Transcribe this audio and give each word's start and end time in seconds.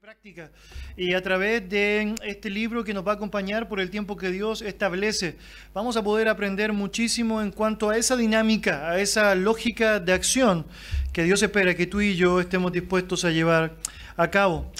práctica 0.00 0.50
y 0.96 1.14
a 1.14 1.22
través 1.22 1.68
de 1.68 2.16
este 2.24 2.50
libro 2.50 2.82
que 2.82 2.92
nos 2.92 3.06
va 3.06 3.12
a 3.12 3.14
acompañar 3.14 3.68
por 3.68 3.78
el 3.78 3.90
tiempo 3.90 4.16
que 4.16 4.30
Dios 4.30 4.60
establece, 4.60 5.36
vamos 5.72 5.96
a 5.96 6.02
poder 6.02 6.28
aprender 6.28 6.72
muchísimo 6.72 7.40
en 7.40 7.52
cuanto 7.52 7.90
a 7.90 7.96
esa 7.96 8.16
dinámica, 8.16 8.90
a 8.90 8.98
esa 8.98 9.34
lógica 9.36 10.00
de 10.00 10.12
acción 10.12 10.66
que 11.12 11.22
Dios 11.22 11.42
espera 11.42 11.76
que 11.76 11.86
tú 11.86 12.00
y 12.00 12.16
yo 12.16 12.40
estemos 12.40 12.72
dispuestos 12.72 13.24
a 13.24 13.30
llevar 13.30 13.76
a 14.16 14.30
cabo. 14.30 14.72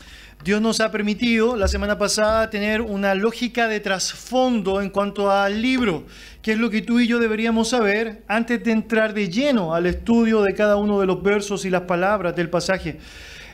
Dios 0.42 0.60
nos 0.60 0.80
ha 0.80 0.90
permitido 0.90 1.56
la 1.56 1.68
semana 1.68 1.96
pasada 1.96 2.50
tener 2.50 2.80
una 2.80 3.14
lógica 3.14 3.68
de 3.68 3.80
trasfondo 3.80 4.82
en 4.82 4.90
cuanto 4.90 5.30
al 5.30 5.62
libro, 5.62 6.06
que 6.42 6.52
es 6.52 6.58
lo 6.58 6.70
que 6.70 6.82
tú 6.82 6.98
y 6.98 7.06
yo 7.06 7.20
deberíamos 7.20 7.68
saber 7.68 8.24
antes 8.26 8.64
de 8.64 8.72
entrar 8.72 9.14
de 9.14 9.28
lleno 9.28 9.74
al 9.74 9.86
estudio 9.86 10.42
de 10.42 10.54
cada 10.54 10.76
uno 10.76 10.98
de 10.98 11.06
los 11.06 11.22
versos 11.22 11.64
y 11.64 11.70
las 11.70 11.82
palabras 11.82 12.34
del 12.34 12.50
pasaje. 12.50 12.98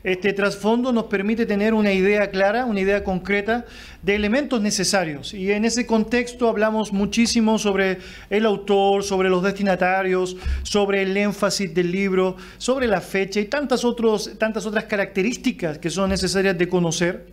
Este 0.03 0.33
trasfondo 0.33 0.93
nos 0.93 1.05
permite 1.05 1.45
tener 1.45 1.75
una 1.75 1.93
idea 1.93 2.31
clara, 2.31 2.65
una 2.65 2.81
idea 2.81 3.05
concreta 3.05 3.67
de 4.03 4.15
elementos 4.15 4.61
necesarios. 4.61 5.35
Y 5.35 5.53
en 5.53 5.65
ese 5.65 5.87
contexto 5.87 6.49
hablamos 6.49 6.93
muchísimo 6.93 7.59
sobre 7.59 7.99
el 8.31 8.47
autor, 8.47 9.05
sobre 9.05 9.29
los 9.29 9.43
destinatarios, 9.43 10.37
sobre 10.63 11.03
el 11.03 11.17
énfasis 11.17 11.75
del 11.75 11.93
libro, 11.93 12.37
sobre 12.57 12.87
la 12.87 13.01
fecha 13.01 13.41
y 13.41 13.45
tantas, 13.45 13.85
otros, 13.85 14.39
tantas 14.39 14.65
otras 14.65 14.85
características 14.85 15.79
que 15.79 15.91
son 15.91 16.11
necesarias 16.11 16.57
de 16.57 16.69
conocer. 16.69 17.27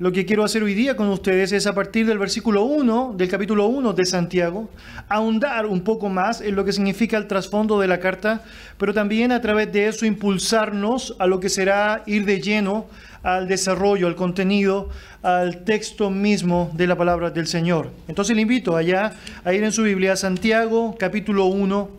Lo 0.00 0.12
que 0.12 0.24
quiero 0.24 0.44
hacer 0.44 0.62
hoy 0.62 0.74
día 0.74 0.94
con 0.94 1.08
ustedes 1.08 1.50
es 1.50 1.66
a 1.66 1.74
partir 1.74 2.06
del 2.06 2.18
versículo 2.18 2.62
1 2.62 3.14
del 3.16 3.28
capítulo 3.28 3.66
1 3.66 3.94
de 3.94 4.06
Santiago, 4.06 4.70
ahondar 5.08 5.66
un 5.66 5.80
poco 5.80 6.08
más 6.08 6.40
en 6.40 6.54
lo 6.54 6.64
que 6.64 6.72
significa 6.72 7.16
el 7.16 7.26
trasfondo 7.26 7.80
de 7.80 7.88
la 7.88 7.98
carta, 7.98 8.44
pero 8.78 8.94
también 8.94 9.32
a 9.32 9.40
través 9.40 9.72
de 9.72 9.88
eso 9.88 10.06
impulsarnos 10.06 11.16
a 11.18 11.26
lo 11.26 11.40
que 11.40 11.48
será 11.48 12.04
ir 12.06 12.26
de 12.26 12.40
lleno 12.40 12.86
al 13.24 13.48
desarrollo, 13.48 14.06
al 14.06 14.14
contenido, 14.14 14.88
al 15.24 15.64
texto 15.64 16.10
mismo 16.10 16.70
de 16.74 16.86
la 16.86 16.96
palabra 16.96 17.30
del 17.30 17.48
Señor. 17.48 17.90
Entonces 18.06 18.36
le 18.36 18.42
invito 18.42 18.76
allá 18.76 19.14
a 19.42 19.52
ir 19.52 19.64
en 19.64 19.72
su 19.72 19.82
Biblia 19.82 20.12
a 20.12 20.16
Santiago 20.16 20.94
capítulo 20.96 21.46
1 21.46 21.90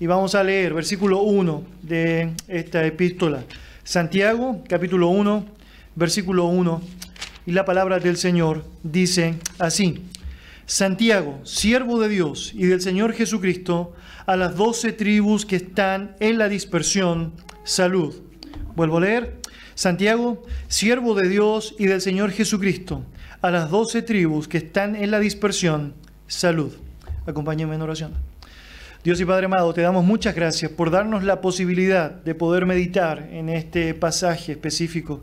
y 0.00 0.06
vamos 0.08 0.34
a 0.34 0.42
leer 0.42 0.74
versículo 0.74 1.20
1 1.20 1.62
de 1.82 2.32
esta 2.48 2.84
epístola. 2.84 3.44
Santiago 3.84 4.64
capítulo 4.68 5.10
1, 5.10 5.46
versículo 5.94 6.46
1 6.46 7.05
y 7.46 7.52
la 7.52 7.64
palabra 7.64 8.00
del 8.00 8.16
Señor 8.16 8.64
dice 8.82 9.36
así. 9.58 10.02
Santiago, 10.66 11.40
siervo 11.44 12.00
de 12.00 12.08
Dios 12.08 12.52
y 12.52 12.66
del 12.66 12.80
Señor 12.80 13.12
Jesucristo, 13.12 13.94
a 14.26 14.36
las 14.36 14.56
doce 14.56 14.92
tribus 14.92 15.46
que 15.46 15.56
están 15.56 16.16
en 16.18 16.38
la 16.38 16.48
dispersión, 16.48 17.32
salud. 17.62 18.14
Vuelvo 18.74 18.98
a 18.98 19.02
leer. 19.02 19.36
Santiago, 19.76 20.42
siervo 20.66 21.14
de 21.14 21.28
Dios 21.28 21.74
y 21.78 21.86
del 21.86 22.00
Señor 22.00 22.32
Jesucristo, 22.32 23.04
a 23.42 23.50
las 23.50 23.70
doce 23.70 24.02
tribus 24.02 24.48
que 24.48 24.58
están 24.58 24.96
en 24.96 25.10
la 25.10 25.20
dispersión, 25.20 25.94
salud. 26.26 26.72
Acompáñenme 27.26 27.74
en 27.74 27.82
oración. 27.82 28.12
Dios 29.04 29.20
y 29.20 29.24
Padre 29.24 29.46
amado, 29.46 29.72
te 29.72 29.82
damos 29.82 30.04
muchas 30.04 30.34
gracias 30.34 30.72
por 30.72 30.90
darnos 30.90 31.22
la 31.22 31.40
posibilidad 31.40 32.10
de 32.10 32.34
poder 32.34 32.66
meditar 32.66 33.28
en 33.30 33.50
este 33.50 33.94
pasaje 33.94 34.52
específico 34.52 35.22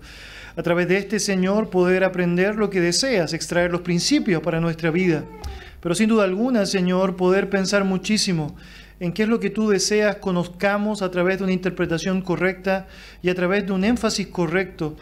a 0.56 0.64
través 0.64 0.88
de 0.88 0.97
este 0.97 1.19
Señor 1.19 1.69
poder 1.69 2.03
aprender 2.03 2.56
lo 2.56 2.69
que 2.69 2.81
deseas, 2.81 3.34
extraer 3.34 3.72
los 3.72 3.81
principios 3.81 4.41
para 4.41 4.59
nuestra 4.59 4.91
vida. 4.91 5.24
Pero 5.81 5.96
sin 5.96 6.09
duda 6.09 6.24
alguna, 6.24 6.66
Señor, 6.66 7.16
poder 7.16 7.50
pensar 7.50 7.84
muchísimo 7.84 8.56
en 9.00 9.12
qué 9.12 9.24
es 9.24 9.30
lo 9.30 9.40
que 9.40 9.50
tú 9.50 9.68
deseas 9.68 10.18
conozcamos 10.18 11.02
a 11.02 11.12
través 11.12 11.40
de 11.40 11.44
una 11.44 11.52
interpretación 11.52 12.22
correcta 12.22 12.88
y 13.22 13.30
a 13.30 13.36
través 13.36 13.66
de 13.66 13.74
un 13.74 13.84
énfasis 13.84 14.28
correcto, 14.28 14.96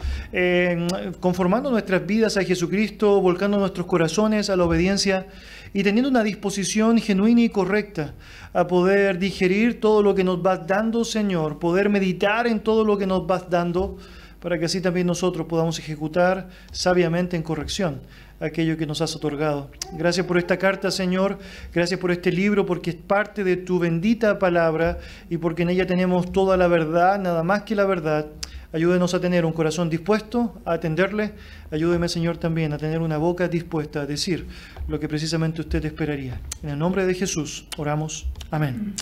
conformando 1.20 1.70
nuestras 1.70 2.04
vidas 2.04 2.36
a 2.36 2.42
Jesucristo, 2.42 3.20
volcando 3.20 3.58
nuestros 3.58 3.86
corazones 3.86 4.50
a 4.50 4.56
la 4.56 4.64
obediencia 4.64 5.26
y 5.72 5.84
teniendo 5.84 6.10
una 6.10 6.24
disposición 6.24 6.98
genuina 6.98 7.42
y 7.42 7.48
correcta 7.48 8.14
a 8.52 8.66
poder 8.66 9.18
digerir 9.18 9.80
todo 9.80 10.02
lo 10.02 10.14
que 10.14 10.24
nos 10.24 10.42
vas 10.42 10.66
dando, 10.66 11.04
Señor, 11.04 11.60
poder 11.60 11.88
meditar 11.88 12.48
en 12.48 12.60
todo 12.60 12.84
lo 12.84 12.98
que 12.98 13.06
nos 13.06 13.26
vas 13.26 13.48
dando 13.48 13.98
para 14.42 14.58
que 14.58 14.64
así 14.64 14.80
también 14.80 15.06
nosotros 15.06 15.46
podamos 15.46 15.78
ejecutar 15.78 16.48
sabiamente 16.72 17.36
en 17.36 17.42
corrección 17.42 18.00
aquello 18.40 18.76
que 18.76 18.86
nos 18.86 19.00
has 19.00 19.14
otorgado. 19.14 19.70
Gracias 19.92 20.26
por 20.26 20.36
esta 20.36 20.58
carta, 20.58 20.90
Señor. 20.90 21.38
Gracias 21.72 21.98
por 22.00 22.10
este 22.10 22.32
libro, 22.32 22.66
porque 22.66 22.90
es 22.90 22.96
parte 22.96 23.44
de 23.44 23.56
tu 23.56 23.78
bendita 23.78 24.38
palabra 24.40 24.98
y 25.30 25.36
porque 25.36 25.62
en 25.62 25.70
ella 25.70 25.86
tenemos 25.86 26.32
toda 26.32 26.56
la 26.56 26.66
verdad, 26.66 27.20
nada 27.20 27.44
más 27.44 27.62
que 27.62 27.76
la 27.76 27.84
verdad. 27.84 28.26
Ayúdenos 28.72 29.14
a 29.14 29.20
tener 29.20 29.44
un 29.44 29.52
corazón 29.52 29.88
dispuesto 29.90 30.60
a 30.64 30.72
atenderle. 30.72 31.32
Ayúdeme, 31.70 32.08
Señor, 32.08 32.38
también 32.38 32.72
a 32.72 32.78
tener 32.78 33.00
una 33.00 33.18
boca 33.18 33.46
dispuesta 33.46 34.00
a 34.00 34.06
decir 34.06 34.46
lo 34.88 34.98
que 34.98 35.08
precisamente 35.08 35.60
usted 35.60 35.84
esperaría. 35.84 36.40
En 36.62 36.70
el 36.70 36.78
nombre 36.78 37.06
de 37.06 37.14
Jesús, 37.14 37.66
oramos. 37.76 38.26
Amén. 38.50 38.94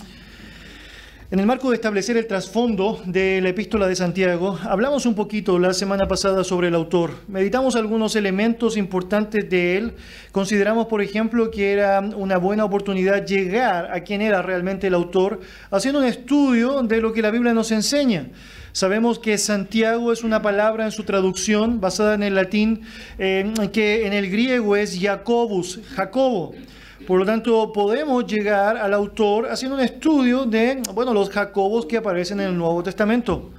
En 1.31 1.39
el 1.39 1.45
marco 1.45 1.69
de 1.69 1.75
establecer 1.75 2.17
el 2.17 2.27
trasfondo 2.27 3.01
de 3.05 3.39
la 3.39 3.47
epístola 3.47 3.87
de 3.87 3.95
Santiago, 3.95 4.59
hablamos 4.63 5.05
un 5.05 5.15
poquito 5.15 5.59
la 5.59 5.73
semana 5.73 6.05
pasada 6.05 6.43
sobre 6.43 6.67
el 6.67 6.75
autor. 6.75 7.11
Meditamos 7.29 7.77
algunos 7.77 8.17
elementos 8.17 8.75
importantes 8.75 9.49
de 9.49 9.77
él. 9.77 9.93
Consideramos, 10.33 10.87
por 10.87 11.01
ejemplo, 11.01 11.49
que 11.49 11.71
era 11.71 12.01
una 12.01 12.35
buena 12.35 12.65
oportunidad 12.65 13.25
llegar 13.25 13.93
a 13.93 14.01
quién 14.01 14.21
era 14.21 14.41
realmente 14.41 14.87
el 14.87 14.93
autor, 14.93 15.39
haciendo 15.69 16.01
un 16.01 16.05
estudio 16.05 16.81
de 16.81 16.99
lo 16.99 17.13
que 17.13 17.21
la 17.21 17.31
Biblia 17.31 17.53
nos 17.53 17.71
enseña. 17.71 18.27
Sabemos 18.73 19.17
que 19.17 19.37
Santiago 19.37 20.11
es 20.11 20.25
una 20.25 20.41
palabra 20.41 20.83
en 20.83 20.91
su 20.91 21.05
traducción 21.05 21.79
basada 21.79 22.13
en 22.13 22.23
el 22.23 22.35
latín, 22.35 22.81
eh, 23.17 23.53
que 23.71 24.05
en 24.05 24.11
el 24.11 24.29
griego 24.29 24.75
es 24.75 24.99
Jacobus, 24.99 25.79
Jacobo. 25.95 26.53
Por 27.07 27.19
lo 27.19 27.25
tanto, 27.25 27.71
podemos 27.73 28.25
llegar 28.27 28.77
al 28.77 28.93
autor 28.93 29.49
haciendo 29.49 29.75
un 29.75 29.83
estudio 29.83 30.45
de, 30.45 30.81
bueno, 30.93 31.13
los 31.13 31.29
Jacobos 31.29 31.85
que 31.85 31.97
aparecen 31.97 32.39
en 32.39 32.47
el 32.47 32.57
Nuevo 32.57 32.83
Testamento. 32.83 33.49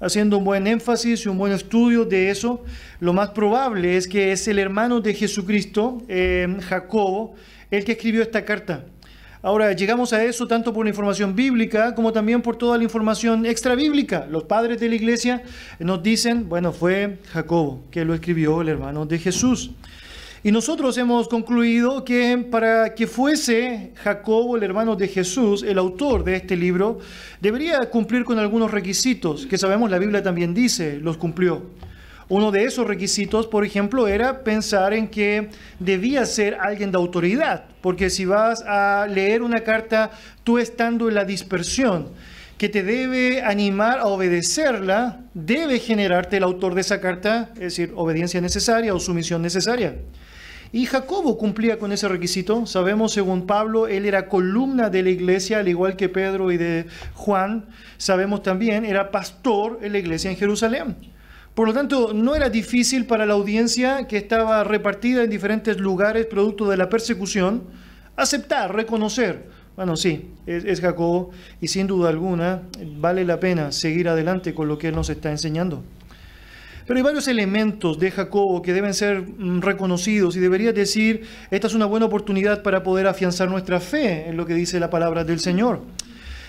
Haciendo 0.00 0.38
un 0.38 0.44
buen 0.44 0.66
énfasis 0.66 1.24
y 1.24 1.28
un 1.28 1.38
buen 1.38 1.52
estudio 1.52 2.04
de 2.04 2.30
eso, 2.30 2.64
lo 2.98 3.12
más 3.12 3.30
probable 3.30 3.96
es 3.96 4.08
que 4.08 4.32
es 4.32 4.48
el 4.48 4.58
hermano 4.58 5.00
de 5.00 5.14
Jesucristo, 5.14 6.02
eh, 6.08 6.48
Jacobo, 6.68 7.34
el 7.70 7.84
que 7.84 7.92
escribió 7.92 8.22
esta 8.22 8.44
carta. 8.44 8.84
Ahora, 9.42 9.72
llegamos 9.72 10.12
a 10.12 10.24
eso 10.24 10.46
tanto 10.46 10.72
por 10.72 10.84
la 10.84 10.90
información 10.90 11.34
bíblica 11.36 11.94
como 11.94 12.12
también 12.12 12.42
por 12.42 12.56
toda 12.56 12.76
la 12.76 12.84
información 12.84 13.46
extra 13.46 13.74
bíblica. 13.74 14.26
Los 14.28 14.44
padres 14.44 14.80
de 14.80 14.88
la 14.88 14.96
iglesia 14.96 15.42
nos 15.78 16.02
dicen, 16.02 16.48
bueno, 16.48 16.72
fue 16.72 17.18
Jacobo 17.32 17.82
que 17.90 18.04
lo 18.04 18.14
escribió, 18.14 18.62
el 18.62 18.68
hermano 18.68 19.06
de 19.06 19.18
Jesús. 19.18 19.70
Y 20.42 20.52
nosotros 20.52 20.96
hemos 20.96 21.28
concluido 21.28 22.02
que 22.02 22.38
para 22.50 22.94
que 22.94 23.06
fuese 23.06 23.92
Jacobo, 23.96 24.56
el 24.56 24.62
hermano 24.62 24.96
de 24.96 25.06
Jesús, 25.06 25.62
el 25.62 25.76
autor 25.76 26.24
de 26.24 26.36
este 26.36 26.56
libro, 26.56 26.98
debería 27.42 27.78
cumplir 27.90 28.24
con 28.24 28.38
algunos 28.38 28.70
requisitos 28.70 29.44
que 29.44 29.58
sabemos 29.58 29.90
la 29.90 29.98
Biblia 29.98 30.22
también 30.22 30.54
dice, 30.54 30.98
los 30.98 31.18
cumplió. 31.18 31.66
Uno 32.30 32.50
de 32.52 32.64
esos 32.64 32.86
requisitos, 32.86 33.48
por 33.48 33.66
ejemplo, 33.66 34.08
era 34.08 34.42
pensar 34.42 34.94
en 34.94 35.08
que 35.08 35.50
debía 35.78 36.24
ser 36.24 36.54
alguien 36.54 36.90
de 36.90 36.96
autoridad, 36.96 37.64
porque 37.82 38.08
si 38.08 38.24
vas 38.24 38.62
a 38.62 39.06
leer 39.10 39.42
una 39.42 39.60
carta 39.60 40.10
tú 40.42 40.58
estando 40.58 41.10
en 41.10 41.16
la 41.16 41.26
dispersión, 41.26 42.08
que 42.56 42.70
te 42.70 42.82
debe 42.82 43.42
animar 43.42 43.98
a 43.98 44.06
obedecerla, 44.06 45.20
debe 45.34 45.80
generarte 45.80 46.38
el 46.38 46.44
autor 46.44 46.74
de 46.74 46.80
esa 46.80 46.98
carta, 46.98 47.50
es 47.54 47.60
decir, 47.60 47.92
obediencia 47.94 48.40
necesaria 48.40 48.94
o 48.94 49.00
sumisión 49.00 49.42
necesaria. 49.42 49.96
Y 50.72 50.86
Jacobo 50.86 51.36
cumplía 51.36 51.78
con 51.78 51.92
ese 51.92 52.08
requisito. 52.08 52.64
Sabemos, 52.66 53.12
según 53.12 53.46
Pablo, 53.46 53.88
él 53.88 54.06
era 54.06 54.28
columna 54.28 54.88
de 54.88 55.02
la 55.02 55.10
iglesia, 55.10 55.58
al 55.58 55.68
igual 55.68 55.96
que 55.96 56.08
Pedro 56.08 56.52
y 56.52 56.56
de 56.56 56.86
Juan. 57.14 57.66
Sabemos 57.98 58.42
también, 58.42 58.84
era 58.84 59.10
pastor 59.10 59.80
en 59.82 59.92
la 59.92 59.98
iglesia 59.98 60.30
en 60.30 60.36
Jerusalén. 60.36 60.96
Por 61.54 61.66
lo 61.66 61.74
tanto, 61.74 62.12
no 62.14 62.36
era 62.36 62.48
difícil 62.48 63.06
para 63.06 63.26
la 63.26 63.34
audiencia 63.34 64.06
que 64.06 64.16
estaba 64.16 64.62
repartida 64.62 65.24
en 65.24 65.30
diferentes 65.30 65.78
lugares 65.78 66.26
producto 66.26 66.68
de 66.68 66.76
la 66.76 66.88
persecución, 66.88 67.64
aceptar, 68.16 68.74
reconocer, 68.74 69.48
bueno, 69.76 69.96
sí, 69.96 70.30
es, 70.46 70.64
es, 70.64 70.80
Jacobo 70.80 71.30
y 71.60 71.68
sin 71.68 71.86
duda 71.86 72.10
alguna 72.10 72.62
vale 72.98 73.24
la 73.24 73.40
pena 73.40 73.72
seguir 73.72 74.08
adelante 74.08 74.52
con 74.52 74.68
lo 74.68 74.76
que 74.76 74.88
él 74.88 74.94
nos 74.94 75.08
está 75.08 75.30
enseñando. 75.30 75.82
Pero 76.86 76.96
hay 76.96 77.02
varios 77.02 77.28
elementos 77.28 77.98
de 77.98 78.10
Jacobo 78.10 78.62
que 78.62 78.72
deben 78.72 78.94
ser 78.94 79.22
mm, 79.22 79.60
reconocidos 79.60 80.36
y 80.36 80.40
debería 80.40 80.72
decir, 80.72 81.22
esta 81.50 81.66
es 81.66 81.74
una 81.74 81.86
buena 81.86 82.06
oportunidad 82.06 82.62
para 82.62 82.82
poder 82.82 83.06
afianzar 83.06 83.48
nuestra 83.48 83.80
fe 83.80 84.28
en 84.28 84.36
lo 84.36 84.46
que 84.46 84.54
dice 84.54 84.80
la 84.80 84.90
palabra 84.90 85.24
del 85.24 85.40
Señor. 85.40 85.82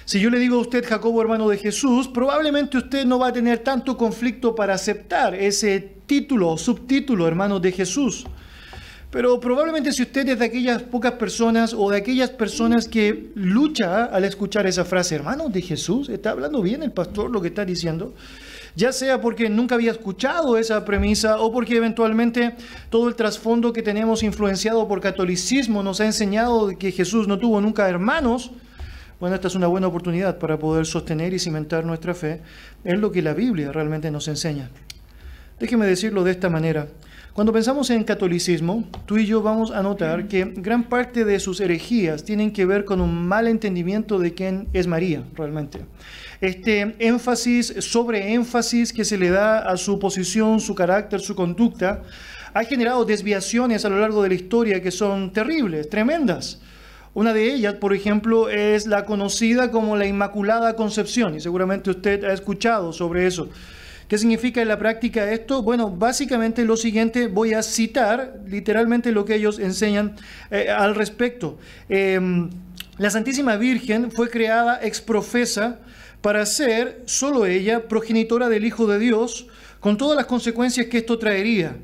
Si 0.05 0.19
yo 0.19 0.29
le 0.29 0.39
digo 0.39 0.57
a 0.57 0.61
usted 0.61 0.85
Jacobo 0.85 1.21
hermano 1.21 1.47
de 1.47 1.57
Jesús, 1.57 2.07
probablemente 2.07 2.77
usted 2.77 3.05
no 3.05 3.19
va 3.19 3.27
a 3.27 3.33
tener 3.33 3.59
tanto 3.59 3.95
conflicto 3.95 4.55
para 4.55 4.73
aceptar 4.73 5.35
ese 5.35 5.79
título 6.05 6.49
o 6.49 6.57
subtítulo 6.57 7.27
hermano 7.27 7.59
de 7.59 7.71
Jesús. 7.71 8.25
Pero 9.11 9.39
probablemente 9.41 9.91
si 9.91 10.03
usted 10.03 10.27
es 10.29 10.39
de 10.39 10.45
aquellas 10.45 10.83
pocas 10.83 11.13
personas 11.13 11.73
o 11.77 11.91
de 11.91 11.97
aquellas 11.97 12.29
personas 12.29 12.87
que 12.87 13.31
lucha 13.35 14.05
al 14.05 14.23
escuchar 14.23 14.65
esa 14.67 14.85
frase, 14.85 15.15
hermano 15.15 15.49
de 15.49 15.61
Jesús, 15.61 16.07
está 16.07 16.31
hablando 16.31 16.61
bien 16.61 16.81
el 16.81 16.93
pastor 16.93 17.29
lo 17.29 17.41
que 17.41 17.49
está 17.49 17.65
diciendo, 17.65 18.13
ya 18.75 18.91
sea 18.91 19.21
porque 19.21 19.49
nunca 19.49 19.75
había 19.75 19.91
escuchado 19.91 20.57
esa 20.57 20.85
premisa 20.85 21.39
o 21.39 21.51
porque 21.51 21.77
eventualmente 21.77 22.55
todo 22.89 23.07
el 23.07 23.15
trasfondo 23.15 23.73
que 23.73 23.81
tenemos 23.81 24.23
influenciado 24.23 24.87
por 24.87 25.01
catolicismo 25.01 25.83
nos 25.83 25.99
ha 26.01 26.05
enseñado 26.05 26.77
que 26.77 26.91
Jesús 26.91 27.27
no 27.27 27.37
tuvo 27.37 27.61
nunca 27.61 27.89
hermanos, 27.89 28.51
bueno, 29.19 29.35
esta 29.35 29.49
es 29.49 29.55
una 29.55 29.67
buena 29.67 29.87
oportunidad 29.87 30.39
para 30.39 30.57
poder 30.57 30.85
sostener 30.85 31.33
y 31.33 31.39
cimentar 31.39 31.85
nuestra 31.85 32.15
fe 32.15 32.41
en 32.83 33.01
lo 33.01 33.11
que 33.11 33.21
la 33.21 33.33
Biblia 33.33 33.71
realmente 33.71 34.09
nos 34.09 34.27
enseña. 34.27 34.69
Déjeme 35.59 35.85
decirlo 35.85 36.23
de 36.23 36.31
esta 36.31 36.49
manera. 36.49 36.87
Cuando 37.33 37.53
pensamos 37.53 37.89
en 37.91 38.03
catolicismo, 38.03 38.83
tú 39.05 39.17
y 39.17 39.25
yo 39.25 39.41
vamos 39.41 39.71
a 39.71 39.83
notar 39.83 40.27
que 40.27 40.43
gran 40.57 40.89
parte 40.89 41.23
de 41.23 41.39
sus 41.39 41.61
herejías 41.61 42.25
tienen 42.25 42.51
que 42.51 42.65
ver 42.65 42.83
con 42.83 42.99
un 42.99 43.27
mal 43.27 43.47
entendimiento 43.47 44.17
de 44.17 44.33
quién 44.33 44.67
es 44.73 44.87
María 44.87 45.23
realmente. 45.35 45.79
Este 46.41 46.95
énfasis 46.97 47.75
sobre 47.81 48.33
énfasis 48.33 48.91
que 48.91 49.05
se 49.05 49.19
le 49.19 49.29
da 49.29 49.59
a 49.59 49.77
su 49.77 49.99
posición, 49.99 50.59
su 50.59 50.73
carácter, 50.73 51.19
su 51.19 51.35
conducta, 51.35 52.01
ha 52.55 52.63
generado 52.63 53.05
desviaciones 53.05 53.85
a 53.85 53.89
lo 53.89 53.99
largo 53.99 54.23
de 54.23 54.29
la 54.29 54.35
historia 54.35 54.81
que 54.81 54.89
son 54.89 55.31
terribles, 55.31 55.87
tremendas. 55.87 56.59
Una 57.13 57.31
de 57.31 57.53
ellas, 57.53 57.75
por 57.75 57.93
ejemplo, 57.93 58.49
es 58.49 58.87
la 58.87 59.05
conocida 59.05 59.69
como 59.69 59.95
la 59.95 60.07
Inmaculada 60.07 60.75
Concepción, 60.75 61.35
y 61.35 61.41
seguramente 61.41 61.91
usted 61.91 62.23
ha 62.23 62.33
escuchado 62.33 62.91
sobre 62.91 63.27
eso. 63.27 63.49
¿Qué 64.07 64.17
significa 64.17 64.63
en 64.63 64.67
la 64.67 64.79
práctica 64.79 65.31
esto? 65.31 65.61
Bueno, 65.61 65.91
básicamente 65.91 66.65
lo 66.65 66.75
siguiente, 66.75 67.27
voy 67.27 67.53
a 67.53 67.61
citar 67.61 68.41
literalmente 68.47 69.11
lo 69.11 69.25
que 69.25 69.35
ellos 69.35 69.59
enseñan 69.59 70.15
eh, 70.49 70.71
al 70.71 70.95
respecto. 70.95 71.59
Em, 71.87 72.49
la 72.97 73.11
Santísima 73.11 73.57
Virgen 73.57 74.11
fue 74.11 74.29
creada 74.29 74.79
ex 74.81 75.01
profesa 75.01 75.79
para 76.21 76.45
ser 76.45 77.01
solo 77.05 77.45
ella 77.45 77.87
progenitora 77.87 78.47
del 78.49 78.65
Hijo 78.65 78.87
de 78.87 78.99
Dios, 78.99 79.47
con 79.79 79.97
todas 79.97 80.15
las 80.15 80.27
consecuencias 80.27 80.87
que 80.87 80.99
esto 80.99 81.17
traería. 81.17 81.75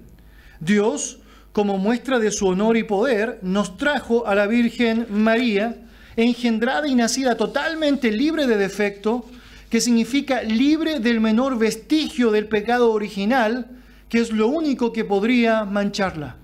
Dios, 0.60 1.20
como 1.52 1.78
muestra 1.78 2.20
de 2.20 2.32
su 2.32 2.48
honor 2.48 2.78
y 2.78 2.84
poder, 2.84 3.40
nos 3.42 3.78
trajo 3.78 4.28
a 4.28 4.36
la 4.36 4.46
Virgen 4.46 5.08
María, 5.10 5.78
engendrada 6.16 6.88
y 6.88 6.96
nacida 6.96 7.36
totalmente 7.36 8.12
libre 8.12 8.46
de 8.46 8.58
defecto, 8.58 9.26
que 9.70 9.82
significa 9.82 10.44
libre 10.44 11.00
del 11.00 11.20
menor 11.20 11.58
vestigio 11.58 12.32
del 12.32 12.48
pecado 12.48 12.92
original, 12.92 13.68
que 14.08 14.20
es 14.20 14.32
lo 14.32 14.48
único 14.48 14.94
que 14.94 15.04
podría 15.04 15.66
mancharla. 15.66 16.38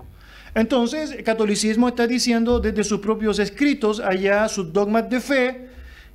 Entonces, 0.54 1.12
el 1.12 1.24
catolicismo 1.24 1.88
está 1.88 2.06
diciendo 2.06 2.60
desde 2.60 2.84
sus 2.84 3.00
propios 3.00 3.38
escritos, 3.38 4.00
allá 4.00 4.48
sus 4.48 4.72
dogmas 4.72 5.08
de 5.08 5.20
fe, 5.20 5.68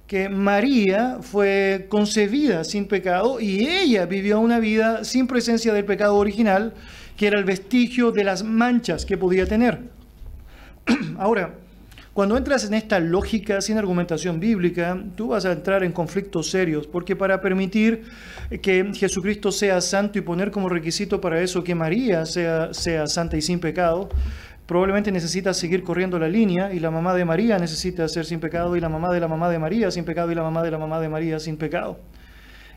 que 0.10 0.28
María 0.28 1.20
fue 1.22 1.86
concebida 1.88 2.64
sin 2.64 2.88
pecado 2.88 3.40
y 3.40 3.68
ella 3.68 4.08
vivió 4.08 4.40
una 4.40 4.58
vida 4.58 5.04
sin 5.04 5.28
presencia 5.28 5.72
del 5.72 5.86
pecado 5.86 6.16
original, 6.16 6.74
que 7.16 7.28
era 7.28 7.38
el 7.38 7.46
vestigio 7.46 8.12
de 8.12 8.24
las 8.24 8.44
manchas 8.44 9.06
que 9.06 9.20
podía 9.20 9.46
tener. 9.46 9.82
Ahora, 11.20 11.54
cuando 12.12 12.36
entras 12.36 12.66
en 12.66 12.74
esta 12.74 13.00
lógica 13.00 13.62
sin 13.62 13.78
argumentación 13.78 14.40
bíblica, 14.40 15.00
tú 15.16 15.28
vas 15.28 15.46
a 15.46 15.52
entrar 15.52 15.84
en 15.84 15.92
conflictos 15.92 16.50
serios, 16.50 16.88
porque 16.88 17.16
para 17.16 17.40
permitir 17.40 18.06
que 18.64 18.92
Jesucristo 18.96 19.52
sea 19.52 19.80
santo 19.80 20.18
y 20.18 20.22
poner 20.22 20.50
como 20.50 20.70
requisito 20.70 21.22
para 21.22 21.40
eso 21.40 21.64
que 21.64 21.76
María 21.76 22.26
sea, 22.26 22.74
sea 22.74 23.06
santa 23.06 23.38
y 23.38 23.44
sin 23.44 23.60
pecado, 23.60 24.10
probablemente 24.70 25.12
necesitas 25.12 25.58
seguir 25.58 25.82
corriendo 25.82 26.20
la 26.20 26.28
línea 26.28 26.72
y 26.72 26.80
la 26.80 26.92
mamá 26.92 27.16
de 27.16 27.26
María 27.26 27.58
necesita 27.58 28.08
ser 28.08 28.24
sin 28.24 28.40
pecado 28.40 28.76
y 28.76 28.80
la 28.80 28.88
mamá 28.88 29.12
de 29.12 29.20
la 29.20 29.28
mamá 29.28 29.50
de 29.50 29.58
María 29.58 29.90
sin 29.90 30.06
pecado 30.06 30.32
y 30.32 30.36
la 30.36 30.44
mamá 30.44 30.62
de 30.62 30.70
la 30.70 30.78
mamá 30.78 31.00
de 31.00 31.10
María 31.10 31.40
sin 31.40 31.58
pecado. 31.58 31.98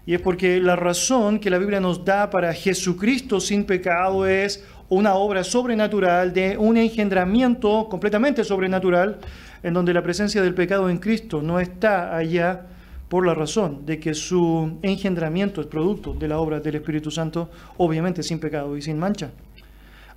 Y 0.06 0.14
es 0.14 0.20
porque 0.22 0.58
la 0.58 0.74
razón 0.74 1.38
que 1.38 1.50
la 1.50 1.58
Biblia 1.58 1.80
nos 1.80 2.02
da 2.02 2.30
para 2.30 2.54
Jesucristo 2.54 3.40
sin 3.40 3.64
pecado 3.64 4.26
es 4.26 4.64
una 4.88 5.16
obra 5.16 5.44
sobrenatural, 5.44 6.32
de 6.32 6.56
un 6.56 6.78
engendramiento 6.78 7.86
completamente 7.90 8.42
sobrenatural, 8.42 9.18
en 9.62 9.74
donde 9.74 9.92
la 9.92 10.02
presencia 10.02 10.40
del 10.40 10.54
pecado 10.54 10.88
en 10.88 10.96
Cristo 10.96 11.42
no 11.42 11.60
está 11.60 12.16
allá 12.16 12.68
por 13.10 13.26
la 13.26 13.34
razón 13.34 13.84
de 13.84 14.00
que 14.00 14.14
su 14.14 14.78
engendramiento 14.80 15.60
es 15.60 15.66
producto 15.66 16.14
de 16.14 16.26
la 16.26 16.38
obra 16.38 16.58
del 16.58 16.76
Espíritu 16.76 17.10
Santo, 17.10 17.50
obviamente 17.76 18.22
sin 18.22 18.40
pecado 18.40 18.78
y 18.78 18.80
sin 18.80 18.98
mancha. 18.98 19.30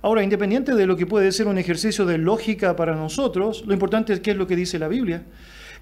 Ahora, 0.06 0.22
independiente 0.22 0.76
de 0.76 0.86
lo 0.86 0.96
que 0.96 1.04
puede 1.04 1.32
ser 1.32 1.48
un 1.48 1.58
ejercicio 1.58 2.06
de 2.06 2.16
lógica 2.16 2.76
para 2.76 2.94
nosotros, 2.94 3.64
lo 3.66 3.72
importante 3.72 4.12
es 4.12 4.20
qué 4.20 4.30
es 4.30 4.36
lo 4.36 4.46
que 4.46 4.54
dice 4.54 4.78
la 4.78 4.86
Biblia. 4.86 5.24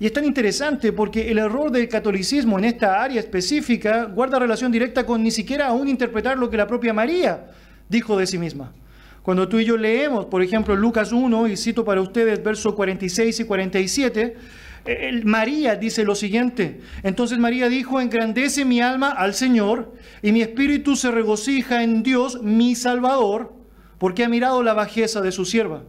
Y 0.00 0.06
es 0.06 0.14
tan 0.14 0.24
interesante 0.24 0.94
porque 0.94 1.30
el 1.30 1.36
error 1.36 1.70
del 1.70 1.90
catolicismo 1.90 2.58
en 2.58 2.64
esta 2.64 3.02
área 3.02 3.20
específica 3.20 4.04
guarda 4.04 4.38
relación 4.38 4.72
directa 4.72 5.04
con 5.04 5.22
ni 5.22 5.30
siquiera 5.30 5.66
aún 5.66 5.88
interpretar 5.88 6.38
lo 6.38 6.48
que 6.48 6.56
la 6.56 6.66
propia 6.66 6.94
María 6.94 7.50
dijo 7.90 8.16
de 8.16 8.26
sí 8.26 8.38
misma. 8.38 8.72
Cuando 9.22 9.46
tú 9.46 9.58
y 9.58 9.66
yo 9.66 9.76
leemos, 9.76 10.24
por 10.24 10.42
ejemplo, 10.42 10.74
Lucas 10.74 11.12
1, 11.12 11.48
y 11.48 11.58
cito 11.58 11.84
para 11.84 12.00
ustedes 12.00 12.42
versos 12.42 12.72
46 12.72 13.40
y 13.40 13.44
47, 13.44 14.36
María 15.24 15.76
dice 15.76 16.02
lo 16.02 16.14
siguiente. 16.14 16.80
Entonces 17.02 17.36
María 17.36 17.68
dijo, 17.68 18.00
engrandece 18.00 18.64
mi 18.64 18.80
alma 18.80 19.10
al 19.10 19.34
Señor 19.34 19.92
y 20.22 20.32
mi 20.32 20.40
espíritu 20.40 20.96
se 20.96 21.10
regocija 21.10 21.82
en 21.82 22.02
Dios, 22.02 22.42
mi 22.42 22.74
Salvador, 22.74 23.63
porque 23.98 24.24
ha 24.24 24.28
mirado 24.28 24.62
la 24.62 24.74
bajeza 24.74 25.20
de 25.20 25.32
su 25.32 25.44
sierva. 25.44 25.82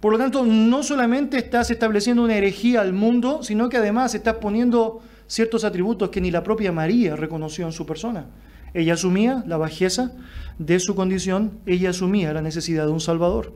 Por 0.00 0.12
lo 0.12 0.18
tanto, 0.18 0.44
no 0.44 0.82
solamente 0.82 1.38
estás 1.38 1.70
estableciendo 1.70 2.22
una 2.22 2.36
herejía 2.36 2.82
al 2.82 2.92
mundo, 2.92 3.42
sino 3.42 3.68
que 3.68 3.78
además 3.78 4.14
estás 4.14 4.34
poniendo 4.34 5.00
ciertos 5.26 5.64
atributos 5.64 6.10
que 6.10 6.20
ni 6.20 6.30
la 6.30 6.42
propia 6.42 6.72
María 6.72 7.16
reconoció 7.16 7.64
en 7.66 7.72
su 7.72 7.86
persona. 7.86 8.26
Ella 8.74 8.94
asumía 8.94 9.42
la 9.46 9.56
bajeza 9.56 10.12
de 10.58 10.78
su 10.80 10.94
condición, 10.94 11.58
ella 11.64 11.90
asumía 11.90 12.32
la 12.32 12.42
necesidad 12.42 12.86
de 12.86 12.92
un 12.92 13.00
Salvador. 13.00 13.54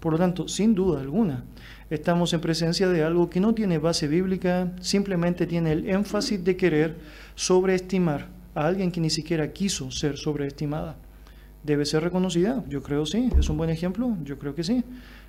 Por 0.00 0.12
lo 0.12 0.18
tanto, 0.18 0.48
sin 0.48 0.74
duda 0.74 1.00
alguna, 1.00 1.44
estamos 1.90 2.32
en 2.32 2.40
presencia 2.40 2.88
de 2.88 3.04
algo 3.04 3.30
que 3.30 3.40
no 3.40 3.54
tiene 3.54 3.78
base 3.78 4.08
bíblica, 4.08 4.72
simplemente 4.80 5.46
tiene 5.46 5.72
el 5.72 5.88
énfasis 5.88 6.42
de 6.42 6.56
querer 6.56 6.96
sobreestimar 7.34 8.28
a 8.54 8.66
alguien 8.66 8.90
que 8.90 9.00
ni 9.00 9.10
siquiera 9.10 9.52
quiso 9.52 9.90
ser 9.90 10.16
sobreestimada. 10.16 10.96
¿Debe 11.66 11.84
ser 11.84 12.04
reconocida? 12.04 12.62
Yo 12.68 12.80
creo 12.80 13.04
sí. 13.06 13.28
¿Es 13.36 13.48
un 13.48 13.56
buen 13.56 13.70
ejemplo? 13.70 14.16
Yo 14.22 14.38
creo 14.38 14.54
que 14.54 14.62
sí. 14.62 14.84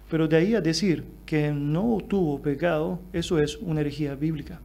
Pero 0.08 0.27
de 0.27 0.38
ahí 0.38 0.53
a 0.53 0.62
decir 0.62 1.03
que 1.25 1.51
no 1.51 1.98
tuvo 2.08 2.44
pecado, 2.44 3.00
eso 3.12 3.39
es 3.39 3.58
una 3.58 3.82
herejía 3.82 4.13
bíblica. 4.13 4.62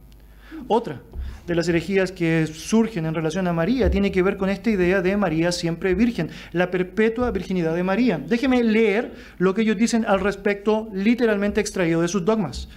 Otra 0.67 1.01
de 1.47 1.55
las 1.55 1.67
herejías 1.67 2.11
que 2.11 2.45
surgen 2.45 3.07
en 3.07 3.15
relación 3.15 3.47
a 3.47 3.53
María 3.53 3.89
tiene 3.89 4.11
que 4.11 4.21
ver 4.21 4.37
con 4.37 4.51
esta 4.51 4.69
idea 4.69 5.01
de 5.01 5.17
María 5.17 5.51
siempre 5.51 5.95
virgen, 5.95 6.29
la 6.51 6.69
perpetua 6.69 7.31
virginidad 7.31 7.73
de 7.73 7.81
María. 7.81 8.19
Déjeme 8.19 8.63
leer 8.63 9.11
lo 9.39 9.55
que 9.55 9.63
ellos 9.63 9.75
dicen 9.75 10.05
al 10.07 10.19
respecto, 10.19 10.89
literalmente 10.93 11.59
extraído 11.59 12.01
de 12.01 12.07
sus 12.07 12.23
dogmas. 12.23 12.69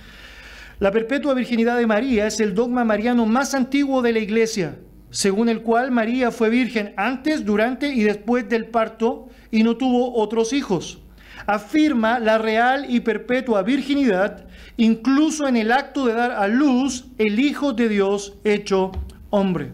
La 0.78 0.90
perpetua 0.90 1.34
virginidad 1.34 1.76
de 1.76 1.86
María 1.86 2.26
es 2.26 2.40
el 2.40 2.54
dogma 2.54 2.82
mariano 2.82 3.26
más 3.26 3.52
antiguo 3.52 4.00
de 4.00 4.14
la 4.14 4.20
iglesia, 4.20 4.76
según 5.16 5.48
el 5.48 5.62
cual 5.62 5.90
María 5.92 6.30
fue 6.30 6.50
virgen 6.50 6.92
antes, 6.98 7.46
durante 7.46 7.88
y 7.88 8.02
después 8.02 8.46
del 8.50 8.66
parto 8.66 9.30
y 9.50 9.62
no 9.62 9.78
tuvo 9.78 10.14
otros 10.14 10.52
hijos 10.52 10.98
afirma 11.46 12.18
la 12.18 12.38
real 12.38 12.86
y 12.88 13.00
perpetua 13.00 13.62
virginidad, 13.62 14.44
incluso 14.76 15.46
en 15.46 15.56
el 15.56 15.72
acto 15.72 16.06
de 16.06 16.12
dar 16.12 16.32
a 16.32 16.48
luz 16.48 17.06
el 17.18 17.38
Hijo 17.38 17.72
de 17.72 17.88
Dios 17.88 18.34
hecho 18.44 18.92
hombre. 19.30 19.72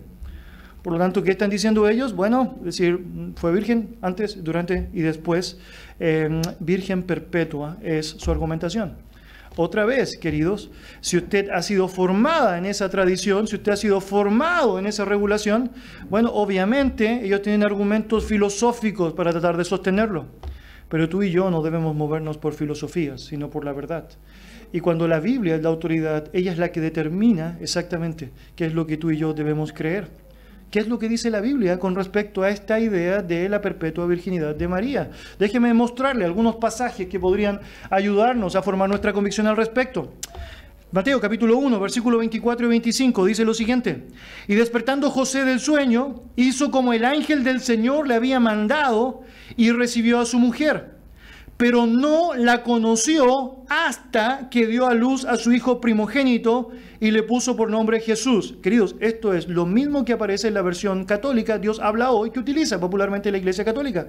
Por 0.82 0.92
lo 0.92 0.99
tanto, 0.99 1.22
¿qué 1.22 1.30
están 1.30 1.50
diciendo 1.50 1.88
ellos? 1.88 2.14
Bueno, 2.14 2.58
decir, 2.62 3.00
fue 3.37 3.52
virgen 3.52 3.96
antes, 4.02 4.42
durante 4.44 4.90
y 4.92 5.00
después. 5.00 5.58
Em, 5.99 6.42
virgen 6.61 7.04
perpetua 7.04 7.78
es 7.82 8.06
su 8.06 8.30
argumentación. 8.30 8.96
Otra 9.56 9.85
vez, 9.85 10.16
queridos, 10.16 10.71
si 11.02 11.18
usted 11.18 11.50
ha 11.50 11.61
sido 11.61 11.87
formada 11.87 12.56
en 12.56 12.64
esa 12.64 12.88
tradición, 12.88 13.47
si 13.47 13.56
usted 13.56 13.73
ha 13.73 13.76
sido 13.76 14.00
formado 14.00 14.78
en 14.78 14.87
esa 14.87 15.04
regulación, 15.04 15.71
bueno, 16.09 16.30
obviamente 16.32 17.21
ellos 17.23 17.42
tienen 17.42 17.62
argumentos 17.62 18.25
filosóficos 18.25 19.12
para 19.12 19.30
tratar 19.30 19.59
de 19.59 19.64
sostenerlo. 19.64 20.26
Pero 20.88 21.09
tú 21.09 21.23
y 21.23 21.30
yo 21.30 21.50
no 21.50 21.62
debemos 21.62 21.94
movernos 21.94 22.38
por 22.38 22.54
filosofías, 22.54 23.21
sino 23.21 23.50
por 23.50 23.64
la 23.64 23.73
verdad. 23.75 24.09
Y 24.73 24.80
cuando 24.80 25.06
la 25.06 25.21
Biblia 25.21 25.56
es 25.56 25.62
la 25.62 25.68
autoridad, 25.68 26.30
ella 26.32 26.52
es 26.52 26.59
la 26.59 26.73
que 26.73 26.80
determina 26.80 27.59
exactamente 27.61 28.30
qué 28.56 28.64
es 28.64 28.75
lo 28.75 28.87
que 28.87 28.97
tú 28.97 29.11
y 29.11 29.18
yo 29.18 29.35
debemos 29.35 29.75
creer. 29.75 30.09
¿Qué 30.73 30.79
es 30.79 30.88
lo 30.88 30.99
que 30.99 31.07
dice 31.07 31.29
la 31.29 31.43
Biblia 31.43 31.79
con 31.79 31.95
respecto 31.95 32.43
a 32.43 32.49
esta 32.49 32.81
idea 32.81 33.21
de 33.21 33.47
la 33.47 33.61
perpetua 33.61 34.07
virginidad 34.07 34.55
de 34.55 34.67
María? 34.67 35.11
Déjeme 35.38 35.75
mostrarle 35.75 36.25
algunos 36.25 36.57
pasajes 36.57 37.09
que 37.09 37.21
podrían 37.21 37.61
ayudarnos 37.91 38.57
a 38.57 38.62
formar 38.62 38.88
nuestra 38.88 39.12
convicción 39.12 39.47
al 39.47 39.59
respecto. 39.59 40.14
Mateo 40.91 41.21
capítulo 41.21 41.59
1, 41.59 41.79
versículo 41.79 42.17
24 42.17 42.64
y 42.64 42.69
25 42.71 43.26
dice 43.26 43.45
lo 43.45 43.52
siguiente, 43.52 44.07
y 44.49 44.55
despertando 44.55 45.11
José 45.11 45.45
del 45.45 45.61
sueño, 45.61 46.23
hizo 46.37 46.71
como 46.71 46.95
el 46.95 47.05
ángel 47.05 47.45
del 47.45 47.61
Señor 47.61 48.09
le 48.09 48.14
había 48.14 48.41
mandado 48.41 49.21
y 49.59 49.73
recibió 49.73 50.21
a 50.21 50.25
su 50.25 50.38
mujer. 50.38 51.01
Pero 51.62 51.87
no 51.87 52.35
la 52.35 52.64
conoció 52.64 53.59
hasta 53.69 54.50
que 54.50 54.66
dio 54.66 54.88
a 54.88 54.95
luz 54.95 55.25
a 55.25 55.37
su 55.37 55.52
hijo 55.52 55.81
primogénito 55.81 56.71
y 56.99 57.12
le 57.12 57.23
puso 57.23 57.54
por 57.54 57.71
nombre 57.71 58.00
Jesús. 58.00 58.57
Queridos, 58.61 58.97
esto 58.99 59.33
es 59.33 59.47
lo 59.47 59.64
mismo 59.64 60.04
que 60.04 60.12
aparece 60.12 60.49
en 60.49 60.54
la 60.54 60.62
versión 60.62 61.04
católica, 61.04 61.59
Dios 61.59 61.78
habla 61.78 62.11
hoy, 62.11 62.33
que 62.33 62.40
utiliza 62.40 62.81
popularmente 62.81 63.31
la 63.31 63.38
Iglesia 63.38 63.64
Católica. 63.64 64.09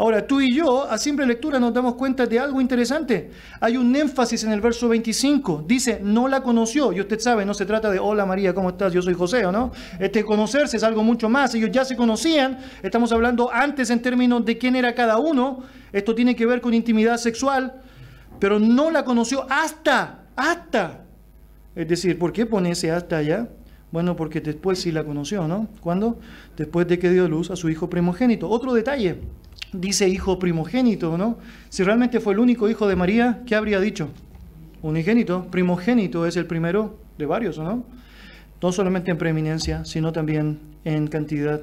Ahora, 0.00 0.24
tú 0.24 0.40
y 0.40 0.54
yo, 0.54 0.88
a 0.88 0.96
simple 0.96 1.26
lectura, 1.26 1.58
nos 1.58 1.74
damos 1.74 1.94
cuenta 1.94 2.24
de 2.24 2.38
algo 2.38 2.60
interesante. 2.60 3.32
Hay 3.60 3.76
un 3.76 3.94
énfasis 3.96 4.44
en 4.44 4.52
el 4.52 4.60
verso 4.60 4.88
25. 4.88 5.64
Dice, 5.66 5.98
no 6.00 6.28
la 6.28 6.40
conoció. 6.40 6.92
Y 6.92 7.00
usted 7.00 7.18
sabe, 7.18 7.44
no 7.44 7.52
se 7.52 7.66
trata 7.66 7.90
de, 7.90 7.98
hola 7.98 8.24
María, 8.24 8.54
¿cómo 8.54 8.68
estás? 8.68 8.92
Yo 8.92 9.02
soy 9.02 9.14
José, 9.14 9.44
¿o 9.44 9.50
no? 9.50 9.72
Este 9.98 10.24
conocerse 10.24 10.76
es 10.76 10.84
algo 10.84 11.02
mucho 11.02 11.28
más. 11.28 11.52
Ellos 11.56 11.70
ya 11.72 11.84
se 11.84 11.96
conocían. 11.96 12.58
Estamos 12.80 13.10
hablando 13.10 13.52
antes 13.52 13.90
en 13.90 14.00
términos 14.00 14.44
de 14.44 14.56
quién 14.56 14.76
era 14.76 14.94
cada 14.94 15.18
uno. 15.18 15.64
Esto 15.92 16.14
tiene 16.14 16.36
que 16.36 16.46
ver 16.46 16.60
con 16.60 16.74
intimidad 16.74 17.16
sexual. 17.16 17.82
Pero 18.38 18.60
no 18.60 18.92
la 18.92 19.04
conoció 19.04 19.46
hasta, 19.50 20.26
hasta. 20.36 21.06
Es 21.74 21.88
decir, 21.88 22.16
¿por 22.20 22.32
qué 22.32 22.46
pone 22.46 22.70
ese 22.70 22.92
hasta 22.92 23.16
allá? 23.16 23.48
Bueno, 23.90 24.14
porque 24.14 24.40
después 24.40 24.78
sí 24.78 24.92
la 24.92 25.02
conoció, 25.02 25.48
¿no? 25.48 25.66
¿Cuándo? 25.80 26.20
Después 26.56 26.86
de 26.86 27.00
que 27.00 27.10
dio 27.10 27.26
luz 27.26 27.50
a 27.50 27.56
su 27.56 27.68
hijo 27.68 27.90
primogénito. 27.90 28.48
Otro 28.48 28.72
detalle 28.74 29.18
dice 29.72 30.08
hijo 30.08 30.38
primogénito, 30.38 31.18
¿no? 31.18 31.38
Si 31.68 31.82
realmente 31.82 32.20
fue 32.20 32.32
el 32.32 32.38
único 32.38 32.68
hijo 32.68 32.86
de 32.88 32.96
María, 32.96 33.42
¿qué 33.46 33.54
habría 33.54 33.80
dicho? 33.80 34.08
Unigénito, 34.82 35.46
primogénito 35.50 36.26
es 36.26 36.36
el 36.36 36.46
primero 36.46 36.98
de 37.18 37.26
varios, 37.26 37.58
¿no? 37.58 37.84
No 38.60 38.72
solamente 38.72 39.10
en 39.10 39.18
preeminencia, 39.18 39.84
sino 39.84 40.12
también 40.12 40.58
en 40.84 41.08
cantidad. 41.08 41.62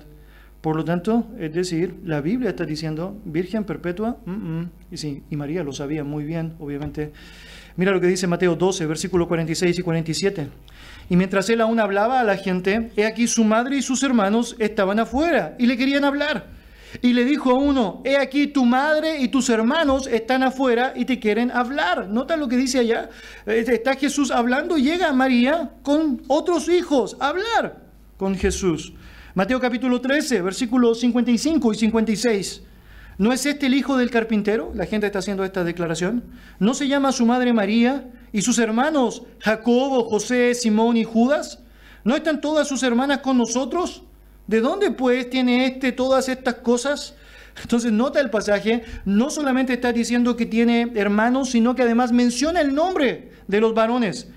Por 0.62 0.76
lo 0.76 0.84
tanto, 0.84 1.28
es 1.38 1.54
decir, 1.54 1.96
la 2.04 2.22
Biblia 2.22 2.50
está 2.50 2.66
diciendo 2.66 3.16
virgen 3.26 3.66
perpetua, 3.66 4.18
y 4.92 4.98
sí, 4.98 5.22
y 5.30 5.36
María 5.36 5.64
lo 5.64 5.72
sabía 5.74 6.04
muy 6.04 6.24
bien, 6.24 6.54
obviamente. 6.60 7.12
Mira 7.78 7.92
lo 7.92 8.02
que 8.02 8.08
dice 8.08 8.26
Mateo 8.26 8.56
12, 8.56 8.86
versículos 8.86 9.28
46 9.28 9.78
y 9.78 9.82
47. 9.82 10.48
Y 11.10 11.16
mientras 11.18 11.50
él 11.50 11.62
aún 11.62 11.80
hablaba 11.80 12.20
a 12.20 12.24
la 12.24 12.38
gente, 12.38 12.90
he 12.96 13.06
aquí 13.06 13.28
su 13.28 13.44
madre 13.44 13.78
y 13.78 13.82
sus 13.82 14.02
hermanos 14.02 14.56
estaban 14.58 15.00
afuera 15.00 15.56
y 15.60 15.68
le 15.68 15.78
querían 15.78 16.04
hablar. 16.04 16.48
Y 17.02 17.14
le 17.14 17.26
dijo 17.26 17.52
a 17.52 17.60
uno, 17.60 18.02
he 18.04 18.18
aquí 18.18 18.48
tu 18.48 18.66
madre 18.66 19.20
y 19.20 19.28
tus 19.28 19.50
hermanos 19.50 20.08
están 20.08 20.44
afuera 20.44 20.94
y 20.96 21.06
te 21.06 21.20
quieren 21.20 21.52
hablar. 21.52 22.10
Nota 22.10 22.38
lo 22.38 22.48
que 22.48 22.58
dice 22.58 22.80
allá. 22.80 23.10
Está 23.46 23.96
Jesús 23.96 24.32
hablando, 24.32 24.78
llega 24.78 25.12
María 25.14 25.72
con 25.84 26.22
otros 26.28 26.70
hijos 26.70 27.18
a 27.20 27.30
hablar 27.30 27.86
con 28.18 28.36
Jesús. 28.36 28.94
Mateo 29.34 29.60
capítulo 29.60 30.00
13, 30.00 30.42
versículos 30.42 31.00
55 31.02 31.74
y 31.74 31.76
56. 31.76 32.62
¿No 33.18 33.32
es 33.32 33.46
este 33.46 33.68
el 33.68 33.74
hijo 33.74 33.98
del 33.98 34.10
carpintero? 34.12 34.72
La 34.76 34.86
gente 34.86 35.06
está 35.08 35.20
haciendo 35.20 35.44
esta 35.44 35.64
declaración. 35.64 36.24
¿No 36.60 36.74
se 36.74 36.88
llama 36.88 37.12
su 37.12 37.26
madre 37.26 37.54
María 37.54 38.12
y 38.34 38.42
sus 38.42 38.60
hermanos 38.60 39.24
Jacobo, 39.40 40.04
José, 40.04 40.54
Simón 40.54 40.98
y 40.98 41.06
Judas? 41.06 41.60
¿No 42.04 42.16
están 42.16 42.42
todas 42.42 42.68
sus 42.68 42.84
hermanas 42.84 43.20
con 43.20 43.38
nosotros? 43.38 44.04
¿De 44.48 44.62
dónde 44.62 44.92
pues 44.92 45.30
tiene 45.30 45.66
este 45.66 45.92
todas 45.92 46.30
estas 46.30 46.56
cosas? 46.56 47.16
Entonces 47.62 47.92
nota 47.92 48.20
el 48.20 48.30
pasaje, 48.30 48.84
no 49.06 49.30
solamente 49.30 49.74
está 49.74 49.94
diciendo 49.94 50.36
que 50.36 50.46
tiene 50.46 50.92
hermanos, 50.96 51.52
sino 51.52 51.74
que 51.76 51.84
además 51.84 52.12
menciona 52.12 52.62
el 52.62 52.76
nombre 52.76 53.32
de 53.48 53.62
los 53.62 53.74
varones. 53.74 54.28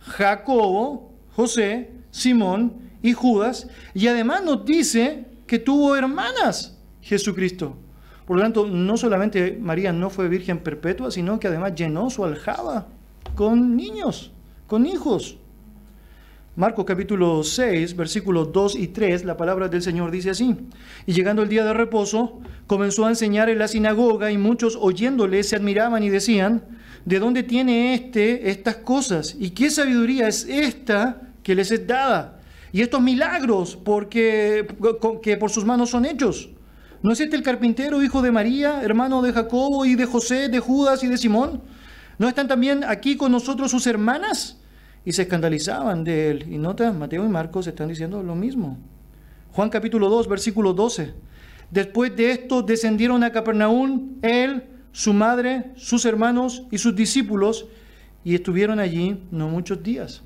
Jacobo, 0.00 1.12
José, 1.34 1.90
Simón 2.10 2.74
y 3.02 3.12
Judas. 3.12 3.68
Y 3.94 4.06
además 4.08 4.44
nos 4.44 4.64
dice 4.64 5.24
que 5.46 5.58
tuvo 5.58 5.96
hermanas 5.96 6.78
Jesucristo. 7.00 7.76
Por 8.26 8.36
lo 8.36 8.42
tanto, 8.42 8.66
no 8.66 8.96
solamente 8.96 9.56
María 9.60 9.92
no 9.92 10.10
fue 10.10 10.28
virgen 10.28 10.58
perpetua, 10.58 11.10
sino 11.10 11.38
que 11.38 11.46
además 11.46 11.74
llenó 11.74 12.10
su 12.10 12.24
aljaba 12.24 12.88
con 13.34 13.76
niños, 13.76 14.32
con 14.66 14.84
hijos. 14.86 15.38
Marcos 16.56 16.86
capítulo 16.86 17.44
6, 17.44 17.96
versículos 17.96 18.50
2 18.50 18.76
y 18.76 18.88
3, 18.88 19.26
la 19.26 19.36
palabra 19.36 19.68
del 19.68 19.82
Señor 19.82 20.10
dice 20.10 20.30
así. 20.30 20.56
Y 21.04 21.12
llegando 21.12 21.42
el 21.42 21.50
día 21.50 21.66
de 21.66 21.74
reposo, 21.74 22.40
comenzó 22.66 23.04
a 23.04 23.10
enseñar 23.10 23.50
en 23.50 23.58
la 23.58 23.68
sinagoga 23.68 24.30
y 24.30 24.38
muchos 24.38 24.74
oyéndole 24.80 25.42
se 25.42 25.56
admiraban 25.56 26.02
y 26.02 26.08
decían, 26.08 26.62
¿de 27.04 27.18
dónde 27.18 27.42
tiene 27.42 27.92
éste 27.92 28.48
estas 28.48 28.76
cosas? 28.76 29.36
¿Y 29.38 29.50
qué 29.50 29.68
sabiduría 29.68 30.28
es 30.28 30.46
esta 30.48 31.20
que 31.42 31.54
les 31.54 31.70
es 31.70 31.86
dada? 31.86 32.40
Y 32.72 32.80
estos 32.80 33.02
milagros 33.02 33.76
porque, 33.76 34.66
que 35.22 35.36
por 35.36 35.50
sus 35.50 35.66
manos 35.66 35.90
son 35.90 36.06
hechos. 36.06 36.48
¿No 37.02 37.12
es 37.12 37.20
este 37.20 37.36
el 37.36 37.42
carpintero, 37.42 38.02
hijo 38.02 38.22
de 38.22 38.32
María, 38.32 38.80
hermano 38.82 39.20
de 39.20 39.34
Jacobo 39.34 39.84
y 39.84 39.94
de 39.94 40.06
José, 40.06 40.48
de 40.48 40.60
Judas 40.60 41.04
y 41.04 41.08
de 41.08 41.18
Simón? 41.18 41.60
¿No 42.16 42.26
están 42.30 42.48
también 42.48 42.82
aquí 42.82 43.18
con 43.18 43.30
nosotros 43.30 43.70
sus 43.70 43.86
hermanas? 43.86 44.56
Y 45.06 45.12
se 45.12 45.22
escandalizaban 45.22 46.02
de 46.02 46.30
él. 46.30 46.52
Y 46.52 46.58
nota, 46.58 46.92
Mateo 46.92 47.24
y 47.24 47.28
Marcos 47.28 47.68
están 47.68 47.88
diciendo 47.88 48.22
lo 48.24 48.34
mismo. 48.34 48.76
Juan 49.52 49.70
capítulo 49.70 50.10
2, 50.10 50.28
versículo 50.28 50.74
12. 50.74 51.14
Después 51.70 52.14
de 52.16 52.32
esto 52.32 52.60
descendieron 52.60 53.22
a 53.22 53.30
Capernaum 53.30 54.16
él, 54.20 54.64
su 54.90 55.14
madre, 55.14 55.70
sus 55.76 56.04
hermanos 56.04 56.64
y 56.72 56.78
sus 56.78 56.96
discípulos, 56.96 57.66
y 58.24 58.34
estuvieron 58.34 58.80
allí 58.80 59.22
no 59.30 59.48
muchos 59.48 59.80
días. 59.80 60.22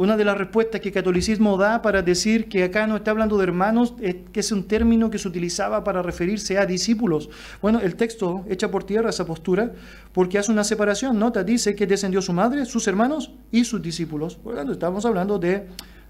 Una 0.00 0.16
de 0.16 0.24
las 0.24 0.38
respuestas 0.38 0.80
que 0.80 0.88
el 0.88 0.94
catolicismo 0.94 1.58
da 1.58 1.82
para 1.82 2.00
decir 2.00 2.48
que 2.48 2.64
acá 2.64 2.86
no 2.86 2.96
está 2.96 3.10
hablando 3.10 3.36
de 3.36 3.44
hermanos, 3.44 3.92
es 4.00 4.16
que 4.32 4.40
es 4.40 4.50
un 4.50 4.66
término 4.66 5.10
que 5.10 5.18
se 5.18 5.28
utilizaba 5.28 5.84
para 5.84 6.00
referirse 6.00 6.56
a 6.56 6.64
discípulos. 6.64 7.28
Bueno, 7.60 7.80
el 7.80 7.96
texto 7.96 8.46
echa 8.48 8.70
por 8.70 8.84
tierra 8.84 9.10
esa 9.10 9.26
postura 9.26 9.72
porque 10.14 10.38
hace 10.38 10.50
una 10.50 10.64
separación. 10.64 11.18
Nota, 11.18 11.44
dice 11.44 11.74
que 11.74 11.86
descendió 11.86 12.22
su 12.22 12.32
madre, 12.32 12.64
sus 12.64 12.88
hermanos 12.88 13.30
y 13.52 13.66
sus 13.66 13.82
discípulos. 13.82 14.36
Por 14.36 14.54
lo 14.54 14.60
tanto, 14.60 14.72
estamos 14.72 15.04
hablando 15.04 15.38
de 15.38 15.66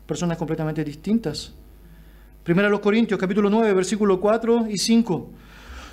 personas 0.06 0.38
completamente 0.38 0.84
distintas. 0.84 1.52
Primera 2.44 2.68
a 2.68 2.70
los 2.70 2.78
Corintios, 2.78 3.18
capítulo 3.18 3.50
9, 3.50 3.74
versículo 3.74 4.20
4 4.20 4.68
y 4.70 4.78
5. 4.78 5.30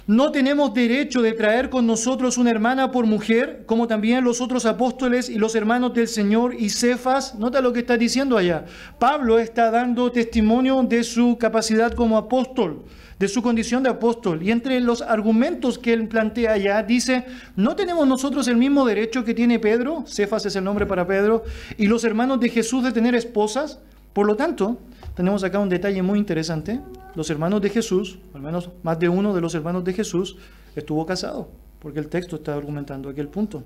No 0.08 0.32
tenemos 0.32 0.74
derecho 0.74 1.22
de 1.22 1.34
traer 1.34 1.70
con 1.70 1.86
nosotros 1.86 2.38
una 2.38 2.50
hermana 2.50 2.92
por 2.92 3.06
mujer, 3.06 3.64
como 3.66 3.90
también 3.90 4.24
los 4.24 4.40
otros 4.40 4.66
apóstoles 4.66 5.28
y 5.28 5.36
los 5.36 5.54
hermanos 5.54 5.94
del 5.94 6.08
Señor 6.08 6.56
y 6.58 6.70
Cefas. 6.70 7.36
Nota 7.36 7.60
lo 7.60 7.74
que 7.74 7.82
está 7.82 7.98
diciendo 7.98 8.38
allá. 8.38 8.64
Pablo 9.00 9.38
está 9.38 9.70
dando 9.70 10.10
testimonio 10.10 10.82
de 10.84 11.04
su 11.04 11.38
capacidad 11.38 11.92
como 11.92 12.18
apóstol, 12.18 12.86
de 13.20 13.28
su 13.28 13.42
condición 13.42 13.84
de 13.84 13.90
apóstol. 13.90 14.42
Y 14.42 14.52
entre 14.52 14.80
los 14.80 15.02
argumentos 15.02 15.78
que 15.78 15.92
él 15.92 16.08
plantea 16.08 16.54
allá, 16.54 16.84
dice, 16.84 17.26
¿no 17.58 17.76
tenemos 17.76 18.08
nosotros 18.08 18.48
el 18.48 18.56
mismo 18.56 18.86
derecho 18.86 19.26
que 19.26 19.34
tiene 19.34 19.60
Pedro? 19.60 20.06
Cefas 20.08 20.46
es 20.46 20.56
el 20.56 20.64
nombre 20.64 20.86
para 20.86 21.06
Pedro. 21.06 21.44
Y 21.78 21.88
los 21.88 22.06
hermanos 22.06 22.40
de 22.40 22.48
Jesús 22.48 22.82
de 22.82 22.94
tener 22.94 23.14
esposas. 23.14 23.80
Por 24.14 24.26
lo 24.26 24.38
tanto, 24.38 24.80
tenemos 25.18 25.44
acá 25.44 25.58
un 25.58 25.68
detalle 25.68 26.04
muy 26.04 26.20
interesante. 26.20 26.80
Los 27.16 27.32
hermanos 27.32 27.60
de 27.60 27.72
Jesús, 27.72 28.20
al 28.36 28.42
menos 28.42 28.70
más 28.84 29.00
de 29.00 29.10
uno 29.10 29.34
de 29.34 29.42
los 29.42 29.56
hermanos 29.56 29.84
de 29.84 29.92
Jesús, 29.92 30.38
estuvo 30.76 31.04
casado, 31.08 31.50
porque 31.80 31.98
el 31.98 32.08
texto 32.08 32.36
está 32.36 32.54
argumentando 32.54 33.10
aquel 33.10 33.28
punto. 33.28 33.64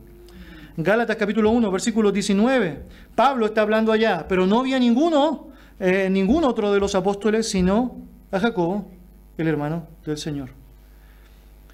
Gálatas 0.78 1.18
capítulo 1.18 1.52
1, 1.52 1.70
versículo 1.70 2.14
19. 2.14 2.84
Pablo 3.16 3.48
está 3.48 3.64
hablando 3.64 3.92
allá, 3.92 4.26
pero 4.30 4.48
no 4.48 4.62
había 4.62 4.80
ninguno, 4.80 5.50
eh, 5.78 6.10
ningún 6.10 6.46
otro 6.46 6.72
de 6.72 6.80
los 6.80 6.96
apóstoles, 6.96 7.50
sino 7.50 7.98
a 8.32 8.40
Jacobo, 8.40 8.90
el 9.38 9.48
hermano 9.50 9.88
del 10.06 10.18
Señor. 10.18 10.61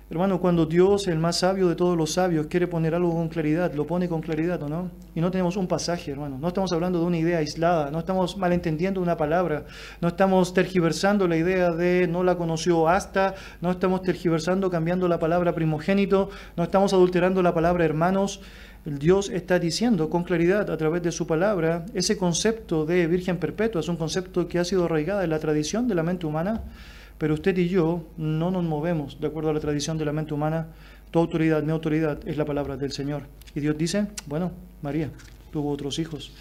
Hermano, 0.10 0.40
cuando 0.40 0.66
Dios, 0.66 1.10
el 1.10 1.20
más 1.20 1.40
sabio 1.40 1.68
de 1.68 1.76
todos 1.76 1.98
los 1.98 2.14
sabios, 2.14 2.48
quiere 2.48 2.66
poner 2.66 2.96
algo 2.96 3.12
con 3.12 3.28
claridad, 3.28 3.74
lo 3.74 3.86
pone 3.86 4.08
con 4.08 4.22
claridad, 4.22 4.64
¿o 4.64 4.70
no? 4.70 4.90
Y 5.14 5.20
no 5.20 5.32
tenemos 5.32 5.58
un 5.58 5.68
pasaje, 5.68 6.12
hermano. 6.12 6.38
No 6.40 6.48
estamos 6.48 6.72
hablando 6.72 7.02
de 7.02 7.06
una 7.06 7.18
idea 7.18 7.40
aislada, 7.40 7.92
no 7.92 8.00
estamos 8.00 8.38
malentendiendo 8.38 9.02
una 9.02 9.18
palabra, 9.18 9.66
no 10.00 10.08
estamos 10.08 10.54
tergiversando 10.54 11.28
la 11.28 11.36
idea 11.36 11.72
de 11.72 12.08
no 12.08 12.24
la 12.24 12.38
conoció 12.38 12.88
hasta, 12.88 13.36
no 13.60 13.70
estamos 13.70 14.02
tergiversando 14.02 14.72
cambiando 14.72 15.10
la 15.10 15.20
palabra 15.20 15.54
primogénito, 15.54 16.30
no 16.56 16.64
estamos 16.64 16.94
adulterando 16.94 17.44
la 17.44 17.54
palabra 17.54 17.84
hermanos. 17.84 18.40
Dios 18.86 19.30
está 19.30 19.60
diciendo 19.60 20.10
con 20.10 20.24
claridad 20.24 20.70
a 20.72 20.78
través 20.78 21.04
de 21.04 21.12
su 21.12 21.28
palabra 21.28 21.86
ese 21.94 22.16
concepto 22.16 22.86
de 22.86 23.08
virgen 23.08 23.36
perpetua, 23.40 23.82
es 23.82 23.90
un 23.90 23.98
concepto 23.98 24.48
que 24.48 24.60
ha 24.60 24.64
sido 24.64 24.86
arraigado 24.86 25.22
en 25.22 25.32
la 25.32 25.40
tradición 25.40 25.90
de 25.90 25.96
la 25.96 26.04
mente 26.04 26.26
humana 26.26 26.64
pero 27.18 27.34
usted 27.34 27.58
y 27.58 27.68
yo 27.68 28.04
no 28.18 28.52
nos 28.52 28.64
movemos 28.64 29.20
de 29.20 29.28
acuerdo 29.28 29.50
a 29.50 29.54
la 29.54 29.60
tradición 29.60 29.98
de 29.98 30.06
la 30.06 30.14
mente 30.14 30.34
humana. 30.34 30.68
Tu 31.12 31.20
autoridad, 31.20 31.64
mi 31.64 31.72
autoridad 31.72 32.20
es 32.28 32.38
la 32.38 32.46
palabra 32.46 32.78
del 32.78 32.92
Señor. 32.92 33.24
Y 33.56 33.60
Dios 33.60 33.78
dice, 33.78 34.08
bueno, 34.26 34.52
María 34.82 35.10
tuvo 35.52 35.72
otros 35.72 36.00
hijos. 36.00 36.32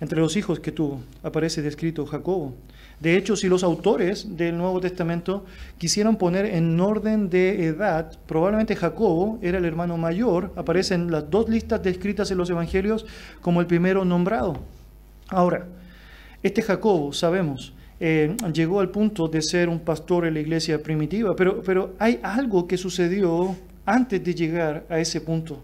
Entre 0.00 0.18
los 0.18 0.36
hijos 0.36 0.60
que 0.60 0.72
tuvo 0.72 1.00
aparece 1.22 1.62
descrito 1.62 2.06
Jacobo. 2.06 2.54
De 3.00 3.16
hecho, 3.16 3.36
si 3.36 3.48
los 3.48 3.62
autores 3.62 4.36
del 4.36 4.56
Nuevo 4.56 4.80
Testamento 4.80 5.44
quisieron 5.78 6.16
poner 6.16 6.46
en 6.46 6.80
orden 6.80 7.28
de 7.28 7.66
edad, 7.66 8.18
probablemente 8.26 8.76
Jacobo 8.76 9.38
era 9.42 9.58
el 9.58 9.64
hermano 9.64 9.98
mayor, 9.98 10.52
aparecen 10.56 11.10
las 11.10 11.28
dos 11.28 11.48
listas 11.48 11.82
descritas 11.82 12.30
en 12.30 12.38
los 12.38 12.50
Evangelios 12.50 13.04
como 13.40 13.60
el 13.60 13.66
primero 13.66 14.04
nombrado. 14.04 14.58
Ahora, 15.28 15.66
este 16.42 16.62
Jacobo, 16.62 17.12
sabemos, 17.12 17.73
eh, 18.00 18.36
llegó 18.52 18.80
al 18.80 18.90
punto 18.90 19.28
de 19.28 19.40
ser 19.40 19.68
un 19.68 19.80
pastor 19.80 20.26
en 20.26 20.34
la 20.34 20.40
iglesia 20.40 20.82
primitiva, 20.82 21.34
pero, 21.36 21.62
pero 21.62 21.94
hay 21.98 22.20
algo 22.22 22.66
que 22.66 22.76
sucedió 22.76 23.56
antes 23.86 24.22
de 24.22 24.34
llegar 24.34 24.86
a 24.88 24.98
ese 24.98 25.20
punto. 25.20 25.62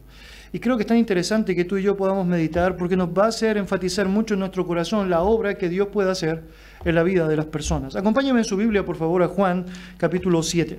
Y 0.52 0.58
creo 0.58 0.76
que 0.76 0.82
es 0.82 0.86
tan 0.86 0.96
interesante 0.96 1.54
que 1.54 1.64
tú 1.64 1.76
y 1.76 1.82
yo 1.82 1.96
podamos 1.96 2.26
meditar 2.26 2.76
porque 2.76 2.96
nos 2.96 3.08
va 3.08 3.26
a 3.26 3.28
hacer 3.28 3.56
enfatizar 3.56 4.08
mucho 4.08 4.34
en 4.34 4.40
nuestro 4.40 4.66
corazón 4.66 5.08
la 5.08 5.22
obra 5.22 5.54
que 5.54 5.68
Dios 5.68 5.88
puede 5.88 6.10
hacer 6.10 6.42
en 6.84 6.94
la 6.94 7.04
vida 7.04 7.28
de 7.28 7.36
las 7.36 7.46
personas. 7.46 7.94
Acompáñame 7.94 8.40
en 8.40 8.44
su 8.44 8.56
Biblia, 8.56 8.84
por 8.84 8.96
favor, 8.96 9.22
a 9.22 9.28
Juan 9.28 9.66
capítulo 9.96 10.42
7. 10.42 10.78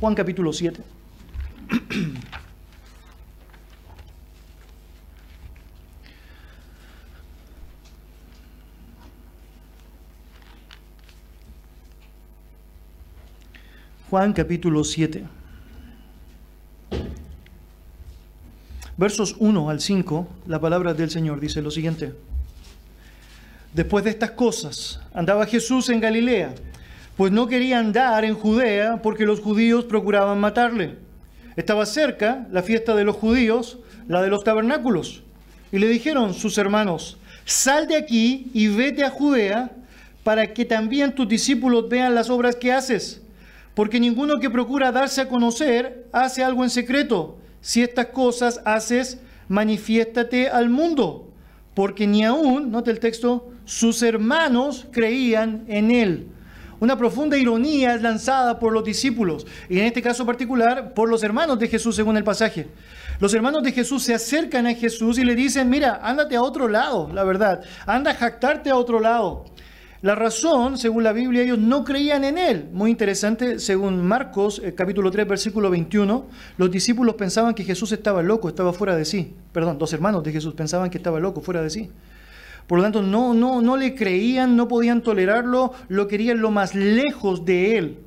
Juan 0.00 0.14
capítulo 0.14 0.52
7. 0.52 0.80
Juan 14.16 14.32
capítulo 14.32 14.82
7. 14.82 15.24
Versos 18.96 19.36
1 19.38 19.68
al 19.68 19.78
5, 19.78 20.28
la 20.46 20.58
palabra 20.58 20.94
del 20.94 21.10
Señor 21.10 21.38
dice 21.38 21.60
lo 21.60 21.70
siguiente. 21.70 22.14
Después 23.74 24.04
de 24.04 24.10
estas 24.12 24.30
cosas, 24.30 25.00
andaba 25.12 25.44
Jesús 25.44 25.90
en 25.90 26.00
Galilea, 26.00 26.54
pues 27.18 27.30
no 27.30 27.46
quería 27.46 27.78
andar 27.78 28.24
en 28.24 28.36
Judea 28.36 29.02
porque 29.02 29.26
los 29.26 29.40
judíos 29.40 29.84
procuraban 29.84 30.40
matarle. 30.40 30.94
Estaba 31.54 31.84
cerca 31.84 32.48
la 32.50 32.62
fiesta 32.62 32.94
de 32.94 33.04
los 33.04 33.16
judíos, 33.16 33.80
la 34.08 34.22
de 34.22 34.30
los 34.30 34.44
tabernáculos. 34.44 35.24
Y 35.70 35.78
le 35.78 35.88
dijeron 35.88 36.32
sus 36.32 36.56
hermanos, 36.56 37.18
sal 37.44 37.86
de 37.86 37.96
aquí 37.96 38.50
y 38.54 38.68
vete 38.68 39.04
a 39.04 39.10
Judea 39.10 39.72
para 40.24 40.54
que 40.54 40.64
también 40.64 41.14
tus 41.14 41.28
discípulos 41.28 41.90
vean 41.90 42.14
las 42.14 42.30
obras 42.30 42.56
que 42.56 42.72
haces. 42.72 43.20
Porque 43.76 44.00
ninguno 44.00 44.40
que 44.40 44.48
procura 44.48 44.90
darse 44.90 45.20
a 45.20 45.28
conocer 45.28 46.08
hace 46.10 46.42
algo 46.42 46.64
en 46.64 46.70
secreto 46.70 47.36
si 47.60 47.82
estas 47.82 48.06
cosas 48.06 48.62
haces, 48.64 49.20
manifiéstate 49.48 50.48
al 50.48 50.70
mundo, 50.70 51.28
porque 51.74 52.06
ni 52.06 52.24
aún, 52.24 52.70
note 52.70 52.90
el 52.90 53.00
texto, 53.00 53.50
sus 53.66 54.02
hermanos 54.02 54.86
creían 54.90 55.66
en 55.68 55.90
él. 55.90 56.28
Una 56.80 56.96
profunda 56.96 57.36
ironía 57.36 57.94
es 57.94 58.00
lanzada 58.00 58.58
por 58.58 58.72
los 58.72 58.82
discípulos, 58.82 59.46
y 59.68 59.78
en 59.78 59.84
este 59.84 60.00
caso 60.00 60.24
particular 60.24 60.94
por 60.94 61.10
los 61.10 61.22
hermanos 61.22 61.58
de 61.58 61.68
Jesús, 61.68 61.96
según 61.96 62.16
el 62.16 62.24
pasaje. 62.24 62.68
Los 63.20 63.34
hermanos 63.34 63.62
de 63.62 63.72
Jesús 63.72 64.02
se 64.04 64.14
acercan 64.14 64.66
a 64.66 64.74
Jesús 64.74 65.18
y 65.18 65.24
le 65.24 65.34
dicen, 65.34 65.68
mira, 65.68 66.00
ándate 66.02 66.34
a 66.34 66.42
otro 66.42 66.66
lado, 66.66 67.10
la 67.12 67.24
verdad, 67.24 67.60
anda 67.84 68.12
a 68.12 68.14
jactarte 68.14 68.70
a 68.70 68.76
otro 68.76 69.00
lado. 69.00 69.44
La 70.06 70.14
razón, 70.14 70.78
según 70.78 71.02
la 71.02 71.12
Biblia, 71.12 71.42
ellos 71.42 71.58
no 71.58 71.82
creían 71.82 72.22
en 72.22 72.38
él. 72.38 72.68
Muy 72.72 72.92
interesante, 72.92 73.58
según 73.58 74.06
Marcos, 74.06 74.62
eh, 74.64 74.72
capítulo 74.72 75.10
3, 75.10 75.26
versículo 75.26 75.68
21, 75.68 76.26
los 76.58 76.70
discípulos 76.70 77.16
pensaban 77.16 77.54
que 77.54 77.64
Jesús 77.64 77.90
estaba 77.90 78.22
loco, 78.22 78.48
estaba 78.48 78.72
fuera 78.72 78.94
de 78.94 79.04
sí. 79.04 79.34
Perdón, 79.50 79.78
dos 79.78 79.92
hermanos 79.92 80.22
de 80.22 80.30
Jesús 80.30 80.54
pensaban 80.54 80.90
que 80.90 80.98
estaba 80.98 81.18
loco, 81.18 81.40
fuera 81.40 81.60
de 81.60 81.70
sí. 81.70 81.90
Por 82.68 82.78
lo 82.78 82.84
tanto, 82.84 83.02
no, 83.02 83.34
no, 83.34 83.60
no 83.60 83.76
le 83.76 83.96
creían, 83.96 84.54
no 84.54 84.68
podían 84.68 85.02
tolerarlo, 85.02 85.72
lo 85.88 86.06
querían 86.06 86.40
lo 86.40 86.52
más 86.52 86.76
lejos 86.76 87.44
de 87.44 87.76
él. 87.76 87.98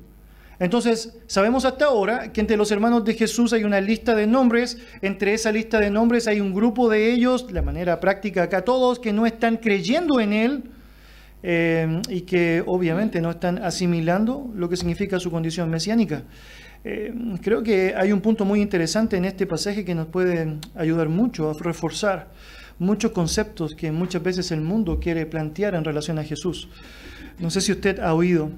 Entonces, 0.58 1.18
sabemos 1.26 1.66
hasta 1.66 1.84
ahora 1.84 2.32
que 2.32 2.40
entre 2.40 2.56
los 2.56 2.70
hermanos 2.70 3.04
de 3.04 3.12
Jesús 3.12 3.52
hay 3.52 3.64
una 3.64 3.82
lista 3.82 4.14
de 4.14 4.26
nombres, 4.26 4.78
entre 5.02 5.34
esa 5.34 5.52
lista 5.52 5.78
de 5.78 5.90
nombres 5.90 6.26
hay 6.28 6.40
un 6.40 6.54
grupo 6.54 6.88
de 6.88 7.12
ellos, 7.12 7.46
de 7.46 7.60
manera 7.60 8.00
práctica 8.00 8.44
acá 8.44 8.64
todos, 8.64 8.98
que 8.98 9.12
no 9.12 9.26
están 9.26 9.58
creyendo 9.58 10.18
en 10.18 10.32
él, 10.32 10.62
eh, 11.42 12.00
y 12.08 12.22
que 12.22 12.62
obviamente 12.66 13.20
no 13.20 13.30
están 13.30 13.58
asimilando 13.58 14.50
lo 14.54 14.68
que 14.68 14.76
significa 14.76 15.18
su 15.18 15.30
condición 15.30 15.70
mesiánica. 15.70 16.22
Eh, 16.82 17.12
creo 17.42 17.62
que 17.62 17.94
hay 17.96 18.12
un 18.12 18.20
punto 18.20 18.44
muy 18.44 18.60
interesante 18.60 19.16
en 19.16 19.26
este 19.26 19.46
pasaje 19.46 19.84
que 19.84 19.94
nos 19.94 20.06
puede 20.06 20.56
ayudar 20.74 21.08
mucho 21.08 21.50
a 21.50 21.54
reforzar 21.54 22.28
muchos 22.78 23.12
conceptos 23.12 23.74
que 23.74 23.92
muchas 23.92 24.22
veces 24.22 24.50
el 24.50 24.62
mundo 24.62 24.98
quiere 24.98 25.26
plantear 25.26 25.74
en 25.74 25.84
relación 25.84 26.18
a 26.18 26.24
Jesús. 26.24 26.68
No 27.38 27.50
sé 27.50 27.60
si 27.60 27.72
usted 27.72 28.00
ha 28.00 28.14
oído 28.14 28.50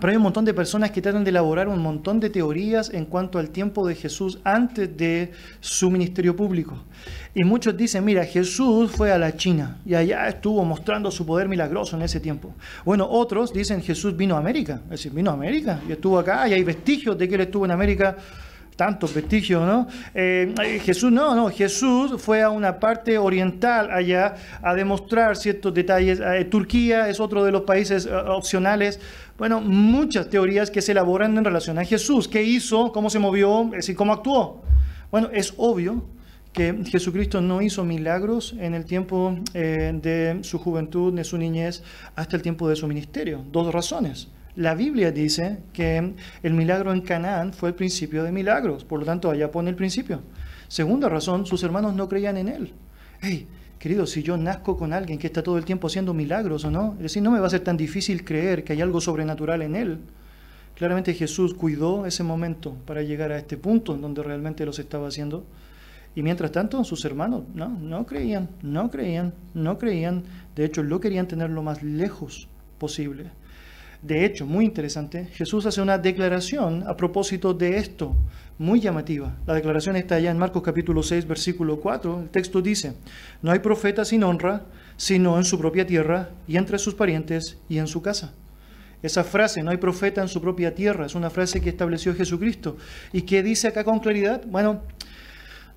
pero 0.00 0.10
hay 0.10 0.16
un 0.16 0.22
montón 0.22 0.44
de 0.44 0.54
personas 0.54 0.90
que 0.90 1.02
tratan 1.02 1.24
de 1.24 1.30
elaborar 1.30 1.68
un 1.68 1.80
montón 1.80 2.20
de 2.20 2.30
teorías 2.30 2.90
en 2.92 3.04
cuanto 3.04 3.38
al 3.38 3.50
tiempo 3.50 3.86
de 3.86 3.94
Jesús 3.94 4.38
antes 4.44 4.96
de 4.96 5.32
su 5.60 5.90
ministerio 5.90 6.34
público. 6.34 6.76
Y 7.34 7.44
muchos 7.44 7.76
dicen, 7.76 8.04
mira, 8.04 8.24
Jesús 8.24 8.90
fue 8.90 9.12
a 9.12 9.18
la 9.18 9.36
China 9.36 9.78
y 9.84 9.94
allá 9.94 10.28
estuvo 10.28 10.64
mostrando 10.64 11.10
su 11.10 11.24
poder 11.24 11.48
milagroso 11.48 11.96
en 11.96 12.02
ese 12.02 12.18
tiempo. 12.18 12.54
Bueno, 12.84 13.06
otros 13.08 13.52
dicen, 13.52 13.82
Jesús 13.82 14.16
vino 14.16 14.36
a 14.36 14.38
América. 14.38 14.80
Es 14.84 14.90
decir, 14.90 15.12
vino 15.12 15.30
a 15.30 15.34
América 15.34 15.80
y 15.88 15.92
estuvo 15.92 16.18
acá 16.18 16.48
y 16.48 16.54
hay 16.54 16.64
vestigios 16.64 17.16
de 17.16 17.28
que 17.28 17.34
él 17.36 17.42
estuvo 17.42 17.64
en 17.64 17.70
América 17.70 18.16
tantos 18.80 19.12
vestigios, 19.12 19.60
¿no? 19.66 19.86
Eh, 20.14 20.80
Jesús 20.82 21.12
no, 21.12 21.34
no, 21.34 21.50
Jesús 21.50 22.14
fue 22.16 22.40
a 22.40 22.48
una 22.48 22.78
parte 22.78 23.18
oriental 23.18 23.90
allá 23.92 24.36
a 24.62 24.74
demostrar 24.74 25.36
ciertos 25.36 25.74
detalles. 25.74 26.18
Eh, 26.18 26.46
Turquía 26.46 27.10
es 27.10 27.20
otro 27.20 27.44
de 27.44 27.52
los 27.52 27.60
países 27.64 28.06
eh, 28.06 28.14
opcionales. 28.14 28.98
Bueno, 29.40 29.62
muchas 29.62 30.28
teorías 30.28 30.70
que 30.70 30.82
se 30.82 30.92
elaboran 30.92 31.38
en 31.38 31.42
relación 31.42 31.78
a 31.78 31.84
Jesús. 31.86 32.28
¿Qué 32.28 32.42
hizo? 32.42 32.92
¿Cómo 32.92 33.08
se 33.08 33.18
movió? 33.18 33.64
Es 33.68 33.86
decir, 33.86 33.96
¿cómo 33.96 34.12
actuó? 34.12 34.60
Bueno, 35.10 35.30
es 35.32 35.54
obvio 35.56 36.04
que 36.52 36.82
Jesucristo 36.84 37.40
no 37.40 37.62
hizo 37.62 37.82
milagros 37.82 38.54
en 38.60 38.74
el 38.74 38.84
tiempo 38.84 39.34
de 39.54 40.40
su 40.42 40.58
juventud, 40.58 41.14
de 41.14 41.24
su 41.24 41.38
niñez, 41.38 41.82
hasta 42.16 42.36
el 42.36 42.42
tiempo 42.42 42.68
de 42.68 42.76
su 42.76 42.86
ministerio. 42.86 43.42
Dos 43.50 43.72
razones. 43.72 44.28
La 44.56 44.74
Biblia 44.74 45.10
dice 45.10 45.60
que 45.72 46.12
el 46.42 46.52
milagro 46.52 46.92
en 46.92 47.00
Canaán 47.00 47.54
fue 47.54 47.70
el 47.70 47.74
principio 47.74 48.22
de 48.22 48.32
milagros, 48.32 48.84
por 48.84 49.00
lo 49.00 49.06
tanto 49.06 49.30
allá 49.30 49.50
pone 49.50 49.70
el 49.70 49.76
principio. 49.76 50.20
Segunda 50.68 51.08
razón, 51.08 51.46
sus 51.46 51.62
hermanos 51.62 51.94
no 51.94 52.10
creían 52.10 52.36
en 52.36 52.48
él. 52.48 52.74
Hey, 53.22 53.48
querido, 53.80 54.06
si 54.06 54.22
yo 54.22 54.36
nazco 54.36 54.76
con 54.76 54.92
alguien 54.92 55.18
que 55.18 55.26
está 55.26 55.42
todo 55.42 55.56
el 55.56 55.64
tiempo 55.64 55.86
haciendo 55.86 56.12
milagros 56.12 56.66
o 56.66 56.70
no, 56.70 56.92
es 56.98 57.04
decir, 57.04 57.22
no 57.22 57.30
me 57.30 57.40
va 57.40 57.46
a 57.46 57.50
ser 57.50 57.64
tan 57.64 57.78
difícil 57.78 58.24
creer 58.24 58.62
que 58.62 58.74
hay 58.74 58.82
algo 58.82 59.00
sobrenatural 59.00 59.62
en 59.62 59.74
él. 59.74 59.98
Claramente 60.76 61.14
Jesús 61.14 61.54
cuidó 61.54 62.04
ese 62.04 62.22
momento 62.22 62.76
para 62.84 63.02
llegar 63.02 63.32
a 63.32 63.38
este 63.38 63.56
punto 63.56 63.94
en 63.94 64.02
donde 64.02 64.22
realmente 64.22 64.66
los 64.66 64.78
estaba 64.78 65.08
haciendo. 65.08 65.46
Y 66.14 66.22
mientras 66.22 66.52
tanto, 66.52 66.84
sus 66.84 67.06
hermanos 67.06 67.44
no, 67.54 67.70
no 67.70 68.04
creían, 68.04 68.50
no 68.62 68.90
creían, 68.90 69.32
no 69.54 69.78
creían. 69.78 70.24
De 70.54 70.66
hecho, 70.66 70.82
lo 70.82 71.00
querían 71.00 71.26
tener 71.26 71.48
lo 71.48 71.62
más 71.62 71.82
lejos 71.82 72.48
posible. 72.78 73.30
De 74.02 74.26
hecho, 74.26 74.44
muy 74.44 74.66
interesante, 74.66 75.26
Jesús 75.32 75.64
hace 75.64 75.80
una 75.80 75.96
declaración 75.96 76.84
a 76.86 76.96
propósito 76.96 77.54
de 77.54 77.78
esto, 77.78 78.14
muy 78.60 78.78
llamativa. 78.78 79.38
La 79.46 79.54
declaración 79.54 79.96
está 79.96 80.16
allá 80.16 80.30
en 80.30 80.36
Marcos 80.36 80.62
capítulo 80.62 81.02
6, 81.02 81.26
versículo 81.26 81.80
4. 81.80 82.20
El 82.20 82.28
texto 82.28 82.60
dice, 82.60 82.92
no 83.40 83.52
hay 83.52 83.60
profeta 83.60 84.04
sin 84.04 84.22
honra, 84.22 84.66
sino 84.98 85.38
en 85.38 85.44
su 85.44 85.58
propia 85.58 85.86
tierra 85.86 86.28
y 86.46 86.58
entre 86.58 86.78
sus 86.78 86.94
parientes 86.94 87.56
y 87.70 87.78
en 87.78 87.86
su 87.86 88.02
casa. 88.02 88.34
Esa 89.02 89.24
frase, 89.24 89.62
no 89.62 89.70
hay 89.70 89.78
profeta 89.78 90.20
en 90.20 90.28
su 90.28 90.42
propia 90.42 90.74
tierra, 90.74 91.06
es 91.06 91.14
una 91.14 91.30
frase 91.30 91.62
que 91.62 91.70
estableció 91.70 92.14
Jesucristo. 92.14 92.76
¿Y 93.14 93.22
qué 93.22 93.42
dice 93.42 93.66
acá 93.66 93.82
con 93.82 93.98
claridad? 93.98 94.42
Bueno, 94.46 94.82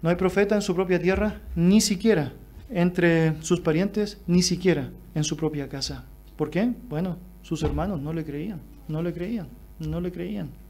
no 0.01 0.09
hay 0.09 0.17
profeta 0.17 0.55
en 0.55 0.61
su 0.61 0.75
propia 0.75 1.01
tierra, 1.01 1.39
ni 1.55 1.79
siquiera 1.79 2.33
entre 2.69 3.41
sus 3.43 3.61
parientes, 3.61 4.19
ni 4.27 4.41
siquiera 4.41 4.91
en 5.15 5.23
su 5.23 5.37
propia 5.37 5.69
casa. 5.69 6.03
¿Por 6.35 6.49
qué? 6.49 6.73
Bueno, 6.89 7.17
sus 7.43 7.63
hermanos 7.63 8.01
no 8.01 8.11
le 8.11 8.25
creían, 8.25 8.59
no 8.89 9.01
le 9.01 9.13
creían, 9.13 9.47
no 9.79 10.01
le 10.01 10.11
creían. 10.11 10.62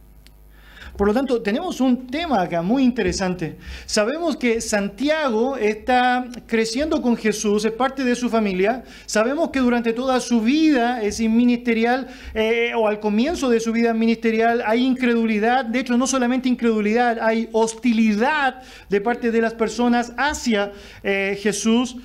Por 0.98 1.08
lo 1.08 1.14
tanto, 1.14 1.42
tenemos 1.42 1.82
un 1.82 2.06
tema 2.06 2.44
acá 2.44 2.62
muy 2.62 2.84
interesante. 2.84 3.56
Sabemos 3.88 4.38
que 4.38 4.62
Santiago 4.62 5.58
está 5.58 6.28
creciendo 6.46 7.02
con 7.02 7.18
Jesús, 7.18 7.66
es 7.66 7.72
parte 7.72 8.04
de 8.04 8.16
su 8.16 8.30
familia. 8.30 8.84
Sabemos 9.08 9.50
que 9.50 9.60
durante 9.60 9.92
toda 9.94 10.20
su 10.20 10.42
vida 10.42 11.02
es 11.02 11.20
ministerial, 11.20 12.10
eh, 12.36 12.74
o 12.78 12.88
al 12.88 13.00
comienzo 13.00 13.50
de 13.50 13.60
su 13.60 13.72
vida 13.72 13.92
ministerial, 13.96 14.62
hay 14.68 14.86
incredulidad. 14.86 15.66
De 15.66 15.80
hecho, 15.80 15.98
no 15.98 16.06
solamente 16.06 16.48
incredulidad, 16.48 17.18
hay 17.20 17.50
hostilidad 17.54 18.62
de 18.88 19.02
parte 19.02 19.32
de 19.32 19.42
las 19.42 19.56
personas 19.56 20.14
hacia 20.16 20.74
eh, 21.02 21.40
Jesús. 21.42 21.96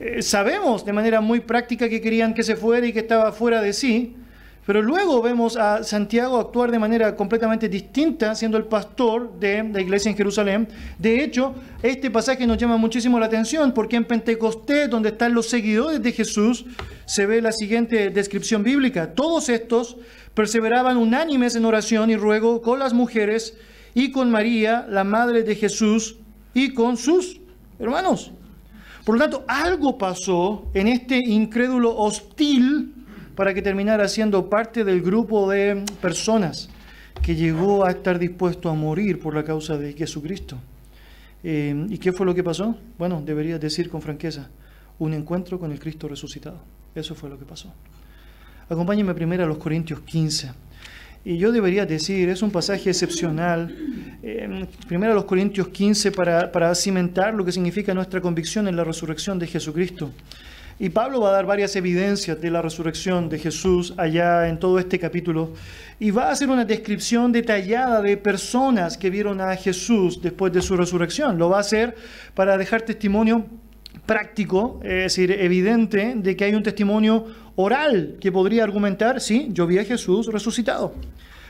Eh, 0.00 0.22
sabemos 0.22 0.84
de 0.84 0.92
manera 0.92 1.20
muy 1.20 1.38
práctica 1.38 1.88
que 1.88 2.00
querían 2.00 2.34
que 2.34 2.42
se 2.42 2.56
fuera 2.56 2.84
y 2.84 2.92
que 2.92 2.98
estaba 2.98 3.30
fuera 3.30 3.62
de 3.62 3.72
sí, 3.72 4.16
pero 4.66 4.80
luego 4.80 5.20
vemos 5.20 5.56
a 5.56 5.84
Santiago 5.84 6.38
actuar 6.38 6.70
de 6.70 6.78
manera 6.78 7.14
completamente 7.14 7.68
distinta, 7.68 8.34
siendo 8.34 8.56
el 8.56 8.64
pastor 8.64 9.38
de 9.38 9.62
la 9.64 9.80
iglesia 9.80 10.10
en 10.10 10.16
Jerusalén. 10.16 10.68
De 10.98 11.22
hecho, 11.22 11.54
este 11.82 12.10
pasaje 12.10 12.46
nos 12.46 12.56
llama 12.56 12.78
muchísimo 12.78 13.18
la 13.18 13.26
atención 13.26 13.72
porque 13.72 13.96
en 13.96 14.06
Pentecostés, 14.06 14.88
donde 14.88 15.10
están 15.10 15.34
los 15.34 15.48
seguidores 15.50 16.02
de 16.02 16.12
Jesús, 16.12 16.64
se 17.04 17.26
ve 17.26 17.42
la 17.42 17.52
siguiente 17.52 18.08
descripción 18.08 18.62
bíblica. 18.62 19.12
Todos 19.12 19.50
estos 19.50 19.98
perseveraban 20.32 20.96
unánimes 20.96 21.54
en 21.56 21.66
oración 21.66 22.10
y 22.10 22.16
ruego 22.16 22.62
con 22.62 22.78
las 22.78 22.94
mujeres 22.94 23.58
y 23.92 24.12
con 24.12 24.30
María, 24.30 24.86
la 24.88 25.04
madre 25.04 25.42
de 25.42 25.54
Jesús, 25.54 26.16
y 26.54 26.72
con 26.72 26.96
sus 26.96 27.40
hermanos. 27.78 28.30
Por 29.04 29.16
lo 29.16 29.20
tanto, 29.20 29.44
algo 29.46 29.98
pasó 29.98 30.70
en 30.72 30.88
este 30.88 31.18
incrédulo 31.18 31.94
hostil 31.94 32.93
para 33.34 33.52
que 33.52 33.62
terminara 33.62 34.08
siendo 34.08 34.48
parte 34.48 34.84
del 34.84 35.02
grupo 35.02 35.50
de 35.50 35.84
personas 36.00 36.68
que 37.22 37.34
llegó 37.34 37.84
a 37.84 37.90
estar 37.90 38.18
dispuesto 38.18 38.68
a 38.68 38.74
morir 38.74 39.18
por 39.18 39.34
la 39.34 39.44
causa 39.44 39.76
de 39.76 39.92
Jesucristo. 39.92 40.58
Eh, 41.42 41.86
¿Y 41.88 41.98
qué 41.98 42.12
fue 42.12 42.26
lo 42.26 42.34
que 42.34 42.42
pasó? 42.42 42.76
Bueno, 42.98 43.22
debería 43.24 43.58
decir 43.58 43.88
con 43.88 44.02
franqueza, 44.02 44.48
un 44.98 45.14
encuentro 45.14 45.58
con 45.58 45.72
el 45.72 45.78
Cristo 45.78 46.08
resucitado. 46.08 46.58
Eso 46.94 47.14
fue 47.14 47.28
lo 47.28 47.38
que 47.38 47.44
pasó. 47.44 47.72
Acompáñenme 48.68 49.14
primero 49.14 49.44
a 49.44 49.46
los 49.46 49.58
Corintios 49.58 50.00
15. 50.00 50.52
Y 51.26 51.38
yo 51.38 51.52
debería 51.52 51.86
decir, 51.86 52.28
es 52.28 52.42
un 52.42 52.50
pasaje 52.50 52.90
excepcional. 52.90 53.74
Eh, 54.22 54.66
primero 54.86 55.12
a 55.12 55.14
los 55.14 55.24
Corintios 55.24 55.68
15 55.68 56.12
para, 56.12 56.52
para 56.52 56.74
cimentar 56.74 57.34
lo 57.34 57.44
que 57.44 57.52
significa 57.52 57.94
nuestra 57.94 58.20
convicción 58.20 58.68
en 58.68 58.76
la 58.76 58.84
resurrección 58.84 59.38
de 59.38 59.46
Jesucristo. 59.46 60.10
Y 60.78 60.88
Pablo 60.88 61.20
va 61.20 61.28
a 61.28 61.32
dar 61.32 61.46
varias 61.46 61.76
evidencias 61.76 62.40
de 62.40 62.50
la 62.50 62.60
resurrección 62.60 63.28
de 63.28 63.38
Jesús 63.38 63.94
allá 63.96 64.48
en 64.48 64.58
todo 64.58 64.80
este 64.80 64.98
capítulo. 64.98 65.52
Y 66.00 66.10
va 66.10 66.28
a 66.28 66.32
hacer 66.32 66.48
una 66.48 66.64
descripción 66.64 67.30
detallada 67.30 68.02
de 68.02 68.16
personas 68.16 68.98
que 68.98 69.08
vieron 69.08 69.40
a 69.40 69.54
Jesús 69.54 70.20
después 70.20 70.52
de 70.52 70.62
su 70.62 70.76
resurrección. 70.76 71.38
Lo 71.38 71.48
va 71.48 71.58
a 71.58 71.60
hacer 71.60 71.94
para 72.34 72.58
dejar 72.58 72.82
testimonio 72.82 73.46
práctico, 74.04 74.80
es 74.82 75.04
decir, 75.04 75.30
evidente, 75.30 76.14
de 76.16 76.36
que 76.36 76.44
hay 76.44 76.54
un 76.54 76.64
testimonio 76.64 77.24
oral 77.54 78.16
que 78.20 78.32
podría 78.32 78.64
argumentar, 78.64 79.20
sí, 79.20 79.48
yo 79.52 79.68
vi 79.68 79.78
a 79.78 79.84
Jesús 79.84 80.26
resucitado. 80.26 80.94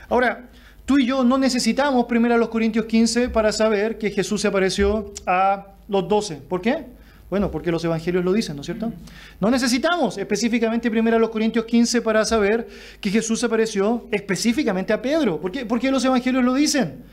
Ahora, 0.07 0.49
tú 0.85 0.99
y 0.99 1.07
yo 1.07 1.23
no 1.23 1.39
necesitamos 1.39 2.05
primero 2.05 2.35
a 2.35 2.37
los 2.37 2.49
Corintios 2.49 2.85
15 2.85 3.29
para 3.29 3.51
saber 3.51 3.97
que 3.97 4.11
Jesús 4.11 4.41
se 4.41 4.47
apareció 4.47 5.13
a 5.25 5.69
los 5.87 6.07
12. 6.07 6.35
¿Por 6.47 6.61
qué? 6.61 6.85
Bueno, 7.29 7.49
porque 7.49 7.71
los 7.71 7.83
evangelios 7.83 8.23
lo 8.23 8.33
dicen, 8.33 8.55
¿no 8.55 8.61
es 8.61 8.67
cierto? 8.67 8.93
No 9.39 9.49
necesitamos 9.49 10.17
específicamente 10.17 10.91
primero 10.91 11.17
a 11.17 11.19
los 11.19 11.31
Corintios 11.31 11.65
15 11.65 12.01
para 12.01 12.23
saber 12.23 12.67
que 13.01 13.09
Jesús 13.09 13.43
apareció 13.43 14.07
específicamente 14.11 14.93
a 14.93 15.01
Pedro. 15.01 15.41
¿Por 15.41 15.51
qué? 15.51 15.65
Porque 15.65 15.89
los 15.89 16.05
evangelios 16.05 16.43
lo 16.43 16.53
dicen. 16.53 17.03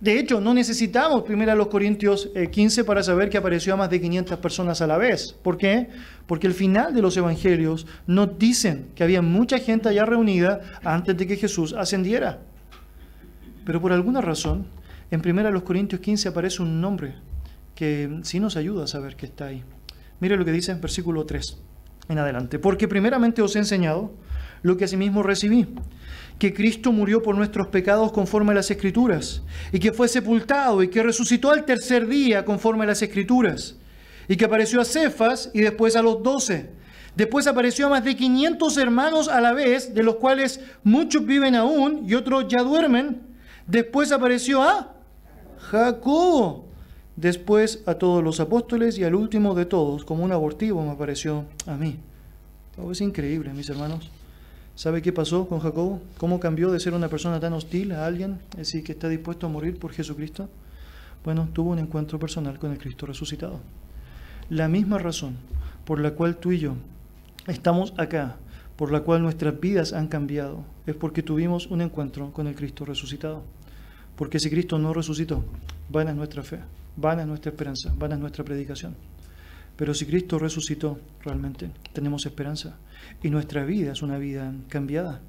De 0.00 0.18
hecho, 0.18 0.40
no 0.40 0.52
necesitamos 0.52 1.22
primero 1.22 1.52
a 1.52 1.54
los 1.54 1.68
Corintios 1.68 2.30
15 2.50 2.80
eh, 2.80 2.84
para 2.84 3.04
saber 3.04 3.30
que 3.30 3.38
apareció 3.38 3.74
a 3.74 3.76
más 3.76 3.88
de 3.88 4.00
500 4.00 4.36
personas 4.40 4.80
a 4.82 4.88
la 4.88 4.98
vez. 4.98 5.32
¿Por 5.32 5.56
qué? 5.56 5.90
Porque 6.26 6.48
el 6.48 6.54
final 6.54 6.92
de 6.92 7.02
los 7.02 7.16
evangelios 7.16 7.86
nos 8.08 8.36
dicen 8.36 8.88
que 8.96 9.04
había 9.04 9.22
mucha 9.22 9.58
gente 9.58 9.88
allá 9.88 10.04
reunida 10.04 10.60
antes 10.82 11.16
de 11.16 11.24
que 11.28 11.36
Jesús 11.36 11.72
ascendiera. 11.72 12.40
Pero 13.64 13.80
por 13.80 13.92
alguna 13.92 14.20
razón, 14.20 14.66
en 15.12 15.20
primero 15.20 15.46
a 15.46 15.52
los 15.52 15.62
Corintios 15.62 16.00
15 16.00 16.30
aparece 16.30 16.62
un 16.62 16.80
nombre 16.80 17.14
que 17.74 18.20
sí 18.22 18.40
nos 18.40 18.56
ayuda 18.56 18.84
a 18.84 18.86
saber 18.86 19.16
que 19.16 19.26
está 19.26 19.46
ahí. 19.46 19.62
Mire 20.20 20.36
lo 20.36 20.44
que 20.44 20.52
dice 20.52 20.72
en 20.72 20.80
versículo 20.80 21.26
3 21.26 21.58
en 22.08 22.18
adelante. 22.18 22.58
Porque 22.58 22.88
primeramente 22.88 23.42
os 23.42 23.56
he 23.56 23.58
enseñado 23.58 24.12
lo 24.62 24.76
que 24.76 24.84
asimismo 24.84 25.22
recibí, 25.22 25.66
que 26.38 26.54
Cristo 26.54 26.92
murió 26.92 27.22
por 27.22 27.36
nuestros 27.36 27.66
pecados 27.68 28.12
conforme 28.12 28.52
a 28.52 28.54
las 28.56 28.70
Escrituras, 28.70 29.42
y 29.72 29.80
que 29.80 29.92
fue 29.92 30.08
sepultado 30.08 30.82
y 30.82 30.88
que 30.88 31.02
resucitó 31.02 31.50
al 31.50 31.64
tercer 31.64 32.06
día 32.06 32.44
conforme 32.44 32.84
a 32.84 32.88
las 32.88 33.02
Escrituras, 33.02 33.76
y 34.28 34.36
que 34.36 34.44
apareció 34.44 34.80
a 34.80 34.84
Cefas 34.84 35.50
y 35.52 35.60
después 35.60 35.96
a 35.96 36.02
los 36.02 36.22
doce. 36.22 36.70
Después 37.16 37.46
apareció 37.46 37.86
a 37.86 37.90
más 37.90 38.04
de 38.04 38.16
500 38.16 38.76
hermanos 38.78 39.28
a 39.28 39.40
la 39.40 39.52
vez, 39.52 39.92
de 39.92 40.02
los 40.02 40.16
cuales 40.16 40.60
muchos 40.84 41.26
viven 41.26 41.54
aún 41.56 42.08
y 42.08 42.14
otros 42.14 42.46
ya 42.48 42.62
duermen. 42.62 43.20
Después 43.66 44.12
apareció 44.12 44.62
a 44.62 44.94
Jacob 45.58 46.71
después 47.22 47.84
a 47.86 47.94
todos 47.94 48.22
los 48.22 48.40
apóstoles 48.40 48.98
y 48.98 49.04
al 49.04 49.14
último 49.14 49.54
de 49.54 49.64
todos, 49.64 50.04
como 50.04 50.24
un 50.24 50.32
abortivo 50.32 50.84
me 50.84 50.96
pareció 50.96 51.44
a 51.66 51.76
mí. 51.76 51.96
es 52.90 53.00
increíble, 53.00 53.52
mis 53.54 53.70
hermanos. 53.70 54.10
¿Sabe 54.74 55.02
qué 55.02 55.12
pasó 55.12 55.46
con 55.46 55.60
Jacobo? 55.60 56.02
¿Cómo 56.18 56.40
cambió 56.40 56.72
de 56.72 56.80
ser 56.80 56.94
una 56.94 57.08
persona 57.08 57.38
tan 57.38 57.52
hostil 57.52 57.92
a 57.92 58.06
alguien, 58.06 58.40
es 58.52 58.56
decir, 58.58 58.82
que 58.82 58.92
está 58.92 59.08
dispuesto 59.08 59.46
a 59.46 59.50
morir 59.50 59.78
por 59.78 59.92
Jesucristo? 59.92 60.48
Bueno, 61.24 61.48
tuvo 61.52 61.70
un 61.70 61.78
encuentro 61.78 62.18
personal 62.18 62.58
con 62.58 62.72
el 62.72 62.78
Cristo 62.78 63.06
resucitado. 63.06 63.60
La 64.50 64.66
misma 64.66 64.98
razón 64.98 65.36
por 65.84 66.00
la 66.00 66.12
cual 66.14 66.38
tú 66.38 66.50
y 66.50 66.58
yo 66.58 66.74
estamos 67.46 67.94
acá, 67.98 68.36
por 68.74 68.90
la 68.90 69.02
cual 69.02 69.22
nuestras 69.22 69.60
vidas 69.60 69.92
han 69.92 70.08
cambiado, 70.08 70.64
es 70.86 70.96
porque 70.96 71.22
tuvimos 71.22 71.68
un 71.68 71.82
encuentro 71.82 72.32
con 72.32 72.48
el 72.48 72.56
Cristo 72.56 72.84
resucitado. 72.84 73.44
Porque 74.16 74.40
si 74.40 74.50
Cristo 74.50 74.76
no 74.80 74.92
resucitó, 74.92 75.44
vana 75.88 76.10
es 76.10 76.16
nuestra 76.16 76.42
fe. 76.42 76.58
Vana 76.96 77.22
es 77.22 77.28
nuestra 77.28 77.50
esperanza, 77.50 77.92
vana 77.96 78.14
es 78.14 78.20
nuestra 78.20 78.44
predicación. 78.44 78.94
Pero 79.76 79.94
si 79.94 80.04
Cristo 80.04 80.38
resucitó, 80.38 81.00
realmente 81.24 81.70
tenemos 81.92 82.26
esperanza. 82.26 82.76
Y 83.22 83.30
nuestra 83.30 83.64
vida 83.64 83.92
es 83.92 84.02
una 84.02 84.18
vida 84.18 84.52
cambiada. 84.68 85.20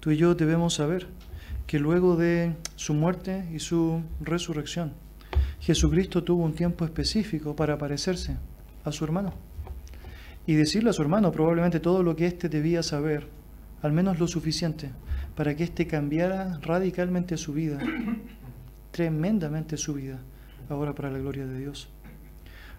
Tú 0.00 0.10
y 0.10 0.16
yo 0.16 0.34
debemos 0.34 0.74
saber 0.74 1.06
que 1.66 1.78
luego 1.78 2.16
de 2.16 2.54
su 2.76 2.94
muerte 2.94 3.48
y 3.52 3.58
su 3.58 4.02
resurrección, 4.20 4.92
Jesucristo 5.60 6.24
tuvo 6.24 6.44
un 6.44 6.54
tiempo 6.54 6.84
específico 6.84 7.54
para 7.54 7.74
aparecerse 7.74 8.36
a 8.84 8.92
su 8.92 9.04
hermano 9.04 9.32
y 10.46 10.54
decirle 10.54 10.90
a 10.90 10.92
su 10.92 11.02
hermano 11.02 11.32
probablemente 11.32 11.80
todo 11.80 12.02
lo 12.02 12.16
que 12.16 12.26
éste 12.26 12.48
debía 12.48 12.82
saber, 12.82 13.28
al 13.82 13.92
menos 13.92 14.18
lo 14.18 14.28
suficiente, 14.28 14.90
para 15.36 15.56
que 15.56 15.64
éste 15.64 15.86
cambiara 15.86 16.58
radicalmente 16.60 17.38
su 17.38 17.54
vida, 17.54 17.78
tremendamente 18.90 19.76
su 19.76 19.94
vida 19.94 20.20
ahora 20.68 20.94
para 20.94 21.10
la 21.10 21.18
gloria 21.18 21.46
de 21.46 21.58
Dios. 21.58 21.88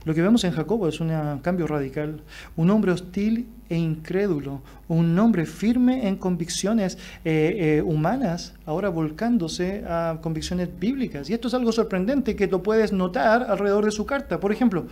Lo 0.06 0.14
que 0.14 0.22
vemos 0.22 0.44
en 0.44 0.52
Jacobo 0.52 0.88
es 0.88 1.00
un 1.00 1.40
cambio 1.42 1.66
radical, 1.66 2.22
un 2.56 2.70
hombre 2.70 2.92
hostil 2.92 3.48
e 3.70 3.76
incrédulo, 3.76 4.62
un 4.88 5.18
hombre 5.18 5.48
firme 5.48 6.08
en 6.08 6.18
convicciones 6.18 7.00
eh, 7.26 7.78
eh, 7.78 7.82
humanas, 7.82 8.54
ahora 8.68 8.90
volcándose 8.90 9.84
a 9.88 10.20
convicciones 10.22 10.70
bíblicas. 10.80 11.28
Y 11.28 11.34
esto 11.34 11.48
es 11.48 11.56
algo 11.56 11.72
sorprendente 11.72 12.36
que 12.36 12.46
lo 12.46 12.62
puedes 12.62 12.94
notar 12.94 13.48
alrededor 13.50 13.86
de 13.86 13.92
su 13.92 14.06
carta. 14.06 14.40
Por 14.40 14.52
ejemplo, 14.52 14.86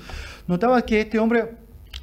notabas 0.48 0.82
que 0.82 1.02
este 1.02 1.20
hombre 1.20 1.52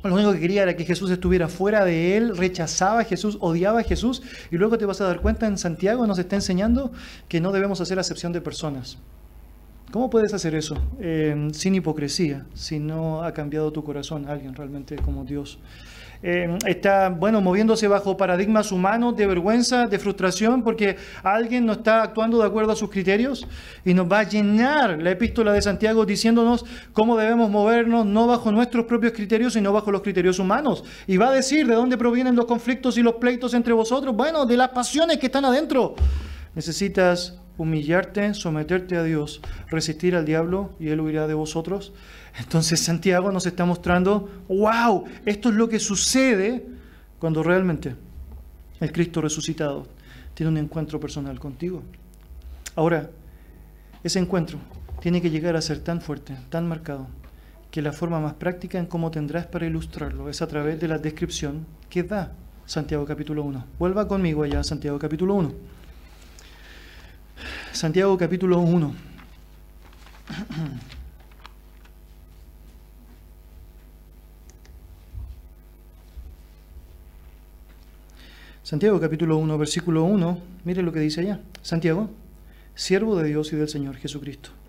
lo 0.05 0.15
único 0.15 0.33
que 0.33 0.41
quería 0.41 0.63
era 0.63 0.77
que 0.77 0.85
Jesús 0.85 1.11
estuviera 1.11 1.49
fuera 1.49 1.85
de 1.85 2.17
él, 2.17 2.37
rechazaba 2.37 3.01
a 3.01 3.05
Jesús, 3.05 3.37
odiaba 3.41 3.81
a 3.81 3.83
Jesús, 3.83 4.23
y 4.51 4.57
luego 4.57 4.79
te 4.79 4.87
vas 4.87 5.01
a 5.01 5.05
dar 5.05 5.21
cuenta 5.21 5.47
en 5.47 5.59
Santiago 5.59 6.07
nos 6.07 6.19
está 6.19 6.37
enseñando 6.37 6.93
que 7.29 7.41
no 7.41 7.53
debemos 7.53 7.81
hacer 7.81 7.99
acepción 7.99 8.33
de 8.33 8.41
personas. 8.41 8.99
¿Cómo 9.91 10.09
puedes 10.09 10.33
hacer 10.33 10.55
eso 10.55 10.77
eh, 11.01 11.49
sin 11.53 11.75
hipocresía, 11.75 12.47
si 12.55 12.79
no 12.79 13.25
ha 13.25 13.35
cambiado 13.35 13.73
tu 13.73 13.83
corazón 13.83 14.29
alguien 14.29 14.55
realmente 14.55 14.95
como 14.95 15.25
Dios? 15.25 15.59
Eh, 16.23 16.59
está, 16.67 17.09
bueno, 17.09 17.41
moviéndose 17.41 17.89
bajo 17.89 18.17
paradigmas 18.17 18.71
humanos 18.71 19.17
de 19.17 19.27
vergüenza, 19.27 19.89
de 19.89 19.99
frustración, 19.99 20.63
porque 20.63 20.97
alguien 21.25 21.67
no 21.67 21.73
está 21.73 22.05
actuando 22.05 22.39
de 22.39 22.47
acuerdo 22.47 22.71
a 22.71 22.77
sus 22.77 22.89
criterios 22.89 23.49
y 23.85 23.93
nos 23.93 24.07
va 24.07 24.21
a 24.21 24.29
llenar 24.29 25.03
la 25.03 25.11
epístola 25.11 25.53
de 25.53 25.63
Santiago 25.63 26.07
diciéndonos 26.07 26.65
cómo 26.93 27.17
debemos 27.17 27.51
movernos, 27.51 28.07
no 28.07 28.29
bajo 28.29 28.53
nuestros 28.53 28.85
propios 28.85 29.13
criterios, 29.13 29.55
sino 29.55 29.73
bajo 29.73 29.91
los 29.91 30.03
criterios 30.03 30.39
humanos. 30.39 30.85
Y 31.09 31.17
va 31.17 31.31
a 31.31 31.33
decir 31.33 31.67
de 31.67 31.75
dónde 31.75 31.99
provienen 31.99 32.37
los 32.37 32.45
conflictos 32.45 32.97
y 32.97 33.03
los 33.03 33.15
pleitos 33.15 33.55
entre 33.55 33.73
vosotros. 33.73 34.15
Bueno, 34.15 34.47
de 34.47 34.57
las 34.57 34.69
pasiones 34.69 35.19
que 35.19 35.27
están 35.27 35.47
adentro. 35.47 35.97
Necesitas 36.55 37.40
humillarte, 37.61 38.33
someterte 38.33 38.97
a 38.97 39.03
Dios, 39.03 39.43
resistir 39.69 40.17
al 40.17 40.25
diablo 40.25 40.71
y 40.81 40.89
él 40.89 41.01
huirá 41.01 41.27
de 41.27 41.35
vosotros. 41.35 41.93
Entonces 42.39 42.81
Santiago 42.81 43.31
nos 43.33 43.45
está 43.45 43.67
mostrando, 43.67 44.31
wow, 44.49 45.05
esto 45.27 45.51
es 45.51 45.55
lo 45.55 45.69
que 45.69 45.79
sucede 45.79 46.67
cuando 47.19 47.43
realmente 47.43 47.97
el 48.81 48.93
Cristo 48.93 49.21
resucitado 49.21 49.87
tiene 50.33 50.51
un 50.51 50.57
encuentro 50.57 50.99
personal 50.99 51.39
contigo. 51.39 51.83
Ahora, 52.77 53.11
ese 54.03 54.19
encuentro 54.19 54.59
tiene 55.01 55.21
que 55.21 55.29
llegar 55.29 55.55
a 55.55 55.61
ser 55.61 55.81
tan 55.81 56.01
fuerte, 56.01 56.35
tan 56.49 56.67
marcado, 56.67 57.09
que 57.71 57.83
la 57.83 57.93
forma 57.93 58.21
más 58.21 58.35
práctica 58.35 58.79
en 58.79 58.87
cómo 58.87 59.11
tendrás 59.11 59.47
para 59.47 59.67
ilustrarlo 59.67 60.31
es 60.31 60.41
a 60.41 60.47
través 60.47 60.81
de 60.81 60.89
la 60.89 60.99
descripción 60.99 61.67
que 61.91 62.05
da 62.05 62.33
Santiago 62.65 63.05
capítulo 63.05 63.43
1. 63.43 63.67
Vuelva 63.79 64.09
conmigo 64.09 64.45
allá 64.45 64.61
a 64.61 64.65
Santiago 64.65 64.99
capítulo 64.99 65.35
1. 65.35 65.80
Santiago 67.73 68.17
capítulo 68.19 68.59
1. 68.61 68.95
Santiago 78.63 79.01
capítulo 79.01 79.37
1, 79.39 79.59
versículo 79.59 80.05
1, 80.05 80.39
mire 80.65 80.83
lo 80.83 80.93
que 80.93 81.01
dice 81.01 81.23
allá. 81.23 81.41
Santiago, 81.61 82.09
siervo 82.75 83.17
de 83.17 83.29
Dios 83.29 83.53
y 83.53 83.57
del 83.57 83.69
Señor 83.69 83.97
Jesucristo 83.97 84.60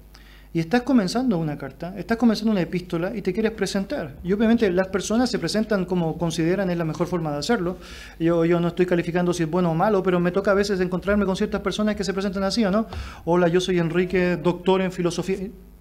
y 0.53 0.59
estás 0.59 0.81
comenzando 0.81 1.37
una 1.37 1.57
carta, 1.57 1.93
estás 1.97 2.17
comenzando 2.17 2.51
una 2.51 2.61
epístola 2.61 3.15
y 3.15 3.21
te 3.21 3.31
quieres 3.31 3.53
presentar. 3.53 4.15
Y 4.21 4.33
obviamente 4.33 4.69
las 4.69 4.89
personas 4.89 5.29
se 5.29 5.39
presentan 5.39 5.85
como 5.85 6.17
consideran 6.17 6.69
es 6.69 6.77
la 6.77 6.83
mejor 6.83 7.07
forma 7.07 7.31
de 7.31 7.37
hacerlo. 7.37 7.77
Yo, 8.19 8.43
yo 8.43 8.59
no 8.59 8.67
estoy 8.67 8.85
calificando 8.85 9.33
si 9.33 9.43
es 9.43 9.49
bueno 9.49 9.71
o 9.71 9.73
malo, 9.73 10.03
pero 10.03 10.19
me 10.19 10.31
toca 10.31 10.51
a 10.51 10.53
veces 10.53 10.81
encontrarme 10.81 11.25
con 11.25 11.37
ciertas 11.37 11.61
personas 11.61 11.95
que 11.95 12.03
se 12.03 12.13
presentan 12.13 12.43
así, 12.43 12.65
¿o 12.65 12.71
no? 12.71 12.87
Hola, 13.23 13.47
yo 13.47 13.61
soy 13.61 13.79
Enrique, 13.79 14.35
doctor 14.35 14.81
en 14.81 14.91
filosofía. 14.91 15.37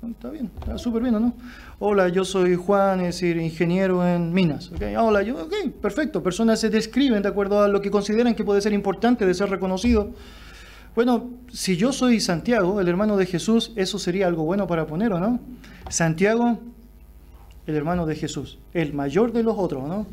Está 0.08 0.30
bien, 0.30 0.50
está 0.60 0.78
súper 0.78 1.02
bien, 1.02 1.14
¿no? 1.14 1.34
Hola, 1.80 2.08
yo 2.08 2.24
soy 2.24 2.54
Juan, 2.54 3.00
es 3.00 3.16
decir, 3.16 3.38
ingeniero 3.38 4.06
en 4.06 4.32
minas. 4.32 4.70
¿okay? 4.70 4.94
Hola, 4.94 5.22
yo, 5.22 5.36
ok, 5.42 5.72
perfecto. 5.82 6.22
Personas 6.22 6.60
se 6.60 6.70
describen 6.70 7.22
de 7.22 7.28
acuerdo 7.28 7.62
a 7.62 7.68
lo 7.68 7.82
que 7.82 7.90
consideran 7.90 8.34
que 8.34 8.44
puede 8.44 8.60
ser 8.60 8.72
importante 8.72 9.26
de 9.26 9.34
ser 9.34 9.50
reconocido. 9.50 10.10
Bueno, 10.94 11.30
si 11.52 11.76
yo 11.76 11.92
soy 11.92 12.20
Santiago, 12.20 12.80
el 12.80 12.88
hermano 12.88 13.16
de 13.16 13.26
Jesús, 13.26 13.72
eso 13.76 13.98
sería 13.98 14.26
algo 14.26 14.44
bueno 14.44 14.66
para 14.66 14.86
poner, 14.86 15.12
¿o 15.12 15.20
no? 15.20 15.40
Santiago, 15.88 16.58
el 17.66 17.76
hermano 17.76 18.06
de 18.06 18.16
Jesús, 18.16 18.58
el 18.74 18.92
mayor 18.92 19.32
de 19.32 19.42
los 19.44 19.56
otros, 19.56 19.88
¿no? 19.88 20.06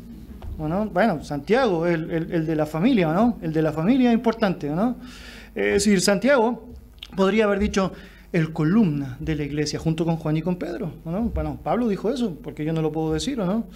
Bueno, 0.58 1.22
Santiago, 1.22 1.86
el, 1.86 2.10
el, 2.10 2.46
de 2.46 2.56
la 2.56 2.66
familia, 2.66 3.12
¿no? 3.12 3.38
El 3.42 3.52
de 3.52 3.62
la 3.62 3.72
familia 3.72 4.10
es 4.10 4.14
importante, 4.14 4.68
¿no? 4.70 4.96
Es 5.54 5.84
decir, 5.84 6.00
Santiago 6.00 6.68
podría 7.16 7.44
haber 7.44 7.58
dicho 7.58 7.92
el 8.32 8.52
columna 8.52 9.16
de 9.20 9.34
la 9.34 9.44
iglesia 9.44 9.78
junto 9.78 10.04
con 10.04 10.16
Juan 10.16 10.36
y 10.36 10.42
con 10.42 10.56
Pedro, 10.56 10.92
¿no? 11.04 11.22
Bueno, 11.34 11.58
Pablo 11.62 11.88
dijo 11.88 12.10
eso, 12.10 12.36
porque 12.42 12.64
yo 12.64 12.72
no 12.72 12.82
lo 12.82 12.92
puedo 12.92 13.12
decir, 13.12 13.40
¿o 13.40 13.46
no? 13.46 13.66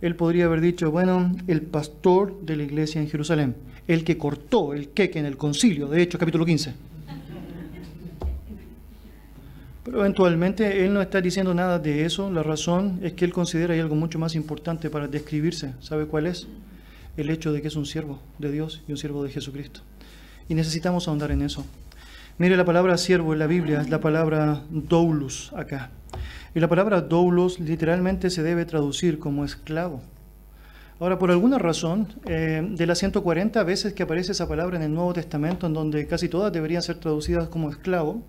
Él 0.00 0.16
podría 0.16 0.44
haber 0.44 0.60
dicho, 0.60 0.90
bueno, 0.90 1.34
el 1.46 1.62
pastor 1.62 2.40
de 2.42 2.56
la 2.56 2.62
iglesia 2.64 3.00
en 3.00 3.08
Jerusalén, 3.08 3.56
el 3.86 4.04
que 4.04 4.16
cortó 4.16 4.72
el 4.74 4.90
queque 4.90 5.18
en 5.18 5.26
el 5.26 5.36
concilio, 5.36 5.88
de 5.88 6.02
hecho, 6.02 6.18
capítulo 6.18 6.44
15. 6.44 6.74
Pero 9.84 10.00
eventualmente 10.00 10.84
él 10.84 10.94
no 10.94 11.02
está 11.02 11.20
diciendo 11.20 11.52
nada 11.52 11.78
de 11.78 12.06
eso. 12.06 12.30
La 12.30 12.42
razón 12.42 13.00
es 13.02 13.12
que 13.12 13.26
él 13.26 13.34
considera 13.34 13.74
hay 13.74 13.80
algo 13.80 13.94
mucho 13.94 14.18
más 14.18 14.34
importante 14.34 14.88
para 14.88 15.08
describirse. 15.08 15.74
¿Sabe 15.80 16.06
cuál 16.06 16.26
es? 16.26 16.48
El 17.18 17.28
hecho 17.28 17.52
de 17.52 17.60
que 17.60 17.68
es 17.68 17.76
un 17.76 17.84
siervo 17.84 18.18
de 18.38 18.50
Dios 18.50 18.82
y 18.88 18.92
un 18.92 18.98
siervo 18.98 19.22
de 19.22 19.30
Jesucristo. 19.30 19.80
Y 20.48 20.54
necesitamos 20.54 21.06
ahondar 21.06 21.30
en 21.32 21.42
eso. 21.42 21.66
Mire, 22.38 22.56
la 22.56 22.64
palabra 22.64 22.96
siervo 22.96 23.34
en 23.34 23.38
la 23.38 23.46
Biblia 23.46 23.82
es 23.82 23.90
la 23.90 24.00
palabra 24.00 24.62
doulos 24.70 25.52
acá. 25.54 25.90
Y 26.54 26.60
la 26.60 26.68
palabra 26.68 27.02
doulos 27.02 27.60
literalmente 27.60 28.30
se 28.30 28.42
debe 28.42 28.64
traducir 28.64 29.18
como 29.18 29.44
esclavo. 29.44 30.02
Ahora, 31.00 31.18
por 31.18 31.30
alguna 31.32 31.58
razón, 31.58 32.08
eh, 32.24 32.64
de 32.70 32.86
las 32.86 32.98
140 32.98 33.62
veces 33.64 33.94
que 33.94 34.04
aparece 34.04 34.32
esa 34.32 34.46
palabra 34.48 34.76
en 34.76 34.82
el 34.84 34.94
Nuevo 34.94 35.12
Testamento, 35.12 35.66
en 35.66 35.74
donde 35.74 36.06
casi 36.06 36.28
todas 36.28 36.52
deberían 36.52 36.82
ser 36.82 36.96
traducidas 36.96 37.48
como 37.48 37.68
esclavo, 37.68 38.22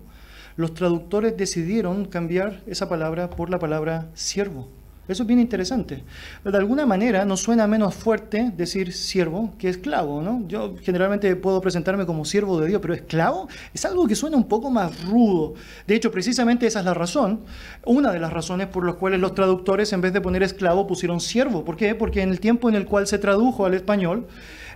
los 0.56 0.74
traductores 0.74 1.36
decidieron 1.36 2.06
cambiar 2.06 2.62
esa 2.66 2.88
palabra 2.88 3.30
por 3.30 3.50
la 3.50 3.58
palabra 3.60 4.08
siervo. 4.14 4.68
Eso 5.08 5.22
es 5.22 5.26
bien 5.26 5.38
interesante. 5.38 6.02
de 6.44 6.58
alguna 6.58 6.84
manera 6.84 7.24
nos 7.24 7.40
suena 7.40 7.68
menos 7.68 7.94
fuerte 7.94 8.52
decir 8.56 8.92
siervo 8.92 9.54
que 9.56 9.68
esclavo, 9.68 10.20
¿no? 10.20 10.42
Yo 10.48 10.74
generalmente 10.82 11.36
puedo 11.36 11.60
presentarme 11.60 12.06
como 12.06 12.24
siervo 12.24 12.60
de 12.60 12.66
Dios, 12.66 12.80
pero 12.80 12.92
esclavo 12.92 13.48
es 13.72 13.84
algo 13.84 14.08
que 14.08 14.16
suena 14.16 14.36
un 14.36 14.48
poco 14.48 14.68
más 14.68 15.04
rudo. 15.04 15.54
De 15.86 15.94
hecho, 15.94 16.10
precisamente 16.10 16.66
esa 16.66 16.80
es 16.80 16.84
la 16.84 16.94
razón, 16.94 17.42
una 17.84 18.10
de 18.10 18.18
las 18.18 18.32
razones 18.32 18.66
por 18.66 18.84
las 18.84 18.96
cuales 18.96 19.20
los 19.20 19.34
traductores 19.34 19.92
en 19.92 20.00
vez 20.00 20.12
de 20.12 20.20
poner 20.20 20.42
esclavo 20.42 20.88
pusieron 20.88 21.20
siervo. 21.20 21.64
¿Por 21.64 21.76
qué? 21.76 21.94
Porque 21.94 22.22
en 22.22 22.30
el 22.30 22.40
tiempo 22.40 22.68
en 22.68 22.74
el 22.74 22.86
cual 22.86 23.06
se 23.06 23.18
tradujo 23.18 23.64
al 23.64 23.74
español, 23.74 24.26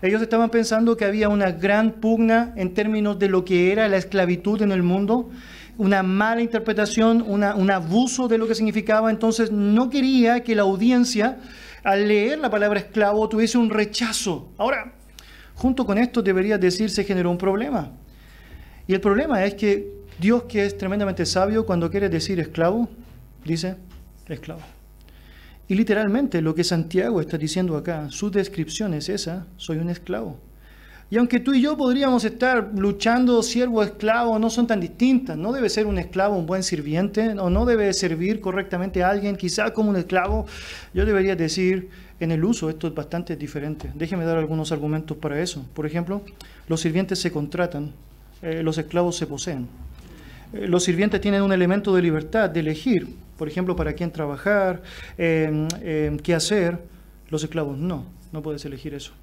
ellos 0.03 0.23
estaban 0.23 0.51
pensando 0.51 0.97
que 0.97 1.05
había 1.05 1.29
una 1.29 1.51
gran 1.51 1.93
pugna 1.93 2.55
en 2.57 2.73
términos 2.73 3.19
de 3.19 3.29
lo 3.29 3.45
que 3.45 3.73
era 3.73 3.89
la 3.89 3.97
esclavitud 3.97 4.63
en 4.63 4.73
el 4.73 4.83
mundo 4.83 5.29
una 5.79 6.03
mala 6.03 6.43
interpretación, 6.43 7.23
un 7.27 7.71
abuso 7.71 8.29
de 8.29 8.39
lo 8.39 8.47
que 8.47 8.55
significaba, 8.55 9.11
entonces 9.11 9.51
no 9.51 9.91
quería 9.91 10.43
que 10.43 10.55
la 10.55 10.63
audiencia 10.63 11.39
al 11.83 12.09
leer 12.09 12.39
la 12.39 12.51
palabra 12.51 12.81
esclavo 12.81 13.29
tuviese 13.29 13.59
un 13.59 13.71
rechazo. 13.71 14.53
Ahora, 14.59 14.93
junto 15.55 15.87
con 15.87 15.99
esto 15.99 16.23
debería 16.23 16.59
decirse 16.59 17.05
generó 17.05 17.31
un 17.31 17.39
problema. 17.39 17.93
Y 18.87 18.95
el 18.95 19.01
problema 19.01 19.45
es 19.45 19.55
que 19.55 20.01
Dios, 20.19 20.45
que 20.45 20.67
es 20.67 20.77
tremendamente 20.77 21.25
sabio, 21.25 21.65
cuando 21.65 21.91
quiere 21.91 22.09
decir 22.09 22.41
esclavo, 22.41 22.89
dice 23.45 23.77
esclavo. 24.29 24.61
Y 25.69 25.75
literalmente 25.75 26.43
lo 26.43 26.55
que 26.55 26.65
Santiago 26.65 27.21
está 27.21 27.39
diciendo 27.39 27.77
acá, 27.77 28.11
su 28.11 28.31
descripción 28.31 28.93
es 28.93 29.09
esa, 29.09 29.47
soy 29.57 29.79
un 29.79 29.89
esclavo. 29.89 30.39
Y 31.13 31.17
aunque 31.17 31.41
tú 31.41 31.53
y 31.53 31.61
yo 31.61 31.77
podríamos 31.77 32.25
estar 32.25 32.71
luchando 32.77 33.43
siervo 33.43 33.83
esclavo, 33.83 34.39
no 34.39 34.49
son 34.49 34.69
tan 34.69 34.79
distintas. 34.79 35.37
No 35.37 35.53
debe 35.53 35.69
ser 35.69 35.87
un 35.87 35.99
esclavo 35.99 36.37
un 36.37 36.47
buen 36.47 36.63
sirviente, 36.63 37.31
o 37.31 37.51
no 37.51 37.67
debe 37.67 37.93
servir 37.93 38.41
correctamente 38.41 39.03
a 39.03 39.11
alguien, 39.11 39.35
quizá 39.35 39.73
como 39.73 39.91
un 39.91 39.97
esclavo. 39.97 40.47
Yo 40.95 41.05
debería 41.05 41.35
decir, 41.35 41.89
en 42.21 42.31
el 42.31 42.45
uso 42.45 42.71
esto 42.71 42.87
es 42.87 42.95
bastante 42.95 43.35
diferente. 43.35 43.91
Déjeme 43.97 44.25
dar 44.25 44.37
algunos 44.37 44.71
argumentos 44.71 45.17
para 45.17 45.41
eso. 45.41 45.67
Por 45.75 45.85
ejemplo, 45.85 46.23
los 46.69 46.81
sirvientes 46.81 47.19
se 47.19 47.33
contratan, 47.33 47.91
eh, 48.41 48.63
los 48.63 48.79
esclavos 48.79 49.17
se 49.17 49.27
poseen. 49.27 49.67
Eh, 50.53 50.69
los 50.69 50.85
sirvientes 50.85 51.21
tienen 51.21 51.43
un 51.43 51.53
elemento 51.53 51.93
de 51.93 52.03
libertad, 52.03 52.49
de 52.49 52.61
elegir, 52.61 53.09
por 53.37 53.49
ejemplo, 53.49 53.75
para 53.75 53.95
quién 53.95 54.13
trabajar, 54.13 54.81
em, 55.19 55.67
em, 55.83 56.19
qué 56.19 56.35
hacer. 56.35 56.79
Los 57.31 57.43
esclavos 57.43 57.77
no, 57.77 58.05
no 58.33 58.43
puedes 58.43 58.65
elegir 58.65 58.95
eso 58.95 59.20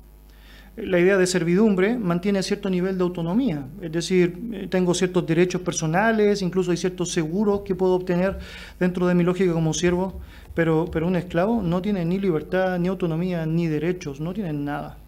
la 0.78 1.00
idea 1.00 1.18
de 1.18 1.26
servidumbre 1.26 1.98
mantiene 1.98 2.44
cierto 2.44 2.70
nivel 2.70 2.98
de 2.98 3.04
autonomía, 3.04 3.66
es 3.82 3.92
decir, 3.92 4.40
eh, 4.54 4.68
tengo 4.70 4.94
ciertos 4.94 5.26
derechos 5.26 5.62
personales, 5.62 6.44
incluso 6.44 6.70
hay 6.70 6.78
ciertos 6.78 7.12
seguros 7.12 7.62
que 7.62 7.74
puedo 7.74 7.96
obtener 7.96 8.38
dentro 8.80 9.08
de 9.08 9.16
mi 9.16 9.24
lógica 9.24 9.52
como 9.54 9.74
siervo, 9.74 10.22
pero, 10.54 10.86
pero 10.92 11.08
un 11.08 11.16
esclavo 11.16 11.64
no 11.64 11.82
tiene 11.82 12.06
ni 12.06 12.20
libertad, 12.20 12.78
ni 12.78 12.88
autonomía, 12.88 13.46
ni 13.48 13.66
derechos, 13.66 14.20
no 14.20 14.34
tiene 14.34 14.54
nada. 14.54 15.00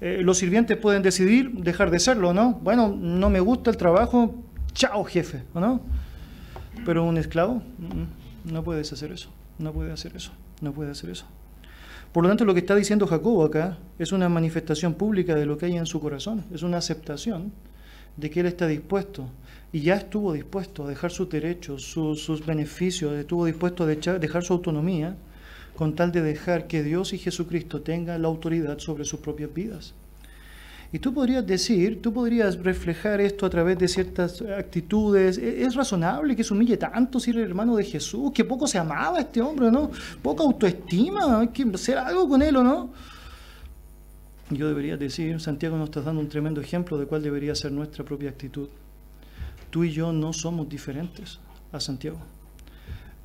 Eh, 0.00 0.20
los 0.22 0.38
sirvientes 0.38 0.76
pueden 0.76 1.02
decidir 1.02 1.52
dejar 1.52 1.90
de 1.90 2.00
serlo, 2.00 2.34
¿no? 2.34 2.54
Bueno, 2.62 2.88
no 2.88 3.30
me 3.30 3.38
gusta 3.38 3.70
el 3.70 3.76
trabajo, 3.76 4.34
chao 4.72 5.04
jefe, 5.04 5.44
¿no? 5.54 5.80
Pero 6.84 7.04
un 7.04 7.16
esclavo, 7.16 7.62
mm, 7.78 8.52
no 8.52 8.64
puedes 8.64 8.92
hacer 8.92 9.12
eso, 9.12 9.30
no 9.58 9.72
puede 9.72 9.92
hacer 9.92 10.16
eso, 10.16 10.32
no 10.60 10.72
puede 10.72 10.90
hacer 10.90 11.10
eso. 11.10 11.26
Por 12.16 12.22
lo 12.22 12.30
tanto, 12.30 12.46
lo 12.46 12.54
que 12.54 12.60
está 12.60 12.74
diciendo 12.74 13.06
Jacobo 13.06 13.44
acá 13.44 13.76
es 13.98 14.10
una 14.10 14.30
manifestación 14.30 14.94
pública 14.94 15.34
de 15.34 15.44
lo 15.44 15.58
que 15.58 15.66
hay 15.66 15.76
en 15.76 15.84
su 15.84 16.00
corazón, 16.00 16.46
es 16.50 16.62
una 16.62 16.78
aceptación 16.78 17.52
de 18.16 18.30
que 18.30 18.40
él 18.40 18.46
está 18.46 18.66
dispuesto 18.66 19.28
y 19.70 19.82
ya 19.82 19.96
estuvo 19.96 20.32
dispuesto 20.32 20.86
a 20.86 20.88
dejar 20.88 21.10
sus 21.10 21.28
derechos, 21.28 21.82
sus, 21.82 22.46
beneficios, 22.46 23.12
estuvo 23.12 23.44
dispuesto 23.44 23.84
a 23.84 23.86
dejar 23.86 24.42
su 24.44 24.54
autonomía 24.54 25.14
con 25.76 25.94
tal 25.94 26.10
de 26.10 26.22
dejar 26.22 26.68
que 26.68 26.82
Dios 26.82 27.12
y 27.12 27.18
Jesucristo 27.18 27.82
tengan 27.82 28.22
la 28.22 28.28
autoridad 28.28 28.78
sobre 28.78 29.04
sus 29.04 29.20
propias 29.20 29.52
vidas. 29.52 29.92
Y 30.92 30.98
tú 30.98 31.12
podrías 31.12 31.46
decir, 31.46 32.00
tú 32.00 32.12
podrías 32.12 32.56
reflejar 32.62 33.20
esto 33.20 33.44
a 33.44 33.50
través 33.50 33.78
de 33.78 33.88
ciertas 33.88 34.40
actitudes. 34.42 35.36
¿E-, 35.38 35.64
¿Es 35.64 35.74
razonable 35.74 36.36
que 36.36 36.44
se 36.44 36.54
humille 36.54 36.76
tanto 36.76 37.18
si 37.18 37.30
era 37.30 37.40
el 37.40 37.46
hermano 37.46 37.76
de 37.76 37.84
Jesús? 37.84 38.30
Que 38.32 38.44
poco 38.44 38.66
se 38.66 38.78
amaba 38.78 39.18
este 39.18 39.40
hombre, 39.40 39.70
¿no? 39.70 39.90
Poca 40.22 40.44
autoestima, 40.44 41.40
hay 41.40 41.48
que 41.48 41.64
hacer 41.74 41.98
algo 41.98 42.28
con 42.28 42.42
él, 42.42 42.56
¿o 42.56 42.62
no? 42.62 42.90
Yo 44.50 44.68
debería 44.68 44.96
decir, 44.96 45.40
Santiago 45.40 45.76
nos 45.76 45.88
está 45.88 46.02
dando 46.02 46.20
un 46.20 46.28
tremendo 46.28 46.60
ejemplo 46.60 46.98
de 46.98 47.06
cuál 47.06 47.22
debería 47.22 47.54
ser 47.56 47.72
nuestra 47.72 48.04
propia 48.04 48.30
actitud. 48.30 48.68
Tú 49.70 49.82
y 49.82 49.90
yo 49.90 50.12
no 50.12 50.32
somos 50.32 50.68
diferentes 50.68 51.40
a 51.72 51.80
Santiago. 51.80 52.18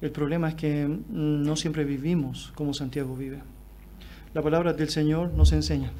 El 0.01 0.09
problema 0.09 0.49
es 0.49 0.55
que 0.55 0.99
no 1.09 1.55
siempre 1.55 1.85
vivimos 1.85 2.51
como 2.55 2.73
Santiago 2.73 3.15
vive. 3.15 3.43
La 4.33 4.41
palabra 4.41 4.73
del 4.73 4.89
Señor 4.89 5.31
nos 5.33 5.51
enseña 5.51 5.91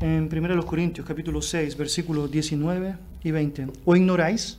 en 0.00 0.28
1 0.32 0.66
Corintios 0.66 1.06
capítulo 1.06 1.42
6, 1.42 1.76
versículos 1.76 2.30
19 2.30 2.96
y 3.24 3.30
20. 3.30 3.68
¿O 3.84 3.96
ignoráis 3.96 4.58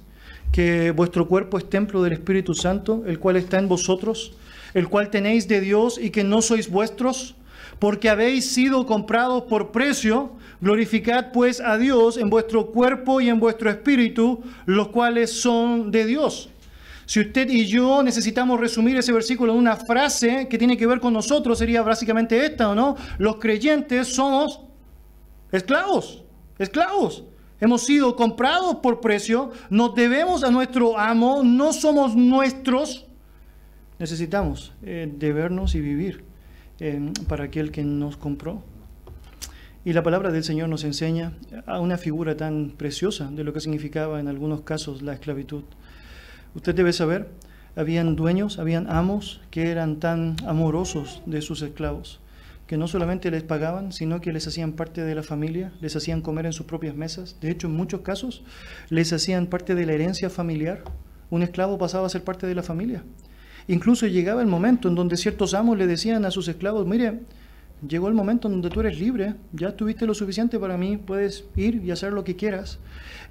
que 0.52 0.92
vuestro 0.92 1.28
cuerpo 1.28 1.58
es 1.58 1.70
templo 1.70 2.02
del 2.04 2.13
Espíritu 2.13 2.54
Santo, 2.54 3.04
el 3.06 3.20
cual 3.20 3.38
está 3.38 3.60
en 3.60 3.70
vosotros, 3.70 4.34
el 4.74 4.88
cual 4.88 5.10
tenéis 5.10 5.48
de 5.48 5.62
Dios 5.62 6.00
y 6.02 6.10
que 6.10 6.24
no 6.24 6.42
sois 6.42 6.70
vuestros? 6.70 7.36
Porque 7.80 8.10
habéis 8.10 8.52
sido 8.52 8.86
comprados 8.86 9.44
por 9.44 9.72
precio, 9.72 10.34
glorificad 10.60 11.32
pues 11.32 11.62
a 11.62 11.78
Dios 11.78 12.18
en 12.18 12.30
vuestro 12.30 12.68
cuerpo 12.72 13.22
y 13.22 13.30
en 13.30 13.39
vuestro 13.39 13.70
espíritu, 13.70 14.42
los 14.65 14.89
cuales 14.89 15.32
son 15.32 15.92
de 15.92 16.06
Dios. 16.06 16.50
Si 17.10 17.20
usted 17.20 17.50
y 17.50 17.65
yo 17.65 18.04
necesitamos 18.04 18.60
resumir 18.60 18.96
ese 18.96 19.12
versículo 19.12 19.54
en 19.54 19.58
una 19.58 19.76
frase 19.76 20.48
que 20.48 20.60
tiene 20.60 20.78
que 20.78 20.86
ver 20.86 21.00
con 21.00 21.12
nosotros, 21.12 21.58
sería 21.58 21.82
básicamente 21.82 22.46
esta, 22.46 22.70
¿o 22.70 22.76
no? 22.76 22.98
Los 23.18 23.38
creyentes 23.38 24.13
somos 24.13 24.60
Esclavos, 25.52 26.24
esclavos. 26.60 27.24
Hemos 27.60 27.82
sido 27.82 28.16
comprados 28.16 28.78
por 28.78 29.02
precio, 29.02 29.52
nos 29.70 29.96
debemos 29.96 30.44
a 30.44 30.52
nuestro 30.52 30.98
amo, 30.98 31.42
no 31.44 31.74
somos 31.74 32.16
nuestros. 32.16 33.08
Necesitamos 33.98 34.74
eh, 34.84 35.12
debernos 35.12 35.76
y 35.76 35.82
vivir 35.82 36.24
eh, 36.80 37.12
para 37.28 37.46
aquel 37.46 37.72
que 37.72 37.84
nos 37.84 38.16
compró. 38.16 38.62
Y 39.84 39.94
la 39.94 40.04
palabra 40.04 40.32
del 40.32 40.44
Señor 40.44 40.70
nos 40.70 40.84
enseña 40.84 41.34
a 41.66 41.80
una 41.80 41.98
figura 41.98 42.38
tan 42.38 42.74
preciosa 42.78 43.30
de 43.32 43.44
lo 43.44 43.52
que 43.52 43.60
significaba 43.60 44.20
en 44.20 44.28
algunos 44.28 44.62
casos 44.62 45.02
la 45.02 45.14
esclavitud. 45.14 45.64
Usted 46.54 46.76
debe 46.76 46.94
saber, 46.94 47.30
habían 47.76 48.16
dueños, 48.16 48.60
habían 48.60 48.90
amos 48.90 49.42
que 49.50 49.72
eran 49.72 50.00
tan 50.00 50.36
amorosos 50.46 51.22
de 51.26 51.42
sus 51.42 51.62
esclavos 51.62 52.20
que 52.69 52.77
no 52.77 52.88
solamente 52.88 53.32
les 53.32 53.41
pagaban, 53.41 53.91
sino 53.91 54.21
que 54.21 54.32
les 54.32 54.45
hacían 54.45 54.73
parte 54.73 55.01
de 55.03 55.15
la 55.15 55.23
familia, 55.23 55.73
les 55.82 55.95
hacían 55.95 56.21
comer 56.21 56.45
en 56.45 56.53
sus 56.53 56.67
propias 56.67 56.95
mesas. 56.95 57.36
De 57.41 57.49
hecho, 57.49 57.65
en 57.65 57.73
muchos 57.73 58.01
casos 58.01 58.43
les 58.89 59.12
hacían 59.12 59.47
parte 59.47 59.73
de 59.73 59.88
la 59.88 59.93
herencia 59.93 60.29
familiar. 60.29 60.84
Un 61.32 61.41
esclavo 61.41 61.79
pasaba 61.79 62.05
a 62.05 62.12
ser 62.12 62.23
parte 62.23 62.45
de 62.45 62.53
la 62.53 62.62
familia. 62.62 63.03
Incluso 63.67 64.05
llegaba 64.05 64.43
el 64.43 64.47
momento 64.47 64.88
en 64.88 64.93
donde 64.93 65.17
ciertos 65.17 65.55
amos 65.55 65.79
le 65.79 65.88
decían 65.88 66.25
a 66.25 66.29
sus 66.29 66.47
esclavos, 66.47 66.86
mire, 66.86 67.21
llegó 67.88 68.08
el 68.08 68.13
momento 68.13 68.50
donde 68.50 68.70
tú 68.70 68.82
eres 68.82 69.00
libre, 69.00 69.36
ya 69.54 69.72
tuviste 69.76 70.06
lo 70.06 70.13
suficiente 70.13 70.60
para 70.60 70.78
mí, 70.78 70.98
puedes 70.98 71.46
ir 71.56 71.82
y 71.84 71.92
hacer 71.92 72.13
lo 72.13 72.24
que 72.24 72.36
quieras. 72.36 72.80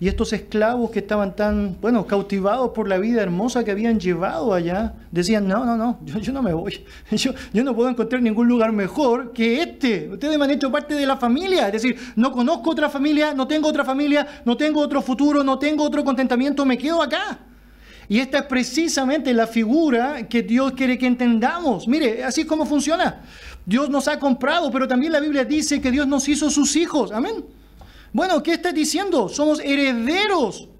Y 0.00 0.08
estos 0.08 0.32
esclavos 0.32 0.90
que 0.90 1.00
estaban 1.00 1.34
tan, 1.34 1.76
bueno, 1.80 2.06
cautivados 2.06 2.70
por 2.70 2.88
la 2.88 2.98
vida 2.98 3.20
hermosa 3.20 3.64
que 3.64 3.72
habían 3.72 3.98
llevado 3.98 4.54
allá, 4.54 4.94
decían, 5.10 5.48
no, 5.48 5.64
no, 5.64 5.76
no, 5.76 5.98
yo, 6.04 6.32
no 6.32 6.42
me 6.42 6.52
voy, 6.52 6.84
yo, 7.10 7.32
yo 7.52 7.64
no 7.64 7.74
puedo 7.74 7.88
encontrar 7.88 8.22
ningún 8.22 8.48
lugar 8.48 8.72
mejor 8.72 9.32
que 9.32 9.60
este. 9.60 10.08
Ustedes 10.08 10.38
me 10.38 10.44
han 10.44 10.52
hecho 10.52 10.70
parte 10.70 10.94
de 10.94 11.06
la 11.06 11.16
familia, 11.16 11.66
es 11.66 11.72
decir, 11.72 11.96
no 12.16 12.30
conozco 12.32 12.70
otra 12.70 12.88
familia, 12.88 13.34
no 13.34 13.46
tengo 13.46 13.68
otra 13.68 13.84
familia, 13.84 14.26
no 14.44 14.56
tengo 14.56 14.80
otro 14.80 15.02
futuro, 15.02 15.42
no 15.42 15.58
tengo 15.58 15.84
otro 15.84 16.04
contentamiento, 16.04 16.64
me 16.64 16.78
quedo 16.78 17.02
acá. 17.02 17.40
Y 18.10 18.20
esta 18.20 18.38
es 18.38 18.44
precisamente 18.44 19.34
la 19.34 19.46
figura 19.46 20.28
que 20.28 20.42
Dios 20.42 20.72
quiere 20.72 20.96
que 20.96 21.06
entendamos. 21.06 21.86
Mire, 21.86 22.24
así 22.24 22.40
es 22.40 22.46
como 22.46 22.64
funciona. 22.64 23.20
Dios 23.68 23.90
nos 23.90 24.08
ha 24.08 24.18
comprado, 24.18 24.70
pero 24.70 24.88
también 24.88 25.12
la 25.12 25.20
Biblia 25.20 25.44
dice 25.44 25.78
que 25.78 25.90
Dios 25.90 26.06
nos 26.06 26.26
hizo 26.26 26.48
sus 26.48 26.74
hijos. 26.74 27.12
Amén. 27.12 27.44
Bueno, 28.14 28.42
¿qué 28.42 28.54
está 28.54 28.72
diciendo? 28.72 29.28
Somos 29.28 29.60
herederos. 29.60 30.70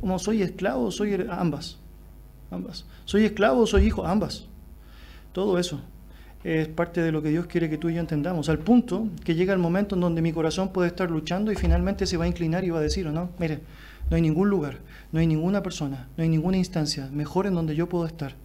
Como 0.00 0.20
soy 0.20 0.42
esclavo, 0.42 0.92
soy 0.92 1.26
ambas. 1.28 1.78
Ambas. 2.52 2.84
Soy 3.04 3.24
esclavo, 3.24 3.66
soy 3.66 3.86
hijo, 3.86 4.06
ambas. 4.06 4.46
Todo 5.32 5.58
eso 5.58 5.80
es 6.44 6.68
parte 6.68 7.02
de 7.02 7.10
lo 7.10 7.20
que 7.22 7.30
Dios 7.30 7.46
quiere 7.46 7.68
que 7.68 7.76
tú 7.76 7.88
y 7.88 7.94
yo 7.94 8.00
entendamos, 8.00 8.48
al 8.48 8.60
punto 8.60 9.08
que 9.24 9.34
llega 9.34 9.52
el 9.52 9.58
momento 9.58 9.96
en 9.96 10.02
donde 10.02 10.22
mi 10.22 10.32
corazón 10.32 10.68
puede 10.68 10.90
estar 10.90 11.10
luchando 11.10 11.50
y 11.50 11.56
finalmente 11.56 12.06
se 12.06 12.16
va 12.16 12.26
a 12.26 12.28
inclinar 12.28 12.62
y 12.62 12.70
va 12.70 12.78
a 12.78 12.82
decir, 12.82 13.08
¿o 13.08 13.10
no? 13.10 13.30
Mire, 13.40 13.62
no 14.10 14.14
hay 14.14 14.22
ningún 14.22 14.48
lugar, 14.48 14.78
no 15.10 15.18
hay 15.18 15.26
ninguna 15.26 15.60
persona, 15.60 16.06
no 16.16 16.22
hay 16.22 16.28
ninguna 16.28 16.56
instancia 16.56 17.08
mejor 17.10 17.48
en 17.48 17.54
donde 17.54 17.74
yo 17.74 17.88
puedo 17.88 18.06
estar 18.06 18.36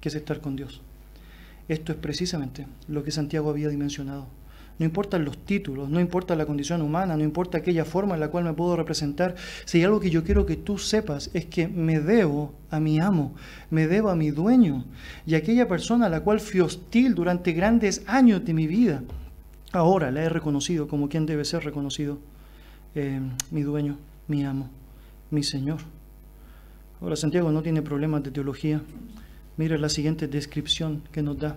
que 0.00 0.08
es 0.08 0.14
estar 0.14 0.40
con 0.40 0.54
Dios. 0.54 0.82
Esto 1.68 1.92
es 1.92 1.98
precisamente 1.98 2.66
lo 2.88 3.02
que 3.02 3.10
Santiago 3.10 3.50
había 3.50 3.68
dimensionado. 3.68 4.26
No 4.78 4.84
importan 4.84 5.24
los 5.24 5.38
títulos, 5.38 5.88
no 5.88 6.00
importa 6.00 6.36
la 6.36 6.44
condición 6.44 6.82
humana, 6.82 7.16
no 7.16 7.24
importa 7.24 7.58
aquella 7.58 7.86
forma 7.86 8.14
en 8.14 8.20
la 8.20 8.28
cual 8.28 8.44
me 8.44 8.52
puedo 8.52 8.76
representar. 8.76 9.34
Si 9.64 9.78
hay 9.78 9.84
algo 9.84 10.00
que 10.00 10.10
yo 10.10 10.22
quiero 10.22 10.44
que 10.44 10.56
tú 10.56 10.76
sepas 10.76 11.30
es 11.32 11.46
que 11.46 11.66
me 11.66 11.98
debo 11.98 12.54
a 12.70 12.78
mi 12.78 13.00
amo, 13.00 13.34
me 13.70 13.86
debo 13.86 14.10
a 14.10 14.16
mi 14.16 14.30
dueño 14.30 14.84
y 15.24 15.34
aquella 15.34 15.66
persona 15.66 16.06
a 16.06 16.10
la 16.10 16.20
cual 16.20 16.40
fui 16.40 16.60
hostil 16.60 17.14
durante 17.14 17.52
grandes 17.52 18.02
años 18.06 18.44
de 18.44 18.52
mi 18.52 18.66
vida. 18.66 19.02
Ahora 19.72 20.10
la 20.10 20.22
he 20.22 20.28
reconocido 20.28 20.88
como 20.88 21.08
quien 21.08 21.24
debe 21.24 21.46
ser 21.46 21.64
reconocido, 21.64 22.18
eh, 22.94 23.20
mi 23.50 23.62
dueño, 23.62 23.96
mi 24.28 24.44
amo 24.44 24.68
mi 25.30 25.42
Señor. 25.42 25.80
Ahora 27.00 27.16
Santiago 27.16 27.50
no 27.50 27.62
tiene 27.62 27.82
problemas 27.82 28.22
de 28.22 28.30
teología. 28.30 28.80
Mira 29.58 29.78
la 29.78 29.88
siguiente 29.88 30.28
descripción 30.28 31.02
que 31.12 31.22
nos 31.22 31.38
da. 31.38 31.56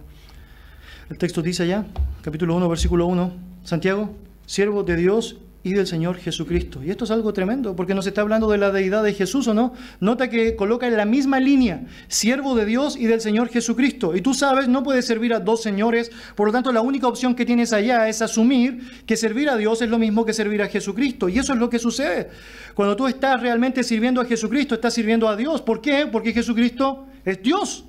El 1.09 1.17
texto 1.17 1.41
dice 1.41 1.63
allá, 1.63 1.85
capítulo 2.21 2.55
1, 2.55 2.69
versículo 2.69 3.05
1, 3.07 3.33
Santiago, 3.65 4.15
siervo 4.45 4.83
de 4.83 4.95
Dios 4.95 5.35
y 5.63 5.73
del 5.73 5.85
Señor 5.85 6.15
Jesucristo. 6.15 6.81
Y 6.81 6.91
esto 6.91 7.03
es 7.03 7.11
algo 7.11 7.33
tremendo, 7.33 7.75
porque 7.75 7.93
nos 7.93 8.07
está 8.07 8.21
hablando 8.21 8.49
de 8.49 8.57
la 8.57 8.71
deidad 8.71 9.03
de 9.03 9.13
Jesús, 9.13 9.49
¿o 9.49 9.53
no? 9.53 9.73
Nota 9.99 10.29
que 10.29 10.55
coloca 10.55 10.87
en 10.87 10.95
la 10.95 11.03
misma 11.03 11.41
línea, 11.41 11.87
siervo 12.07 12.55
de 12.55 12.65
Dios 12.65 12.95
y 12.95 13.05
del 13.07 13.19
Señor 13.19 13.49
Jesucristo. 13.49 14.15
Y 14.15 14.21
tú 14.21 14.33
sabes, 14.33 14.69
no 14.69 14.81
puedes 14.81 15.05
servir 15.05 15.33
a 15.33 15.41
dos 15.41 15.61
señores, 15.61 16.09
por 16.35 16.47
lo 16.47 16.53
tanto 16.53 16.71
la 16.71 16.79
única 16.79 17.07
opción 17.07 17.35
que 17.35 17.45
tienes 17.45 17.73
allá 17.73 18.07
es 18.07 18.21
asumir 18.21 19.03
que 19.05 19.17
servir 19.17 19.49
a 19.49 19.57
Dios 19.57 19.81
es 19.81 19.89
lo 19.89 19.99
mismo 19.99 20.25
que 20.25 20.31
servir 20.31 20.61
a 20.61 20.69
Jesucristo. 20.69 21.27
Y 21.27 21.37
eso 21.37 21.51
es 21.51 21.59
lo 21.59 21.69
que 21.69 21.79
sucede. 21.79 22.29
Cuando 22.75 22.95
tú 22.95 23.07
estás 23.07 23.41
realmente 23.41 23.83
sirviendo 23.83 24.21
a 24.21 24.25
Jesucristo, 24.25 24.75
estás 24.75 24.93
sirviendo 24.93 25.27
a 25.27 25.35
Dios. 25.35 25.61
¿Por 25.61 25.81
qué? 25.81 26.07
Porque 26.09 26.31
Jesucristo 26.31 27.07
es 27.25 27.43
Dios. 27.43 27.83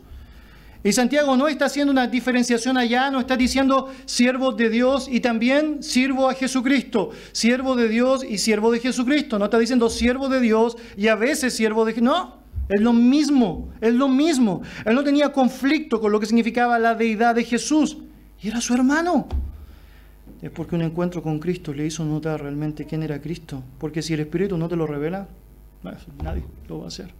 Y 0.82 0.92
Santiago 0.92 1.36
no 1.36 1.46
está 1.46 1.66
haciendo 1.66 1.92
una 1.92 2.06
diferenciación 2.06 2.78
allá, 2.78 3.10
no 3.10 3.20
está 3.20 3.36
diciendo 3.36 3.92
siervo 4.06 4.52
de 4.52 4.70
Dios 4.70 5.08
y 5.10 5.20
también 5.20 5.82
sirvo 5.82 6.28
a 6.28 6.34
Jesucristo, 6.34 7.10
siervo 7.32 7.76
de 7.76 7.88
Dios 7.88 8.24
y 8.24 8.38
siervo 8.38 8.72
de 8.72 8.80
Jesucristo. 8.80 9.38
No 9.38 9.44
está 9.44 9.58
diciendo 9.58 9.90
siervo 9.90 10.28
de 10.30 10.40
Dios 10.40 10.78
y 10.96 11.08
a 11.08 11.16
veces 11.16 11.54
siervo 11.54 11.84
de 11.84 12.00
No, 12.00 12.38
es 12.70 12.80
lo 12.80 12.94
mismo, 12.94 13.68
es 13.82 13.92
lo 13.92 14.08
mismo. 14.08 14.62
Él 14.86 14.94
no 14.94 15.04
tenía 15.04 15.32
conflicto 15.32 16.00
con 16.00 16.12
lo 16.12 16.18
que 16.18 16.26
significaba 16.26 16.78
la 16.78 16.94
deidad 16.94 17.34
de 17.34 17.44
Jesús 17.44 17.98
y 18.40 18.48
era 18.48 18.62
su 18.62 18.72
hermano. 18.72 19.26
Es 20.40 20.50
porque 20.50 20.76
un 20.76 20.82
encuentro 20.82 21.22
con 21.22 21.38
Cristo 21.38 21.74
le 21.74 21.84
hizo 21.84 22.02
notar 22.06 22.40
realmente 22.40 22.86
quién 22.86 23.02
era 23.02 23.20
Cristo. 23.20 23.62
Porque 23.78 24.00
si 24.00 24.14
el 24.14 24.20
Espíritu 24.20 24.56
no 24.56 24.68
te 24.68 24.76
lo 24.76 24.86
revela, 24.86 25.28
nadie 26.22 26.44
lo 26.68 26.78
va 26.78 26.84
a 26.86 26.88
hacer. 26.88 27.12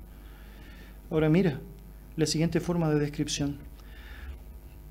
Ahora 1.11 1.29
mira, 1.29 1.61
la 2.17 2.27
siguiente 2.27 2.61
forma 2.61 2.91
de 2.91 2.99
descripción. 2.99 3.59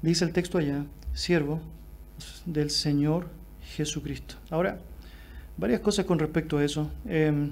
Dice 0.02 0.26
el 0.26 0.32
texto 0.32 0.58
allá, 0.58 0.86
siervo 1.14 1.62
del 2.46 2.70
Señor 2.70 3.28
Jesucristo. 3.76 4.36
Ahora, 4.50 4.80
varias 5.58 5.82
cosas 5.82 6.06
con 6.06 6.20
respecto 6.20 6.58
a 6.58 6.64
eso. 6.64 6.90
Em, 7.06 7.52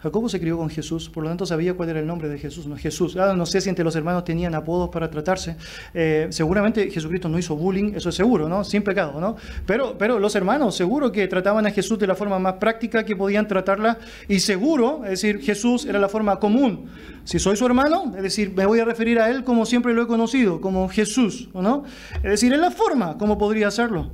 Jacobo 0.00 0.28
se 0.28 0.38
crió 0.38 0.56
con 0.56 0.70
Jesús, 0.70 1.08
por 1.08 1.24
lo 1.24 1.28
tanto 1.28 1.44
sabía 1.44 1.74
cuál 1.74 1.88
era 1.88 1.98
el 1.98 2.06
nombre 2.06 2.28
de 2.28 2.38
Jesús. 2.38 2.66
No, 2.66 2.76
Jesús. 2.76 3.16
Ah, 3.16 3.34
no 3.34 3.46
sé 3.46 3.60
si 3.60 3.68
entre 3.68 3.84
los 3.84 3.96
hermanos 3.96 4.24
tenían 4.24 4.54
apodos 4.54 4.90
para 4.90 5.10
tratarse. 5.10 5.56
Eh, 5.92 6.28
seguramente 6.30 6.88
Jesucristo 6.90 7.28
no 7.28 7.38
hizo 7.38 7.56
bullying, 7.56 7.94
eso 7.96 8.10
es 8.10 8.14
seguro, 8.14 8.48
¿no? 8.48 8.62
Sin 8.62 8.82
pecado, 8.82 9.20
¿no? 9.20 9.36
Pero, 9.66 9.96
pero 9.98 10.20
los 10.20 10.36
hermanos 10.36 10.76
seguro 10.76 11.10
que 11.10 11.26
trataban 11.26 11.66
a 11.66 11.70
Jesús 11.70 11.98
de 11.98 12.06
la 12.06 12.14
forma 12.14 12.38
más 12.38 12.54
práctica 12.54 13.04
que 13.04 13.16
podían 13.16 13.48
tratarla 13.48 13.98
y 14.28 14.38
seguro, 14.38 15.02
es 15.04 15.10
decir, 15.10 15.40
Jesús 15.40 15.84
era 15.84 15.98
la 15.98 16.08
forma 16.08 16.38
común. 16.38 16.86
Si 17.24 17.40
soy 17.40 17.56
su 17.56 17.66
hermano, 17.66 18.12
es 18.16 18.22
decir, 18.22 18.52
me 18.54 18.66
voy 18.66 18.78
a 18.78 18.84
referir 18.84 19.18
a 19.18 19.28
él 19.30 19.42
como 19.42 19.66
siempre 19.66 19.94
lo 19.94 20.02
he 20.02 20.06
conocido, 20.06 20.60
como 20.60 20.88
Jesús, 20.88 21.48
¿no? 21.52 21.82
Es 22.16 22.30
decir, 22.30 22.52
es 22.52 22.60
la 22.60 22.70
forma 22.70 23.18
como 23.18 23.36
podría 23.36 23.66
hacerlo. 23.66 24.12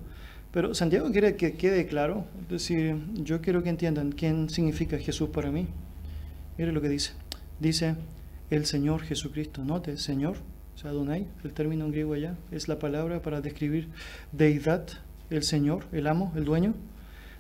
Pero 0.54 0.72
Santiago 0.72 1.10
quiere 1.10 1.34
que 1.34 1.54
quede 1.54 1.84
claro, 1.88 2.26
es 2.42 2.48
decir, 2.48 2.96
yo 3.14 3.40
quiero 3.40 3.64
que 3.64 3.70
entiendan 3.70 4.12
quién 4.12 4.48
significa 4.48 4.96
Jesús 4.98 5.30
para 5.30 5.50
mí. 5.50 5.66
Mire 6.56 6.70
lo 6.70 6.80
que 6.80 6.88
dice. 6.88 7.10
Dice 7.58 7.96
el 8.50 8.64
Señor 8.64 9.02
Jesucristo. 9.02 9.64
Note, 9.64 9.96
Señor, 9.96 10.36
o 10.76 10.78
sea, 10.78 10.90
Adonai, 10.90 11.26
el 11.42 11.52
término 11.52 11.86
en 11.86 11.90
griego 11.90 12.14
allá, 12.14 12.36
es 12.52 12.68
la 12.68 12.78
palabra 12.78 13.20
para 13.20 13.40
describir 13.40 13.88
deidad, 14.30 14.86
el 15.28 15.42
Señor, 15.42 15.86
el 15.90 16.06
amo, 16.06 16.32
el 16.36 16.44
dueño. 16.44 16.74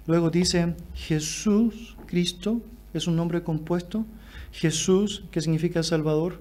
Luego 0.08 0.30
dice 0.30 0.74
Jesús, 0.94 1.96
Cristo, 2.06 2.62
es 2.94 3.06
un 3.06 3.14
nombre 3.14 3.44
compuesto. 3.44 4.06
Jesús, 4.50 5.22
que 5.30 5.40
significa 5.40 5.84
Salvador. 5.84 6.40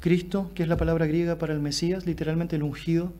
Cristo, 0.00 0.50
que 0.54 0.62
es 0.62 0.68
la 0.70 0.78
palabra 0.78 1.04
griega 1.04 1.36
para 1.36 1.52
el 1.52 1.60
Mesías, 1.60 2.06
literalmente 2.06 2.56
el 2.56 2.62
ungido, 2.62 3.12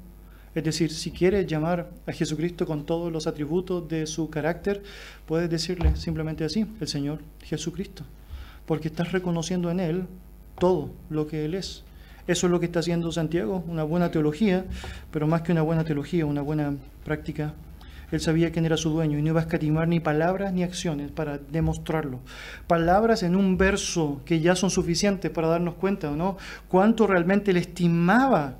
es 0.57 0.65
decir, 0.65 0.91
si 0.91 1.11
quieres 1.11 1.47
llamar 1.47 1.91
a 2.07 2.13
Jesucristo 2.13 2.65
con 2.67 2.87
todos 2.87 3.13
los 3.13 3.27
atributos 3.27 3.87
de 3.89 4.07
su 4.07 4.31
carácter, 4.31 4.83
puedes 5.27 5.51
decirle 5.51 5.97
simplemente 5.97 6.45
así, 6.45 6.67
el 6.81 6.89
Señor 6.89 7.19
Jesucristo, 7.43 8.05
porque 8.65 8.89
estás 8.89 9.13
reconociendo 9.13 9.71
en 9.71 9.81
Él 9.81 10.07
todo 10.59 10.93
lo 11.11 11.27
que 11.27 11.45
Él 11.45 11.55
es. 11.55 11.85
Eso 12.27 12.47
es 12.47 12.51
lo 12.51 12.59
que 12.59 12.65
está 12.65 12.79
haciendo 12.79 13.13
Santiago, 13.13 13.65
una 13.69 13.83
buena 13.83 14.11
teología, 14.11 14.65
pero 15.11 15.27
más 15.27 15.43
que 15.43 15.53
una 15.53 15.61
buena 15.61 15.85
teología, 15.85 16.25
una 16.25 16.41
buena 16.41 16.75
práctica. 17.05 17.53
Él 18.11 18.21
sabía 18.21 18.51
quién 18.51 18.65
era 18.65 18.79
su 18.79 18.89
dueño 18.89 19.19
y 19.19 19.23
no 19.23 19.29
iba 19.29 19.41
a 19.41 19.43
escatimar 19.43 19.89
ni 19.89 20.01
palabras 20.01 20.55
ni 20.55 20.63
acciones 20.63 21.11
para 21.11 21.37
demostrarlo. 21.37 22.21
Palabras 22.67 23.23
en 23.23 23.37
un 23.37 23.59
verso 23.59 24.23
que 24.25 24.41
ya 24.41 24.57
son 24.57 24.71
suficientes 24.71 25.31
para 25.31 25.49
darnos 25.49 25.75
cuenta, 25.75 26.11
¿no? 26.13 26.39
Cuánto 26.69 27.07
realmente 27.07 27.53
le 27.53 27.61
estimaba 27.61 28.55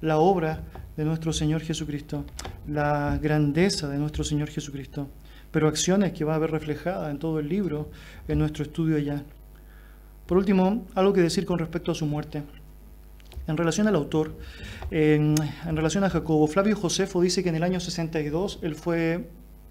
la 0.00 0.16
obra 0.16 0.62
de 0.96 1.04
nuestro 1.04 1.32
Señor 1.32 1.62
Jesucristo, 1.62 2.24
la 2.68 3.18
grandeza 3.20 3.88
de 3.88 3.98
nuestro 3.98 4.24
Señor 4.24 4.48
Jesucristo, 4.48 5.08
pero 5.50 5.68
acciones 5.68 6.12
que 6.12 6.24
va 6.24 6.34
a 6.34 6.38
ver 6.38 6.50
reflejadas 6.50 7.10
en 7.10 7.18
todo 7.18 7.38
el 7.38 7.48
libro, 7.48 7.90
en 8.28 8.38
nuestro 8.38 8.64
estudio 8.64 8.98
ya. 8.98 9.22
Por 10.26 10.38
último, 10.38 10.86
algo 10.94 11.12
que 11.12 11.20
decir 11.20 11.44
con 11.44 11.58
respecto 11.58 11.92
a 11.92 11.94
su 11.94 12.06
muerte. 12.06 12.42
En 13.46 13.56
relación 13.56 13.88
al 13.88 13.96
autor, 13.96 14.36
en, 14.90 15.34
relación 15.66 16.04
a 16.04 16.10
Jacobo, 16.10 16.46
Flavio 16.46 16.76
Josefo 16.76 17.20
dice 17.20 17.42
que 17.42 17.48
en 17.48 17.56
el 17.56 17.62
año 17.64 17.80
62 17.80 18.60
él 18.62 18.74
fue 18.76 19.28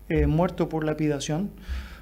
eh, 0.09 0.27
muerto 0.27 0.67
por 0.67 0.83
lapidación 0.83 1.51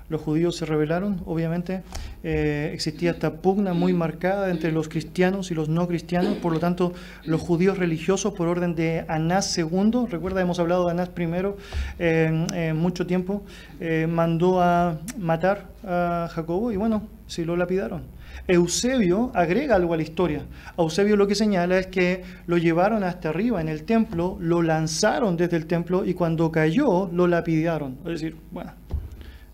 los 0.10 0.22
judíos 0.22 0.56
se 0.56 0.66
rebelaron, 0.66 1.22
obviamente 1.26 1.84
eh, 2.24 2.72
existía 2.74 3.12
esta 3.12 3.42
pugna 3.42 3.74
muy 3.74 3.94
marcada 3.94 4.50
entre 4.50 4.72
los 4.72 4.90
cristianos 4.90 5.52
y 5.52 5.56
los 5.56 5.70
no 5.70 5.88
cristianos, 5.88 6.36
por 6.38 6.54
lo 6.54 6.60
tanto 6.60 6.94
los 7.24 7.42
judíos 7.42 7.78
religiosos 7.78 8.34
por 8.34 8.48
orden 8.48 8.76
de 8.76 9.06
Anás 9.08 9.58
II, 9.58 10.06
recuerda 10.10 10.42
hemos 10.42 10.60
hablado 10.60 10.86
de 10.86 10.92
Anás 10.92 11.10
primero 11.10 11.58
eh, 12.00 12.74
mucho 12.76 13.06
tiempo, 13.06 13.44
eh, 13.80 14.08
mandó 14.10 14.62
a 14.62 15.00
matar 15.18 15.68
a 15.84 16.30
Jacobo 16.32 16.72
y 16.72 16.78
bueno, 16.78 17.04
sí 17.28 17.46
lo 17.46 17.56
lapidaron. 17.56 18.20
Eusebio 18.48 19.32
agrega 19.36 19.76
algo 19.76 19.94
a 19.94 19.98
la 19.98 20.04
historia. 20.04 20.44
Eusebio 20.78 21.16
lo 21.16 21.28
que 21.28 21.36
señala 21.36 21.78
es 21.78 21.88
que 21.88 22.24
lo 22.48 22.58
llevaron 22.58 23.04
hasta 23.04 23.30
arriba 23.30 23.62
en 23.62 23.70
el 23.70 23.84
templo, 23.84 24.38
lo 24.40 24.62
lanzaron 24.62 25.38
desde 25.38 25.58
el 25.58 25.68
templo 25.68 26.06
y 26.06 26.14
cuando 26.14 26.52
cayó 26.52 27.10
lo 27.14 27.28
lapidaron. 27.28 27.98
Es 28.06 28.22
decir, 28.22 28.38
bueno, 28.52 28.72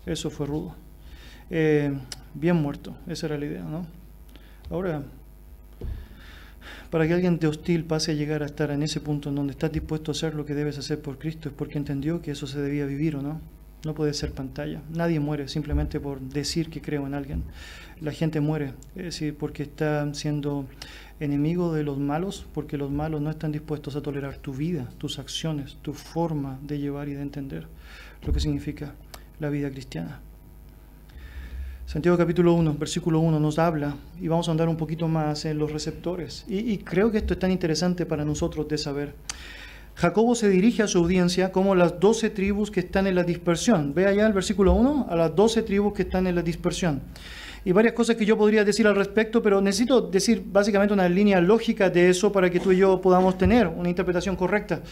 eso 0.06 0.30
fue 0.30 0.46
rudo. 0.46 0.74
Eh, 1.50 1.92
bien 2.34 2.56
muerto, 2.56 2.96
esa 3.06 3.26
era 3.26 3.38
la 3.38 3.46
idea, 3.46 3.62
¿no? 3.62 3.86
Ahora, 4.70 5.02
Para 6.90 7.06
que 7.06 7.14
alguien 7.14 7.38
de 7.38 7.46
hostil 7.46 7.84
pase 7.84 8.12
a 8.12 8.14
llegar 8.14 8.42
a 8.42 8.46
estar 8.46 8.70
en 8.70 8.82
ese 8.82 9.00
punto 9.00 9.28
en 9.28 9.34
donde 9.34 9.52
estás 9.52 9.72
dispuesto 9.72 10.10
a 10.10 10.14
hacer 10.14 10.34
lo 10.34 10.46
que 10.46 10.54
debes 10.54 10.78
hacer 10.78 11.00
por 11.00 11.18
Cristo, 11.18 11.48
es 11.48 11.54
porque 11.54 11.78
entendió 11.78 12.22
que 12.22 12.30
eso 12.30 12.46
se 12.46 12.60
debía 12.60 12.86
vivir 12.86 13.16
o 13.16 13.22
no. 13.22 13.40
No 13.84 13.94
puede 13.94 14.14
ser 14.14 14.32
pantalla. 14.32 14.80
Nadie 14.92 15.20
muere 15.20 15.48
simplemente 15.48 16.00
por 16.00 16.20
decir 16.20 16.70
que 16.70 16.80
creo 16.80 17.06
en 17.06 17.14
alguien. 17.14 17.44
La 18.00 18.10
gente 18.12 18.40
muere, 18.40 18.72
es 18.96 19.22
porque 19.38 19.64
está 19.64 20.12
siendo 20.14 20.66
enemigo 21.20 21.72
de 21.72 21.84
los 21.84 21.98
malos, 21.98 22.46
porque 22.52 22.76
los 22.76 22.90
malos 22.90 23.20
no 23.20 23.30
están 23.30 23.52
dispuestos 23.52 23.94
a 23.96 24.02
tolerar 24.02 24.38
tu 24.38 24.52
vida, 24.52 24.88
tus 24.98 25.18
acciones, 25.18 25.76
tu 25.82 25.92
forma 25.92 26.58
de 26.62 26.78
llevar 26.78 27.08
y 27.08 27.14
de 27.14 27.22
entender 27.22 27.66
lo 28.24 28.32
que 28.32 28.40
significa 28.40 28.94
la 29.40 29.50
vida 29.50 29.70
cristiana. 29.70 30.20
Santiago 31.86 32.18
capítulo 32.18 32.52
1, 32.54 32.74
versículo 32.78 33.20
1 33.20 33.38
nos 33.38 33.58
habla, 33.58 33.94
y 34.20 34.26
vamos 34.26 34.48
a 34.48 34.50
andar 34.50 34.68
un 34.68 34.76
poquito 34.76 35.06
más 35.06 35.44
en 35.44 35.58
los 35.58 35.70
receptores, 35.70 36.44
y, 36.48 36.78
creo 36.78 37.12
que 37.12 37.18
esto 37.18 37.34
es 37.34 37.38
tan 37.38 37.52
interesante 37.52 38.06
para 38.06 38.24
nosotros 38.24 38.66
de 38.66 38.76
saber. 38.76 39.14
Jacobo 39.94 40.34
se 40.34 40.48
dirige 40.50 40.82
a 40.82 40.88
su 40.88 40.98
audiencia 40.98 41.52
como 41.52 41.74
las 41.74 42.00
doce 42.00 42.28
tribus 42.28 42.70
que 42.70 42.80
están 42.80 43.06
en 43.06 43.14
la 43.14 43.22
dispersión. 43.22 43.94
Ve 43.94 44.06
allá 44.06 44.26
el 44.26 44.34
versículo 44.34 44.74
1, 44.74 45.06
a 45.08 45.16
las 45.16 45.34
doce 45.34 45.62
tribus 45.62 45.94
que 45.94 46.02
están 46.02 46.26
en 46.26 46.34
la 46.34 46.42
dispersión. 46.42 47.00
Y 47.64 47.72
varias 47.72 47.94
cosas 47.94 48.16
que 48.16 48.26
yo 48.26 48.36
podría 48.36 48.62
decir 48.62 48.86
al 48.86 48.94
respecto, 48.94 49.42
pero 49.42 49.60
necesito 49.60 50.00
decir 50.00 50.44
básicamente 50.46 50.92
una 50.92 51.08
línea 51.08 51.40
lógica 51.40 51.88
de 51.88 52.10
eso 52.10 52.30
para 52.30 52.50
que 52.50 52.60
tú 52.60 52.72
y 52.72 52.76
yo 52.76 53.00
podamos 53.00 53.38
tener 53.38 53.66
una 53.68 53.88
interpretación 53.88 54.36
correcta. 54.36 54.82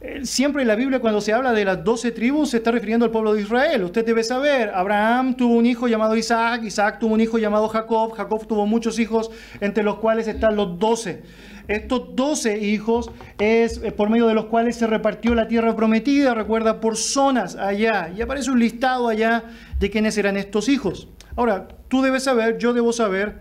Eh, 0.00 0.24
siempre 0.24 0.62
en 0.62 0.68
la 0.68 0.76
Biblia 0.76 1.00
cuando 1.00 1.20
se 1.20 1.32
habla 1.32 1.52
de 1.52 1.64
las 1.64 1.82
doce 1.82 2.12
tribus 2.12 2.50
se 2.50 2.58
está 2.58 2.70
refiriendo 2.70 3.04
al 3.04 3.10
pueblo 3.10 3.34
de 3.34 3.42
Israel. 3.42 3.82
Usted 3.82 4.06
debe 4.06 4.22
saber, 4.22 4.70
Abraham 4.72 5.34
tuvo 5.34 5.56
un 5.56 5.66
hijo 5.66 5.88
llamado 5.88 6.14
Isaac, 6.16 6.62
Isaac 6.62 7.00
tuvo 7.00 7.14
un 7.14 7.20
hijo 7.20 7.36
llamado 7.36 7.68
Jacob, 7.68 8.12
Jacob 8.12 8.46
tuvo 8.46 8.64
muchos 8.64 9.00
hijos, 9.00 9.30
entre 9.60 9.82
los 9.82 9.98
cuales 9.98 10.28
están 10.28 10.54
los 10.54 10.78
doce. 10.78 11.22
Estos 11.66 12.14
doce 12.14 12.58
hijos 12.58 13.10
es 13.38 13.78
eh, 13.82 13.90
por 13.90 14.08
medio 14.08 14.28
de 14.28 14.34
los 14.34 14.44
cuales 14.44 14.76
se 14.76 14.86
repartió 14.86 15.34
la 15.34 15.48
tierra 15.48 15.74
prometida, 15.74 16.32
recuerda, 16.32 16.80
por 16.80 16.96
zonas 16.96 17.56
allá. 17.56 18.12
Y 18.16 18.22
aparece 18.22 18.52
un 18.52 18.60
listado 18.60 19.08
allá 19.08 19.44
de 19.80 19.90
quiénes 19.90 20.16
eran 20.16 20.36
estos 20.36 20.68
hijos. 20.68 21.08
Ahora, 21.34 21.66
tú 21.88 22.02
debes 22.02 22.22
saber, 22.22 22.58
yo 22.58 22.72
debo 22.72 22.92
saber, 22.92 23.40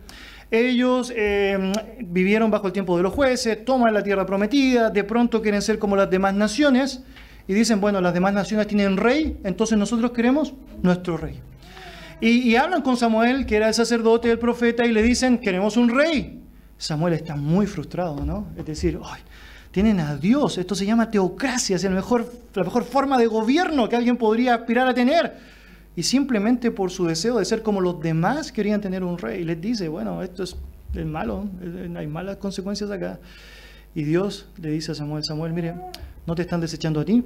ellos 0.50 1.12
eh, 1.16 1.74
vivieron 2.00 2.50
bajo 2.50 2.68
el 2.68 2.74
tiempo 2.74 2.96
de 2.98 3.04
los 3.04 3.14
jueces, 3.14 3.66
toman 3.66 3.94
la 3.94 4.04
tierra 4.04 4.26
prometida, 4.26 4.90
de 4.90 5.04
pronto 5.04 5.42
quieren 5.42 5.62
ser 5.62 5.78
como 5.78 5.96
las 5.96 6.10
demás 6.10 6.34
naciones 6.34 7.04
y 7.48 7.54
dicen, 7.54 7.82
bueno, 7.82 8.02
las 8.02 8.14
demás 8.14 8.34
naciones 8.34 8.68
tienen 8.68 8.98
rey, 8.98 9.38
entonces 9.44 9.78
nosotros 9.78 10.12
queremos 10.12 10.54
nuestro 10.82 11.18
rey. 11.18 11.40
Y, 12.20 12.56
hablan 12.56 12.82
con 12.82 12.98
Samuel, 12.98 13.46
que 13.46 13.58
era 13.58 13.68
el 13.68 13.76
sacerdote, 13.76 14.32
el 14.32 14.40
profeta, 14.40 14.86
y 14.86 14.92
le 14.92 15.04
dicen, 15.04 15.38
queremos 15.38 15.78
un 15.78 15.90
rey. 15.90 16.42
Samuel 16.76 17.14
está 17.14 17.36
muy 17.36 17.68
frustrado, 17.68 18.26
¿no? 18.26 18.48
Es 18.58 18.66
decir, 18.66 19.00
tienen 19.70 20.00
a 20.00 20.16
Dios, 20.16 20.58
esto 20.58 20.74
se 20.74 20.86
llama 20.86 21.12
teocracia, 21.12 21.76
es 21.76 21.84
el 21.84 21.94
mejor, 21.94 22.32
la 22.56 22.64
mejor 22.64 22.86
forma 22.86 23.20
de 23.20 23.28
gobierno 23.28 23.88
que 23.88 23.96
alguien 23.96 24.18
podría 24.18 24.56
aspirar 24.56 24.88
a 24.88 24.94
tener. 24.96 25.38
Y 25.98 26.04
simplemente 26.04 26.70
por 26.70 26.92
su 26.92 27.08
deseo 27.08 27.40
de 27.40 27.46
ser 27.46 27.64
como 27.64 27.82
los 27.82 28.00
demás 28.00 28.52
querían 28.52 28.80
tener 28.80 29.04
un 29.04 29.18
rey. 29.18 29.44
Les 29.44 29.60
dice, 29.60 29.88
bueno, 29.88 30.22
esto 30.22 30.44
es, 30.44 30.56
malo, 31.04 31.50
hay 31.96 32.06
malas 32.06 32.38
consecuencias 32.38 32.92
acá. 32.92 33.20
Y 33.96 34.04
Dios 34.04 34.48
le 34.62 34.70
dice 34.70 34.92
a 34.92 34.96
Samuel, 34.96 35.24
Samuel, 35.24 35.54
mire, 35.54 35.74
no 36.28 36.36
te 36.36 36.44
están 36.44 36.62
desechando 36.62 37.00
a 37.00 37.06
ti, 37.06 37.26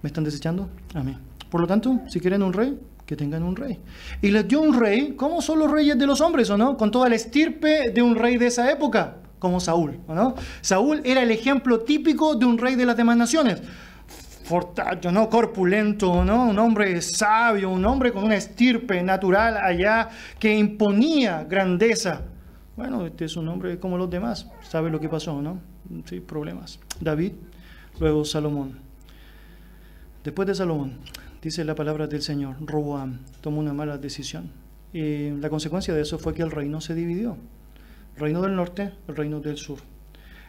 me 0.00 0.06
están 0.06 0.24
desechando 0.24 0.70
a 0.94 1.02
mí. 1.02 1.14
Por 1.50 1.60
lo 1.60 1.66
tanto, 1.66 2.00
si 2.08 2.18
quieren 2.18 2.42
un 2.42 2.54
rey, 2.54 2.78
que 3.04 3.16
tengan 3.16 3.42
un 3.42 3.54
rey. 3.54 3.78
Y 4.22 4.30
les 4.30 4.48
dio 4.48 4.62
un 4.62 4.72
rey, 4.80 5.12
¿cómo 5.14 5.42
son 5.42 5.58
los 5.58 5.70
reyes 5.70 5.98
de 5.98 6.06
los 6.06 6.22
hombres, 6.22 6.48
o 6.48 6.56
no? 6.56 6.78
Con 6.78 6.90
toda 6.90 7.10
la 7.10 7.16
estirpe 7.16 7.90
de 7.90 8.00
un 8.00 8.16
rey 8.16 8.38
de 8.38 8.46
esa 8.46 8.70
época, 8.70 9.16
como 9.38 9.60
Saúl, 9.60 10.00
¿o 10.06 10.14
no? 10.14 10.36
Saúl 10.62 11.02
era 11.04 11.22
el 11.22 11.30
ejemplo 11.30 11.80
típico 11.80 12.34
de 12.34 12.46
un 12.46 12.56
rey 12.56 12.76
de 12.76 12.86
las 12.86 12.96
demás 12.96 13.18
naciones. 13.18 13.60
Fortacho, 14.46 15.10
¿no? 15.10 15.28
Corpulento, 15.28 16.24
¿no? 16.24 16.48
Un 16.48 16.58
hombre 16.60 17.02
sabio, 17.02 17.68
un 17.68 17.84
hombre 17.84 18.12
con 18.12 18.22
una 18.22 18.36
estirpe 18.36 19.02
natural 19.02 19.56
allá 19.56 20.08
que 20.38 20.56
imponía 20.56 21.42
grandeza. 21.42 22.22
Bueno, 22.76 23.04
este 23.04 23.24
es 23.24 23.36
un 23.36 23.48
hombre 23.48 23.80
como 23.80 23.98
los 23.98 24.08
demás, 24.08 24.48
sabe 24.62 24.88
lo 24.88 25.00
que 25.00 25.08
pasó, 25.08 25.42
¿no? 25.42 25.58
Sí, 26.04 26.20
problemas. 26.20 26.78
David, 27.00 27.32
luego 27.98 28.24
Salomón. 28.24 28.78
Después 30.22 30.46
de 30.46 30.54
Salomón, 30.54 30.98
dice 31.42 31.64
la 31.64 31.74
palabra 31.74 32.06
del 32.06 32.22
Señor, 32.22 32.54
Roboam 32.60 33.18
tomó 33.40 33.58
una 33.58 33.72
mala 33.72 33.98
decisión. 33.98 34.52
Y 34.92 35.30
la 35.30 35.50
consecuencia 35.50 35.92
de 35.92 36.02
eso 36.02 36.20
fue 36.20 36.34
que 36.34 36.42
el 36.42 36.52
reino 36.52 36.80
se 36.80 36.94
dividió. 36.94 37.36
El 38.14 38.20
reino 38.20 38.42
del 38.42 38.54
norte, 38.54 38.92
el 39.08 39.16
reino 39.16 39.40
del 39.40 39.56
sur. 39.56 39.80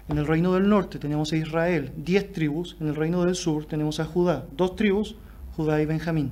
En 0.10 0.18
el 0.18 0.26
reino 0.26 0.54
del 0.54 0.70
norte 0.70 1.00
tenemos 1.00 1.34
a 1.34 1.38
Israel, 1.38 1.92
diez 1.98 2.32
tribus. 2.32 2.78
En 2.80 2.88
el 2.88 2.96
reino 2.96 3.24
del 3.26 3.36
sur 3.36 3.66
tenemos 3.66 4.00
a 4.00 4.06
Judá, 4.06 4.46
dos 4.56 4.76
tribus, 4.76 5.16
Judá 5.56 5.82
y 5.82 5.86
Benjamín. 5.86 6.32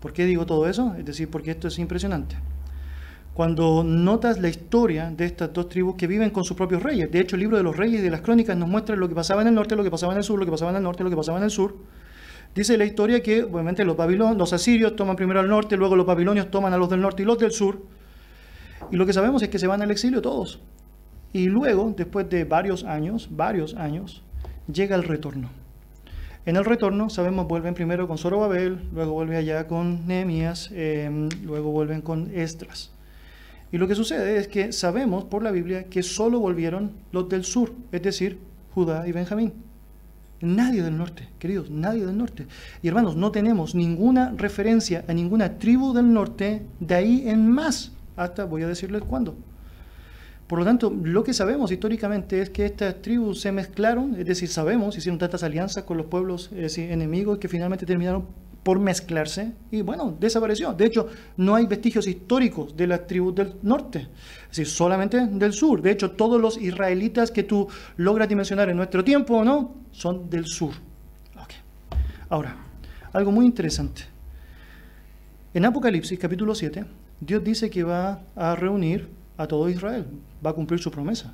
¿Por 0.00 0.12
qué 0.12 0.24
digo 0.24 0.46
todo 0.46 0.68
eso? 0.68 0.94
Es 0.98 1.04
decir, 1.04 1.28
porque 1.30 1.52
esto 1.52 1.68
es 1.68 1.78
impresionante. 1.78 2.36
Cuando 3.34 3.84
notas 3.84 4.40
la 4.40 4.48
historia 4.48 5.10
de 5.10 5.26
estas 5.26 5.52
dos 5.52 5.68
tribus 5.68 5.94
que 5.94 6.08
viven 6.08 6.30
con 6.30 6.44
sus 6.44 6.56
propios 6.56 6.82
reyes, 6.82 7.10
de 7.10 7.20
hecho 7.20 7.36
el 7.36 7.40
libro 7.40 7.56
de 7.56 7.62
los 7.62 7.76
reyes 7.76 8.00
y 8.00 8.02
de 8.02 8.10
las 8.10 8.20
crónicas 8.20 8.56
nos 8.56 8.68
muestra 8.68 8.96
lo 8.96 9.08
que 9.08 9.14
pasaba 9.14 9.42
en 9.42 9.48
el 9.48 9.54
norte, 9.54 9.76
lo 9.76 9.84
que 9.84 9.90
pasaba 9.90 10.12
en 10.12 10.18
el 10.18 10.24
sur, 10.24 10.38
lo 10.38 10.44
que 10.44 10.50
pasaba 10.50 10.72
en 10.72 10.78
el 10.78 10.82
norte, 10.82 11.04
lo 11.04 11.10
que 11.10 11.16
pasaba 11.16 11.38
en 11.38 11.44
el 11.44 11.50
sur, 11.50 11.76
Dice 12.54 12.76
la 12.76 12.84
historia 12.84 13.22
que, 13.22 13.44
obviamente, 13.44 13.84
los, 13.84 13.96
los 14.36 14.52
asirios 14.52 14.96
toman 14.96 15.16
primero 15.16 15.40
al 15.40 15.48
norte, 15.48 15.76
luego 15.76 15.96
los 15.96 16.06
babilonios 16.06 16.50
toman 16.50 16.72
a 16.72 16.78
los 16.78 16.88
del 16.88 17.00
norte 17.00 17.22
y 17.22 17.26
los 17.26 17.38
del 17.38 17.52
sur. 17.52 17.82
Y 18.90 18.96
lo 18.96 19.06
que 19.06 19.12
sabemos 19.12 19.42
es 19.42 19.48
que 19.48 19.58
se 19.58 19.66
van 19.66 19.82
al 19.82 19.90
exilio 19.90 20.22
todos. 20.22 20.60
Y 21.32 21.46
luego, 21.46 21.94
después 21.96 22.28
de 22.30 22.44
varios 22.44 22.84
años, 22.84 23.28
varios 23.30 23.74
años, 23.74 24.22
llega 24.72 24.96
el 24.96 25.04
retorno. 25.04 25.50
En 26.46 26.56
el 26.56 26.64
retorno, 26.64 27.10
sabemos, 27.10 27.46
vuelven 27.46 27.74
primero 27.74 28.08
con 28.08 28.16
Zorobabel, 28.16 28.88
luego 28.94 29.12
vuelven 29.12 29.36
allá 29.36 29.66
con 29.66 30.06
Nehemías, 30.06 30.70
em, 30.72 31.28
luego 31.44 31.70
vuelven 31.70 32.00
con 32.00 32.30
Estras. 32.34 32.90
Y 33.70 33.76
lo 33.76 33.86
que 33.86 33.94
sucede 33.94 34.38
es 34.38 34.48
que 34.48 34.72
sabemos 34.72 35.24
por 35.24 35.42
la 35.42 35.50
Biblia 35.50 35.84
que 35.84 36.02
solo 36.02 36.40
volvieron 36.40 36.92
los 37.12 37.28
del 37.28 37.44
sur, 37.44 37.72
es 37.92 38.00
decir, 38.00 38.38
Judá 38.74 39.06
y 39.06 39.12
Benjamín. 39.12 39.52
Nadie 40.40 40.82
del 40.82 40.96
norte, 40.96 41.28
queridos, 41.38 41.68
nadie 41.68 42.06
del 42.06 42.16
norte. 42.16 42.46
Y 42.80 42.88
hermanos, 42.88 43.16
no 43.16 43.30
tenemos 43.30 43.74
ninguna 43.74 44.32
referencia 44.36 45.04
a 45.06 45.12
ninguna 45.12 45.58
tribu 45.58 45.92
del 45.92 46.12
norte 46.12 46.62
de 46.80 46.94
ahí 46.94 47.28
en 47.28 47.50
más, 47.50 47.92
hasta 48.16 48.44
voy 48.44 48.62
a 48.62 48.68
decirles 48.68 49.02
cuándo. 49.02 49.36
Por 50.48 50.58
lo 50.58 50.64
tanto, 50.64 50.90
lo 50.90 51.22
que 51.22 51.34
sabemos 51.34 51.70
históricamente 51.70 52.40
es 52.40 52.48
que 52.48 52.64
estas 52.64 53.02
tribus 53.02 53.42
se 53.42 53.52
mezclaron, 53.52 54.16
es 54.18 54.24
decir, 54.24 54.48
sabemos, 54.48 54.96
hicieron 54.96 55.18
tantas 55.18 55.42
alianzas 55.42 55.84
con 55.84 55.98
los 55.98 56.06
pueblos 56.06 56.50
enemigos 56.52 57.38
que 57.38 57.48
finalmente 57.48 57.84
terminaron 57.84 58.26
por 58.62 58.78
mezclarse 58.78 59.52
y 59.70 59.82
bueno, 59.82 60.16
desapareció. 60.18 60.72
De 60.72 60.86
hecho, 60.86 61.08
no 61.36 61.54
hay 61.54 61.66
vestigios 61.66 62.06
históricos 62.06 62.74
de 62.74 62.86
las 62.86 63.06
tribus 63.06 63.34
del 63.34 63.54
norte, 63.62 64.08
es 64.42 64.48
decir, 64.48 64.66
solamente 64.66 65.26
del 65.26 65.52
sur. 65.52 65.82
De 65.82 65.90
hecho, 65.90 66.12
todos 66.12 66.40
los 66.40 66.56
israelitas 66.56 67.30
que 67.30 67.42
tú 67.42 67.68
logras 67.98 68.26
dimensionar 68.26 68.70
en 68.70 68.78
nuestro 68.78 69.04
tiempo, 69.04 69.44
¿no? 69.44 69.74
Son 69.92 70.30
del 70.30 70.46
sur. 70.46 70.72
Ahora, 72.30 72.56
algo 73.12 73.32
muy 73.32 73.46
interesante. 73.46 74.02
En 75.54 75.64
Apocalipsis 75.64 76.18
capítulo 76.18 76.54
7, 76.54 76.84
Dios 77.20 77.44
dice 77.44 77.70
que 77.70 77.82
va 77.84 78.20
a 78.36 78.54
reunir 78.54 79.08
a 79.38 79.46
todo 79.46 79.70
Israel, 79.70 80.04
va 80.44 80.50
a 80.50 80.52
cumplir 80.52 80.80
su 80.80 80.90
promesa. 80.90 81.32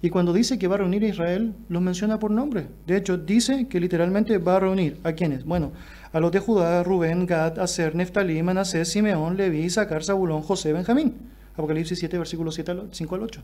Y 0.00 0.10
cuando 0.10 0.32
dice 0.32 0.58
que 0.58 0.68
va 0.68 0.76
a 0.76 0.78
reunir 0.78 1.02
a 1.02 1.08
Israel, 1.08 1.54
los 1.68 1.82
menciona 1.82 2.20
por 2.20 2.30
nombre. 2.30 2.68
De 2.86 2.96
hecho, 2.96 3.18
dice 3.18 3.66
que 3.66 3.80
literalmente 3.80 4.38
va 4.38 4.56
a 4.56 4.60
reunir 4.60 4.98
a 5.02 5.12
quienes. 5.12 5.44
Bueno, 5.44 5.72
a 6.12 6.20
los 6.20 6.30
de 6.30 6.38
Judá, 6.38 6.84
Rubén, 6.84 7.26
Gad, 7.26 7.58
Aser, 7.58 7.96
Neftalí, 7.96 8.40
Manasés, 8.44 8.92
Simeón, 8.92 9.36
Leví, 9.36 9.62
Isaacar, 9.62 10.04
Zabulón, 10.04 10.42
José, 10.42 10.72
Benjamín. 10.72 11.14
Apocalipsis 11.54 11.98
7, 11.98 12.16
versículos 12.16 12.54
5 12.54 13.14
al 13.16 13.22
8. 13.22 13.42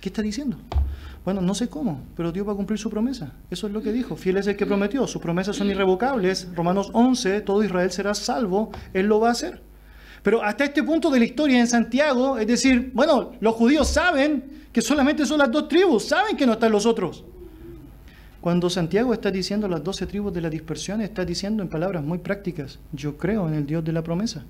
¿Qué 0.00 0.08
está 0.08 0.22
diciendo? 0.22 0.56
Bueno, 1.24 1.42
no 1.42 1.54
sé 1.54 1.68
cómo, 1.68 2.00
pero 2.16 2.32
Dios 2.32 2.48
va 2.48 2.52
a 2.52 2.56
cumplir 2.56 2.78
su 2.78 2.88
promesa. 2.88 3.32
Eso 3.50 3.66
es 3.66 3.72
lo 3.72 3.82
que 3.82 3.92
dijo. 3.92 4.16
Fiel 4.16 4.38
es 4.38 4.46
el 4.46 4.56
que 4.56 4.64
prometió. 4.64 5.06
Sus 5.06 5.20
promesas 5.20 5.54
son 5.54 5.68
irrevocables. 5.68 6.48
Romanos 6.54 6.90
11, 6.94 7.42
todo 7.42 7.62
Israel 7.62 7.90
será 7.90 8.14
salvo. 8.14 8.70
Él 8.94 9.06
lo 9.06 9.20
va 9.20 9.28
a 9.28 9.32
hacer. 9.32 9.60
Pero 10.22 10.42
hasta 10.42 10.64
este 10.64 10.82
punto 10.82 11.10
de 11.10 11.18
la 11.18 11.24
historia 11.24 11.58
en 11.58 11.66
Santiago, 11.66 12.38
es 12.38 12.46
decir, 12.46 12.90
bueno, 12.94 13.32
los 13.40 13.54
judíos 13.54 13.88
saben 13.88 14.62
que 14.72 14.80
solamente 14.80 15.26
son 15.26 15.38
las 15.38 15.50
dos 15.50 15.68
tribus, 15.68 16.04
saben 16.04 16.36
que 16.36 16.46
no 16.46 16.52
están 16.52 16.72
los 16.72 16.86
otros. 16.86 17.24
Cuando 18.40 18.70
Santiago 18.70 19.12
está 19.12 19.30
diciendo 19.30 19.68
las 19.68 19.84
doce 19.84 20.06
tribus 20.06 20.32
de 20.32 20.40
la 20.40 20.50
dispersión, 20.50 21.00
está 21.00 21.24
diciendo 21.24 21.62
en 21.62 21.68
palabras 21.68 22.02
muy 22.02 22.18
prácticas, 22.18 22.78
yo 22.92 23.16
creo 23.16 23.46
en 23.48 23.54
el 23.54 23.66
Dios 23.66 23.84
de 23.84 23.92
la 23.92 24.02
promesa. 24.02 24.44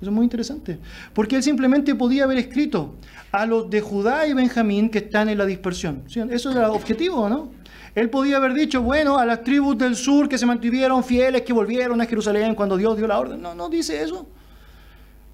Eso 0.00 0.10
es 0.10 0.14
muy 0.14 0.24
interesante, 0.24 0.78
porque 1.12 1.36
él 1.36 1.42
simplemente 1.44 1.94
podía 1.94 2.24
haber 2.24 2.38
escrito 2.38 2.94
a 3.30 3.46
los 3.46 3.70
de 3.70 3.80
Judá 3.80 4.26
y 4.26 4.32
Benjamín 4.32 4.90
que 4.90 4.98
están 4.98 5.28
en 5.28 5.38
la 5.38 5.46
dispersión. 5.46 6.02
Eso 6.30 6.50
era 6.50 6.70
objetivo, 6.72 7.28
¿no? 7.28 7.50
Él 7.94 8.10
podía 8.10 8.38
haber 8.38 8.54
dicho, 8.54 8.82
bueno, 8.82 9.18
a 9.18 9.26
las 9.26 9.44
tribus 9.44 9.78
del 9.78 9.94
sur 9.94 10.28
que 10.28 10.38
se 10.38 10.46
mantuvieron 10.46 11.04
fieles, 11.04 11.42
que 11.42 11.52
volvieron 11.52 12.00
a 12.00 12.06
Jerusalén 12.06 12.54
cuando 12.54 12.76
Dios 12.76 12.96
dio 12.96 13.06
la 13.06 13.18
orden. 13.18 13.40
No, 13.40 13.54
no 13.54 13.68
dice 13.68 14.02
eso. 14.02 14.26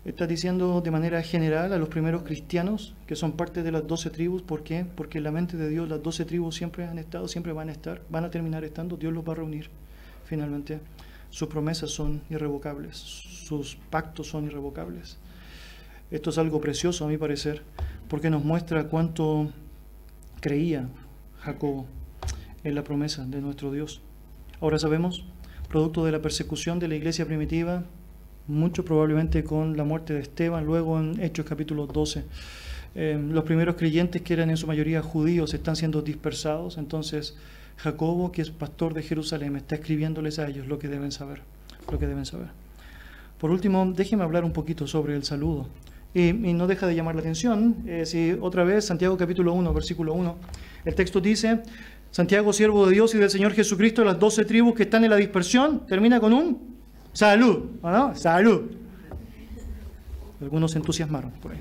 Está 0.09 0.26
diciendo 0.26 0.80
de 0.80 0.90
manera 0.90 1.22
general 1.22 1.70
a 1.70 1.76
los 1.76 1.90
primeros 1.90 2.22
cristianos 2.22 2.94
que 3.06 3.14
son 3.14 3.32
parte 3.32 3.62
de 3.62 3.70
las 3.70 3.86
doce 3.86 4.09
tribus. 4.09 4.40
¿Por 4.40 4.62
qué? 4.62 4.86
Porque 4.86 5.18
en 5.18 5.24
la 5.24 5.30
mente 5.30 5.59
de 5.59 5.68
Dios 5.68 5.86
las 5.86 6.02
doce 6.02 6.24
tribus 6.24 6.56
siempre 6.56 6.86
han 6.86 6.98
estado, 6.98 7.28
siempre 7.28 7.52
van 7.52 7.68
a 7.68 7.72
estar, 7.72 8.00
van 8.09 8.24
a 8.24 8.30
terminar 8.30 8.64
estando. 8.64 8.96
Dios 8.96 9.12
los 9.12 9.22
va 9.22 9.32
a 9.32 9.36
reunir 9.36 9.68
finalmente. 10.24 10.80
Sus 11.28 11.48
promesas 11.48 11.90
son 11.90 12.22
irrevocables, 12.30 12.96
sus 12.96 13.76
pactos 13.90 14.28
son 14.28 14.46
irrevocables. 14.46 15.18
Esto 16.11 16.30
es 16.30 16.38
algo 16.38 16.59
precioso 16.59 17.04
a 17.04 17.09
mi 17.09 17.18
parecer, 17.18 17.62
porque 18.09 18.30
nos 18.30 18.42
muestra 18.42 18.84
cuánto 18.84 19.52
creía 20.40 20.88
Jacob 21.40 21.84
en 22.64 22.74
la 22.74 22.82
promesa 22.82 23.26
de 23.26 23.42
nuestro 23.42 23.72
Dios. 23.72 24.00
Ahora 24.62 24.78
sabemos, 24.78 25.26
producto 25.68 26.02
de 26.06 26.12
la 26.12 26.22
persecución 26.22 26.78
de 26.78 26.88
la 26.88 26.94
iglesia 26.94 27.26
primitiva, 27.26 27.84
mucho 28.49 28.84
probablemente 28.84 29.44
con 29.44 29.76
la 29.76 29.84
muerte 29.84 30.14
de 30.14 30.20
Esteban, 30.20 30.64
luego 30.64 30.99
en 30.99 31.22
Hechos 31.22 31.46
capítulo 31.46 31.86
12. 31.86 32.24
Eh, 32.94 33.20
los 33.30 33.44
primeros 33.44 33.76
creyentes, 33.76 34.22
que 34.22 34.32
eran 34.32 34.51
en 34.51 34.57
su 34.57 34.66
mayoría 34.66 35.03
judíos, 35.03 35.53
están 35.55 35.76
siendo 35.76 36.03
dispersados. 36.03 36.78
Entonces, 36.78 37.36
Jacobo, 37.76 38.32
que 38.32 38.42
es 38.42 38.51
pastor 38.51 38.94
de 38.94 39.03
Jerusalén, 39.03 39.55
está 39.57 39.76
escribiéndoles 39.76 40.38
a 40.38 40.49
ellos 40.49 40.66
lo 40.66 40.78
que 40.78 40.88
deben 40.88 41.12
saber. 41.12 41.42
Lo 41.92 41.99
que 41.99 42.07
deben 42.07 42.26
saber. 42.26 42.49
Por 43.38 43.51
último, 43.51 43.92
déjenme 43.94 44.24
hablar 44.24 44.44
un 44.44 44.53
poquito 44.53 44.86
sobre 44.86 45.14
el 45.14 45.24
saludo. 45.24 45.68
Y, 46.14 46.32
no 46.32 46.66
deja 46.66 46.86
de 46.86 46.94
llamar 46.94 47.14
la 47.14 47.20
atención, 47.20 47.76
eh, 47.86 48.07
si 48.07 48.32
otra 48.40 48.64
vez, 48.64 48.86
Santiago 48.86 49.16
capítulo 49.18 49.53
1, 49.53 49.74
versículo 49.74 50.14
1, 50.14 50.36
el 50.86 50.94
texto 50.94 51.20
dice, 51.20 51.61
Santiago, 52.11 52.53
siervo 52.55 52.86
de 52.86 52.94
Dios 52.94 53.14
y 53.14 53.18
del 53.18 53.28
Señor 53.28 53.53
Jesucristo, 53.53 54.03
las 54.05 54.18
doce 54.18 54.46
tribus 54.46 54.74
que 54.74 54.84
están 54.84 55.05
en 55.05 55.11
la 55.11 55.16
dispersión, 55.16 55.86
termina 55.86 56.18
con 56.18 56.32
un 56.32 56.78
Salud, 57.19 57.64
¿no? 57.83 58.14
Salud. 58.14 58.71
Algunos 60.41 60.71
se 60.71 60.79
entusiasmaron 60.79 61.33
por 61.33 61.51
ahí. 61.51 61.59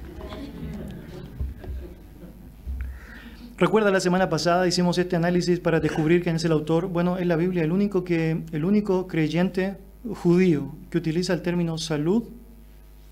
Recuerda 3.58 3.90
la 3.90 4.00
semana 4.00 4.30
pasada 4.30 4.68
hicimos 4.68 5.00
este 5.00 5.16
análisis 5.16 5.60
para 5.60 5.80
descubrir 5.80 6.22
quién 6.22 6.36
es 6.36 6.46
el 6.46 6.52
autor. 6.52 6.90
Bueno, 6.90 7.18
en 7.18 7.28
la 7.28 7.36
Biblia 7.38 7.64
el 7.64 7.72
único 7.72 8.04
que 8.04 8.44
el 8.52 8.66
único 8.66 9.08
creyente 9.08 9.78
judío 10.08 10.76
que 10.92 11.00
utiliza 11.00 11.34
el 11.34 11.42
término 11.42 11.80
salud 11.80 12.26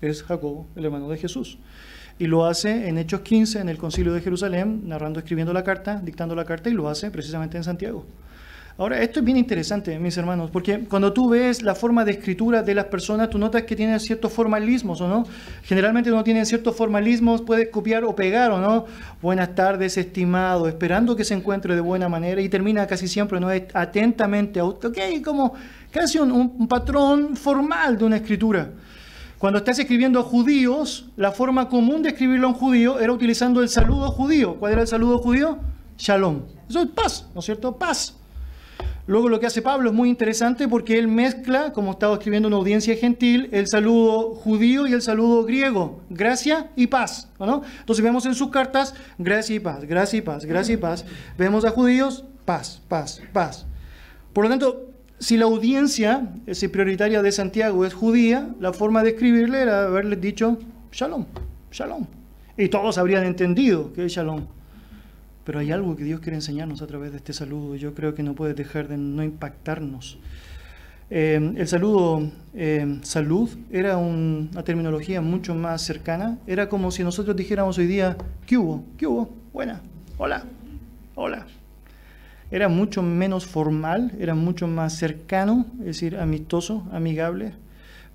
es 0.00 0.22
Jacobo, 0.22 0.68
el 0.76 0.84
hermano 0.84 1.08
de 1.08 1.16
Jesús. 1.16 1.58
Y 2.20 2.28
lo 2.28 2.46
hace 2.46 2.86
en 2.88 2.98
Hechos 2.98 3.22
15 3.22 3.58
en 3.58 3.68
el 3.68 3.76
Concilio 3.76 4.12
de 4.12 4.20
Jerusalén, 4.20 4.82
narrando, 4.86 5.18
escribiendo 5.18 5.52
la 5.52 5.64
carta, 5.64 6.00
dictando 6.00 6.36
la 6.36 6.44
carta 6.44 6.70
y 6.70 6.74
lo 6.74 6.88
hace 6.88 7.10
precisamente 7.10 7.56
en 7.56 7.64
Santiago. 7.64 8.06
Ahora, 8.78 9.00
esto 9.00 9.20
es 9.20 9.24
bien 9.24 9.38
interesante, 9.38 9.98
mis 9.98 10.18
hermanos, 10.18 10.50
porque 10.50 10.80
cuando 10.80 11.10
tú 11.10 11.30
ves 11.30 11.62
la 11.62 11.74
forma 11.74 12.04
de 12.04 12.12
escritura 12.12 12.62
de 12.62 12.74
las 12.74 12.84
personas, 12.84 13.30
tú 13.30 13.38
notas 13.38 13.62
que 13.62 13.74
tienen 13.74 13.98
ciertos 13.98 14.30
formalismos, 14.30 15.00
¿o 15.00 15.08
no? 15.08 15.24
Generalmente 15.62 16.12
uno 16.12 16.22
tiene 16.22 16.44
ciertos 16.44 16.76
formalismos, 16.76 17.40
puede 17.40 17.70
copiar 17.70 18.04
o 18.04 18.14
pegar, 18.14 18.50
¿o 18.50 18.60
no? 18.60 18.84
Buenas 19.22 19.54
tardes, 19.54 19.96
estimado, 19.96 20.68
esperando 20.68 21.16
que 21.16 21.24
se 21.24 21.32
encuentre 21.32 21.74
de 21.74 21.80
buena 21.80 22.10
manera 22.10 22.42
y 22.42 22.50
termina 22.50 22.86
casi 22.86 23.08
siempre, 23.08 23.40
¿no? 23.40 23.48
Atentamente, 23.72 24.60
ok, 24.60 24.98
como 25.24 25.54
casi 25.90 26.18
un, 26.18 26.30
un 26.30 26.68
patrón 26.68 27.34
formal 27.34 27.96
de 27.96 28.04
una 28.04 28.16
escritura. 28.16 28.72
Cuando 29.38 29.60
estás 29.60 29.78
escribiendo 29.78 30.20
a 30.20 30.22
judíos, 30.22 31.08
la 31.16 31.32
forma 31.32 31.70
común 31.70 32.02
de 32.02 32.10
escribirlo 32.10 32.48
a 32.48 32.50
un 32.50 32.56
judío 32.56 33.00
era 33.00 33.10
utilizando 33.10 33.62
el 33.62 33.70
saludo 33.70 34.10
judío. 34.10 34.56
¿Cuál 34.56 34.72
era 34.72 34.82
el 34.82 34.88
saludo 34.88 35.18
judío? 35.18 35.56
Shalom. 35.96 36.42
Eso 36.68 36.82
es 36.82 36.88
paz, 36.88 37.26
¿no 37.32 37.40
es 37.40 37.46
cierto? 37.46 37.74
Paz. 37.74 38.14
Luego 39.06 39.28
lo 39.28 39.38
que 39.38 39.46
hace 39.46 39.62
Pablo 39.62 39.90
es 39.90 39.94
muy 39.94 40.08
interesante 40.08 40.66
porque 40.66 40.98
él 40.98 41.06
mezcla, 41.06 41.72
como 41.72 41.92
estaba 41.92 42.14
escribiendo 42.14 42.48
una 42.48 42.56
audiencia 42.56 42.96
gentil, 42.96 43.48
el 43.52 43.68
saludo 43.68 44.34
judío 44.34 44.88
y 44.88 44.92
el 44.92 45.02
saludo 45.02 45.44
griego, 45.44 46.00
gracia 46.10 46.70
y 46.74 46.88
paz. 46.88 47.28
¿no? 47.38 47.62
Entonces 47.80 48.04
vemos 48.04 48.26
en 48.26 48.34
sus 48.34 48.50
cartas 48.50 48.94
gracia 49.16 49.54
y 49.54 49.60
paz, 49.60 49.84
gracia 49.84 50.18
y 50.18 50.22
paz, 50.22 50.44
gracia 50.44 50.74
y 50.74 50.76
paz. 50.76 51.04
Vemos 51.38 51.64
a 51.64 51.70
judíos, 51.70 52.24
paz, 52.44 52.82
paz, 52.88 53.22
paz. 53.32 53.66
Por 54.32 54.44
lo 54.44 54.50
tanto, 54.50 54.90
si 55.20 55.36
la 55.36 55.44
audiencia 55.44 56.28
ese 56.46 56.68
prioritaria 56.68 57.22
de 57.22 57.30
Santiago 57.30 57.84
es 57.84 57.94
judía, 57.94 58.48
la 58.58 58.72
forma 58.72 59.04
de 59.04 59.10
escribirle 59.10 59.62
era 59.62 59.84
haberles 59.84 60.20
dicho 60.20 60.58
shalom, 60.90 61.26
shalom. 61.70 62.06
Y 62.56 62.68
todos 62.68 62.98
habrían 62.98 63.24
entendido 63.24 63.92
que 63.92 64.06
es 64.06 64.12
shalom. 64.12 64.46
Pero 65.46 65.60
hay 65.60 65.70
algo 65.70 65.94
que 65.96 66.02
Dios 66.02 66.18
quiere 66.18 66.34
enseñarnos 66.34 66.82
a 66.82 66.88
través 66.88 67.12
de 67.12 67.18
este 67.18 67.32
saludo. 67.32 67.76
Yo 67.76 67.94
creo 67.94 68.16
que 68.16 68.24
no 68.24 68.34
puede 68.34 68.52
dejar 68.52 68.88
de 68.88 68.96
no 68.96 69.22
impactarnos. 69.22 70.18
Eh, 71.08 71.52
el 71.56 71.68
saludo 71.68 72.32
eh, 72.52 72.98
salud 73.02 73.48
era 73.70 73.96
una 73.96 74.64
terminología 74.64 75.20
mucho 75.20 75.54
más 75.54 75.82
cercana. 75.82 76.36
Era 76.48 76.68
como 76.68 76.90
si 76.90 77.04
nosotros 77.04 77.36
dijéramos 77.36 77.78
hoy 77.78 77.86
día, 77.86 78.16
¿qué 78.44 78.58
hubo? 78.58 78.82
¿Qué 78.98 79.06
hubo? 79.06 79.30
Buena. 79.52 79.82
Hola. 80.18 80.42
Hola. 81.14 81.46
Era 82.50 82.68
mucho 82.68 83.04
menos 83.04 83.46
formal, 83.46 84.12
era 84.18 84.34
mucho 84.34 84.66
más 84.66 84.94
cercano, 84.94 85.66
es 85.78 85.86
decir, 85.86 86.16
amistoso, 86.16 86.84
amigable 86.90 87.52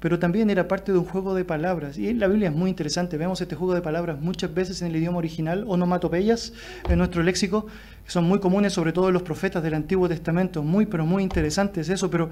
pero 0.02 0.18
también 0.18 0.49
era 0.49 0.68
parte 0.68 0.91
de 0.91 0.97
un 0.97 1.06
juego 1.06 1.36
de 1.36 1.45
palabras. 1.45 1.97
Y 1.97 2.14
la 2.16 2.28
Biblia 2.28 2.49
es 2.49 2.56
muy 2.56 2.72
interesante, 2.72 3.18
vemos 3.18 3.39
este 3.39 3.56
juego 3.56 3.76
de 3.76 3.82
palabras 3.82 4.20
muchas 4.20 4.52
veces 4.54 4.82
en 4.82 4.88
el 4.88 4.95
idioma 4.95 5.20
original, 5.20 5.64
onomatopeyas 5.68 6.54
en 6.89 6.97
nuestro 6.97 7.22
léxico, 7.22 7.68
que 8.04 8.12
son 8.12 8.24
muy 8.26 8.39
comunes 8.39 8.74
sobre 8.74 8.93
todo 8.93 9.08
en 9.10 9.14
los 9.14 9.22
profetas 9.22 9.62
del 9.62 9.76
Antiguo 9.76 10.10
Testamento, 10.10 10.64
muy 10.64 10.88
pero 10.88 11.06
muy 11.06 11.22
interesantes 11.22 11.88
eso, 11.88 12.10
pero, 12.10 12.32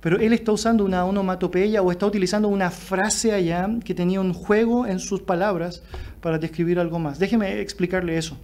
pero 0.00 0.18
él 0.18 0.32
está 0.32 0.50
usando 0.50 0.84
una 0.84 1.04
onomatopeya 1.04 1.82
o 1.82 1.92
está 1.92 2.04
utilizando 2.04 2.48
una 2.48 2.72
frase 2.72 3.32
allá 3.32 3.68
que 3.84 3.94
tenía 3.94 4.20
un 4.20 4.34
juego 4.34 4.84
en 4.84 4.98
sus 4.98 5.22
palabras 5.22 5.84
para 6.20 6.38
describir 6.38 6.80
algo 6.80 6.98
más. 6.98 7.20
Déjeme 7.20 7.60
explicarle 7.60 8.18
eso. 8.18 8.36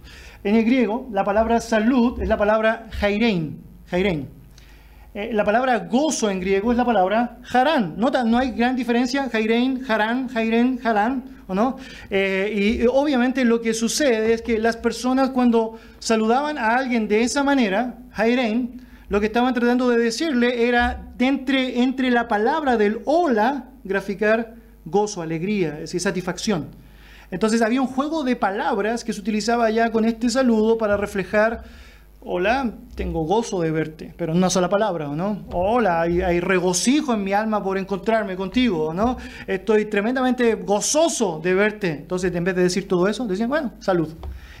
En 0.45 0.55
el 0.55 0.63
griego, 0.63 1.09
la 1.11 1.25
palabra 1.25 1.59
salud 1.59 2.21
es 2.21 2.29
la 2.29 2.37
palabra 2.37 2.87
jairein, 2.91 3.59
jairein 3.87 4.40
eh, 5.13 5.31
la 5.33 5.43
palabra 5.43 5.77
gozo 5.79 6.29
en 6.29 6.39
griego 6.39 6.71
es 6.71 6.77
la 6.77 6.85
palabra 6.85 7.37
harán. 7.51 7.95
Nota, 7.97 8.23
no 8.23 8.37
hay 8.37 8.51
gran 8.51 8.77
diferencia, 8.77 9.27
jairein, 9.29 9.83
harán, 9.89 10.29
jairen, 10.29 10.79
harán, 10.83 11.23
¿o 11.47 11.53
no? 11.53 11.75
Eh, 12.09 12.79
y 12.81 12.87
obviamente 12.87 13.43
lo 13.43 13.59
que 13.59 13.73
sucede 13.73 14.33
es 14.33 14.41
que 14.41 14.57
las 14.57 14.77
personas 14.77 15.31
cuando 15.31 15.77
saludaban 15.99 16.57
a 16.57 16.77
alguien 16.77 17.09
de 17.09 17.23
esa 17.23 17.43
manera, 17.43 17.95
jairein, 18.11 18.81
lo 19.09 19.19
que 19.19 19.25
estaban 19.25 19.53
tratando 19.53 19.89
de 19.89 19.97
decirle 19.97 20.65
era 20.65 21.09
entre, 21.19 21.81
entre 21.81 22.09
la 22.09 22.29
palabra 22.29 22.77
del 22.77 23.01
hola, 23.03 23.65
graficar 23.83 24.55
gozo, 24.85 25.21
alegría, 25.21 25.73
es 25.73 25.79
decir, 25.81 25.99
satisfacción. 25.99 26.69
Entonces 27.31 27.61
había 27.61 27.81
un 27.81 27.87
juego 27.87 28.23
de 28.23 28.37
palabras 28.37 29.03
que 29.03 29.11
se 29.11 29.19
utilizaba 29.19 29.69
ya 29.69 29.91
con 29.91 30.05
este 30.05 30.29
saludo 30.29 30.77
para 30.77 30.95
reflejar 30.95 31.63
Hola, 32.23 32.71
tengo 32.93 33.23
gozo 33.23 33.61
de 33.61 33.71
verte, 33.71 34.13
pero 34.15 34.33
una 34.33 34.51
sola 34.51 34.69
palabra, 34.69 35.07
¿no? 35.07 35.43
Hola, 35.53 36.01
hay, 36.01 36.39
regocijo 36.39 37.15
en 37.15 37.23
mi 37.23 37.33
alma 37.33 37.63
por 37.63 37.79
encontrarme 37.79 38.35
contigo, 38.35 38.93
¿no? 38.93 39.17
Estoy 39.47 39.85
tremendamente 39.85 40.53
gozoso 40.53 41.41
de 41.43 41.55
verte. 41.55 41.89
Entonces, 41.89 42.31
en 42.35 42.43
vez 42.43 42.55
de 42.55 42.61
decir 42.61 42.87
todo 42.87 43.07
eso, 43.07 43.25
decían, 43.25 43.49
bueno, 43.49 43.73
salud. 43.79 44.09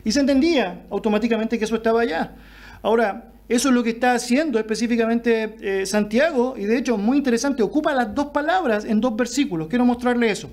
Y 0.03 0.11
se 0.11 0.21
entendía 0.21 0.87
automáticamente 0.89 1.59
que 1.59 1.65
eso 1.65 1.75
estaba 1.75 2.01
allá. 2.01 2.33
Ahora, 2.81 3.29
eso 3.47 3.69
es 3.69 3.75
lo 3.75 3.83
que 3.83 3.91
está 3.91 4.13
haciendo 4.13 4.57
específicamente 4.57 5.55
eh, 5.61 5.85
Santiago, 5.85 6.55
y 6.57 6.63
de 6.63 6.79
hecho, 6.79 6.97
muy 6.97 7.19
interesante, 7.19 7.61
ocupa 7.61 7.93
las 7.93 8.15
dos 8.15 8.27
palabras 8.27 8.85
en 8.85 8.99
dos 8.99 9.15
versículos. 9.15 9.67
Quiero 9.67 9.85
mostrarle 9.85 10.31
eso. 10.31 10.49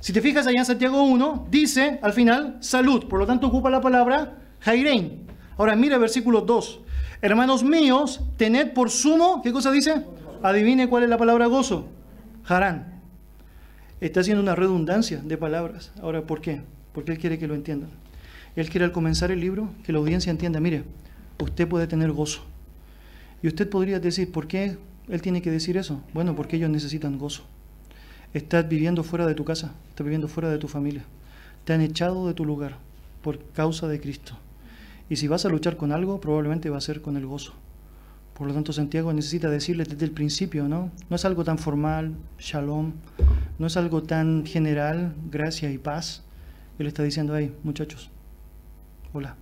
Si 0.00 0.12
te 0.12 0.20
fijas 0.20 0.46
allá 0.46 0.58
en 0.58 0.66
Santiago 0.66 1.02
1, 1.02 1.46
dice 1.50 1.98
al 2.02 2.12
final 2.12 2.58
salud, 2.60 3.08
por 3.08 3.20
lo 3.20 3.26
tanto 3.26 3.46
ocupa 3.46 3.70
la 3.70 3.80
palabra 3.80 4.36
jairein. 4.60 5.31
Ahora 5.56 5.76
mira 5.76 5.98
versículo 5.98 6.40
2. 6.40 6.80
Hermanos 7.20 7.62
míos, 7.62 8.20
tened 8.36 8.72
por 8.72 8.90
sumo, 8.90 9.42
¿qué 9.42 9.52
cosa 9.52 9.70
dice? 9.70 10.04
Adivine 10.42 10.88
cuál 10.88 11.04
es 11.04 11.08
la 11.08 11.18
palabra 11.18 11.46
gozo. 11.46 11.86
Harán. 12.46 13.00
Está 14.00 14.20
haciendo 14.20 14.42
una 14.42 14.56
redundancia 14.56 15.20
de 15.22 15.36
palabras. 15.36 15.92
Ahora, 16.02 16.22
¿por 16.22 16.40
qué? 16.40 16.62
Porque 16.92 17.12
Él 17.12 17.18
quiere 17.18 17.38
que 17.38 17.46
lo 17.46 17.54
entiendan. 17.54 17.90
Él 18.56 18.68
quiere 18.68 18.84
al 18.84 18.92
comenzar 18.92 19.30
el 19.30 19.40
libro 19.40 19.70
que 19.84 19.92
la 19.92 19.98
audiencia 19.98 20.30
entienda, 20.30 20.58
mire, 20.58 20.84
usted 21.38 21.68
puede 21.68 21.86
tener 21.86 22.10
gozo. 22.12 22.42
Y 23.42 23.48
usted 23.48 23.68
podría 23.68 24.00
decir, 24.00 24.32
¿por 24.32 24.46
qué 24.48 24.76
Él 25.08 25.22
tiene 25.22 25.42
que 25.42 25.50
decir 25.50 25.76
eso? 25.76 26.00
Bueno, 26.12 26.34
porque 26.34 26.56
ellos 26.56 26.70
necesitan 26.70 27.18
gozo. 27.18 27.44
Estás 28.34 28.68
viviendo 28.68 29.04
fuera 29.04 29.26
de 29.26 29.34
tu 29.34 29.44
casa, 29.44 29.72
estás 29.90 30.04
viviendo 30.04 30.26
fuera 30.26 30.50
de 30.50 30.58
tu 30.58 30.66
familia. 30.66 31.04
Te 31.64 31.72
han 31.72 31.80
echado 31.80 32.26
de 32.26 32.34
tu 32.34 32.44
lugar 32.44 32.78
por 33.22 33.38
causa 33.52 33.86
de 33.86 34.00
Cristo. 34.00 34.36
Y 35.08 35.16
si 35.16 35.28
vas 35.28 35.44
a 35.44 35.48
luchar 35.48 35.76
con 35.76 35.92
algo, 35.92 36.20
probablemente 36.20 36.70
va 36.70 36.78
a 36.78 36.80
ser 36.80 37.02
con 37.02 37.16
el 37.16 37.26
gozo. 37.26 37.52
Por 38.34 38.46
lo 38.46 38.54
tanto, 38.54 38.72
Santiago 38.72 39.12
necesita 39.12 39.50
decirle 39.50 39.84
desde 39.84 40.04
el 40.04 40.10
principio, 40.10 40.66
¿no? 40.68 40.90
No 41.10 41.16
es 41.16 41.24
algo 41.24 41.44
tan 41.44 41.58
formal, 41.58 42.14
shalom, 42.38 42.92
no 43.58 43.66
es 43.66 43.76
algo 43.76 44.02
tan 44.02 44.46
general, 44.46 45.14
gracia 45.30 45.70
y 45.70 45.78
paz. 45.78 46.22
Él 46.78 46.86
está 46.86 47.02
diciendo, 47.02 47.34
ahí, 47.34 47.54
muchachos, 47.62 48.10
hola, 49.12 49.36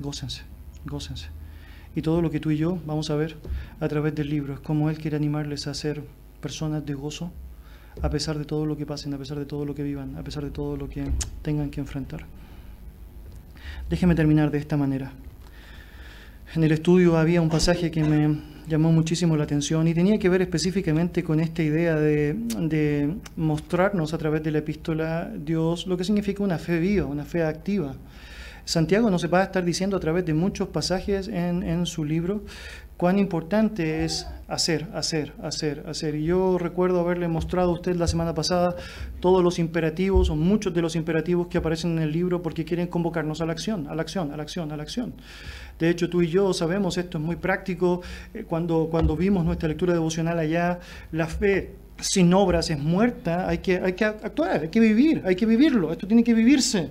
gócense, 0.00 0.42
gócense. 0.84 1.28
Y 1.96 2.02
todo 2.02 2.22
lo 2.22 2.30
que 2.30 2.38
tú 2.38 2.50
y 2.50 2.58
yo 2.58 2.78
vamos 2.86 3.10
a 3.10 3.16
ver 3.16 3.36
a 3.80 3.88
través 3.88 4.14
del 4.14 4.28
libro 4.28 4.54
es 4.54 4.60
cómo 4.60 4.90
Él 4.90 4.98
quiere 4.98 5.16
animarles 5.16 5.66
a 5.66 5.74
ser 5.74 6.04
personas 6.40 6.84
de 6.84 6.94
gozo, 6.94 7.32
a 8.02 8.10
pesar 8.10 8.38
de 8.38 8.44
todo 8.44 8.66
lo 8.66 8.76
que 8.76 8.86
pasen, 8.86 9.14
a 9.14 9.18
pesar 9.18 9.38
de 9.38 9.46
todo 9.46 9.64
lo 9.64 9.74
que 9.74 9.82
vivan, 9.82 10.16
a 10.16 10.22
pesar 10.22 10.44
de 10.44 10.50
todo 10.50 10.76
lo 10.76 10.88
que 10.88 11.10
tengan 11.42 11.70
que 11.70 11.80
enfrentar. 11.80 12.26
Déjeme 13.90 14.14
terminar 14.14 14.50
de 14.50 14.58
esta 14.58 14.76
manera. 14.76 15.12
En 16.54 16.62
el 16.62 16.72
estudio 16.72 17.16
había 17.16 17.40
un 17.40 17.48
pasaje 17.48 17.90
que 17.90 18.02
me 18.02 18.38
llamó 18.68 18.92
muchísimo 18.92 19.34
la 19.36 19.44
atención 19.44 19.88
y 19.88 19.94
tenía 19.94 20.18
que 20.18 20.28
ver 20.28 20.42
específicamente 20.42 21.24
con 21.24 21.40
esta 21.40 21.62
idea 21.62 21.96
de, 21.96 23.16
mostrarnos 23.36 24.12
a 24.12 24.18
través 24.18 24.42
de 24.42 24.50
la 24.50 24.58
epístola 24.58 25.30
Dios 25.34 25.86
lo 25.86 25.96
que 25.96 26.04
significa 26.04 26.42
una 26.42 26.58
fe 26.58 26.78
viva, 26.78 27.06
una 27.06 27.24
fe 27.24 27.42
activa. 27.42 27.94
Santiago 28.66 29.08
nos 29.08 29.32
va 29.32 29.40
a 29.40 29.44
estar 29.44 29.64
diciendo 29.64 29.96
a 29.96 30.00
través 30.00 30.26
de 30.26 30.34
muchos 30.34 30.68
pasajes 30.68 31.28
en 31.28 31.86
su 31.86 32.04
libro 32.04 32.42
cuán 32.98 33.18
importante 33.20 34.04
es 34.04 34.26
hacer, 34.48 34.88
hacer, 34.92 35.32
hacer, 35.40 35.84
hacer. 35.86 36.16
Y 36.16 36.24
yo 36.24 36.58
recuerdo 36.58 36.98
haberle 36.98 37.28
mostrado 37.28 37.70
a 37.70 37.74
usted 37.74 37.94
la 37.94 38.08
semana 38.08 38.34
pasada 38.34 38.74
todos 39.20 39.42
los 39.42 39.60
imperativos 39.60 40.30
o 40.30 40.36
muchos 40.36 40.74
de 40.74 40.82
los 40.82 40.96
imperativos 40.96 41.46
que 41.46 41.58
aparecen 41.58 41.92
en 41.92 42.00
el 42.00 42.12
libro 42.12 42.42
porque 42.42 42.64
quieren 42.64 42.88
convocarnos 42.88 43.40
a 43.40 43.46
la 43.46 43.52
acción, 43.52 43.86
a 43.86 43.94
la 43.94 44.02
acción, 44.02 44.32
a 44.32 44.36
la 44.36 44.42
acción, 44.42 44.72
a 44.72 44.76
la 44.76 44.82
acción. 44.82 45.14
De 45.78 45.88
hecho, 45.88 46.10
tú 46.10 46.22
y 46.22 46.28
yo 46.28 46.52
sabemos, 46.52 46.98
esto 46.98 47.18
es 47.18 47.24
muy 47.24 47.36
práctico, 47.36 48.02
eh, 48.34 48.44
cuando, 48.48 48.88
cuando 48.90 49.16
vimos 49.16 49.44
nuestra 49.44 49.68
lectura 49.68 49.92
devocional 49.92 50.36
allá, 50.36 50.80
la 51.12 51.28
fe 51.28 51.76
sin 52.00 52.34
obras 52.34 52.68
es 52.70 52.80
muerta, 52.80 53.48
hay 53.48 53.58
que, 53.58 53.78
hay 53.78 53.92
que 53.92 54.06
actuar, 54.06 54.62
hay 54.62 54.68
que 54.70 54.80
vivir, 54.80 55.22
hay 55.24 55.36
que 55.36 55.46
vivirlo, 55.46 55.92
esto 55.92 56.08
tiene 56.08 56.24
que 56.24 56.34
vivirse. 56.34 56.90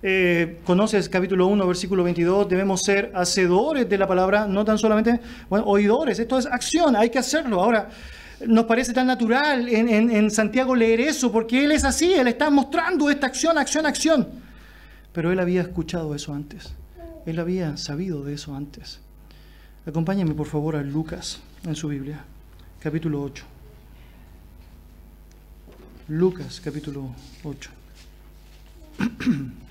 Eh, 0.00 0.60
conoces 0.64 1.08
capítulo 1.08 1.48
1, 1.48 1.66
versículo 1.66 2.04
22, 2.04 2.48
debemos 2.48 2.82
ser 2.82 3.10
hacedores 3.16 3.88
de 3.88 3.98
la 3.98 4.06
palabra, 4.06 4.46
no 4.46 4.64
tan 4.64 4.78
solamente 4.78 5.20
bueno, 5.48 5.66
oidores, 5.66 6.20
esto 6.20 6.38
es 6.38 6.46
acción, 6.46 6.94
hay 6.94 7.10
que 7.10 7.18
hacerlo. 7.18 7.60
Ahora, 7.60 7.90
nos 8.46 8.66
parece 8.66 8.92
tan 8.92 9.08
natural 9.08 9.68
en, 9.68 10.30
Santiago 10.30 10.76
leer 10.76 11.00
eso, 11.00 11.32
porque 11.32 11.64
él 11.64 11.72
es 11.72 11.84
así, 11.84 12.12
él 12.12 12.28
está 12.28 12.48
mostrando 12.48 13.10
esta 13.10 13.26
acción, 13.26 13.58
acción, 13.58 13.86
acción. 13.86 14.28
Pero 15.12 15.32
él 15.32 15.40
había 15.40 15.62
escuchado 15.62 16.14
eso 16.14 16.32
antes, 16.32 16.72
él 17.26 17.40
había 17.40 17.76
sabido 17.76 18.22
de 18.22 18.34
eso 18.34 18.54
antes. 18.54 19.00
Acompáñame 19.84 20.34
por 20.34 20.46
favor 20.46 20.76
a 20.76 20.82
Lucas 20.82 21.40
en 21.64 21.74
su 21.74 21.88
Biblia, 21.88 22.24
capítulo 22.78 23.20
8. 23.20 23.44
Lucas 26.06 26.60
capítulo 26.64 27.10
8. 27.42 27.70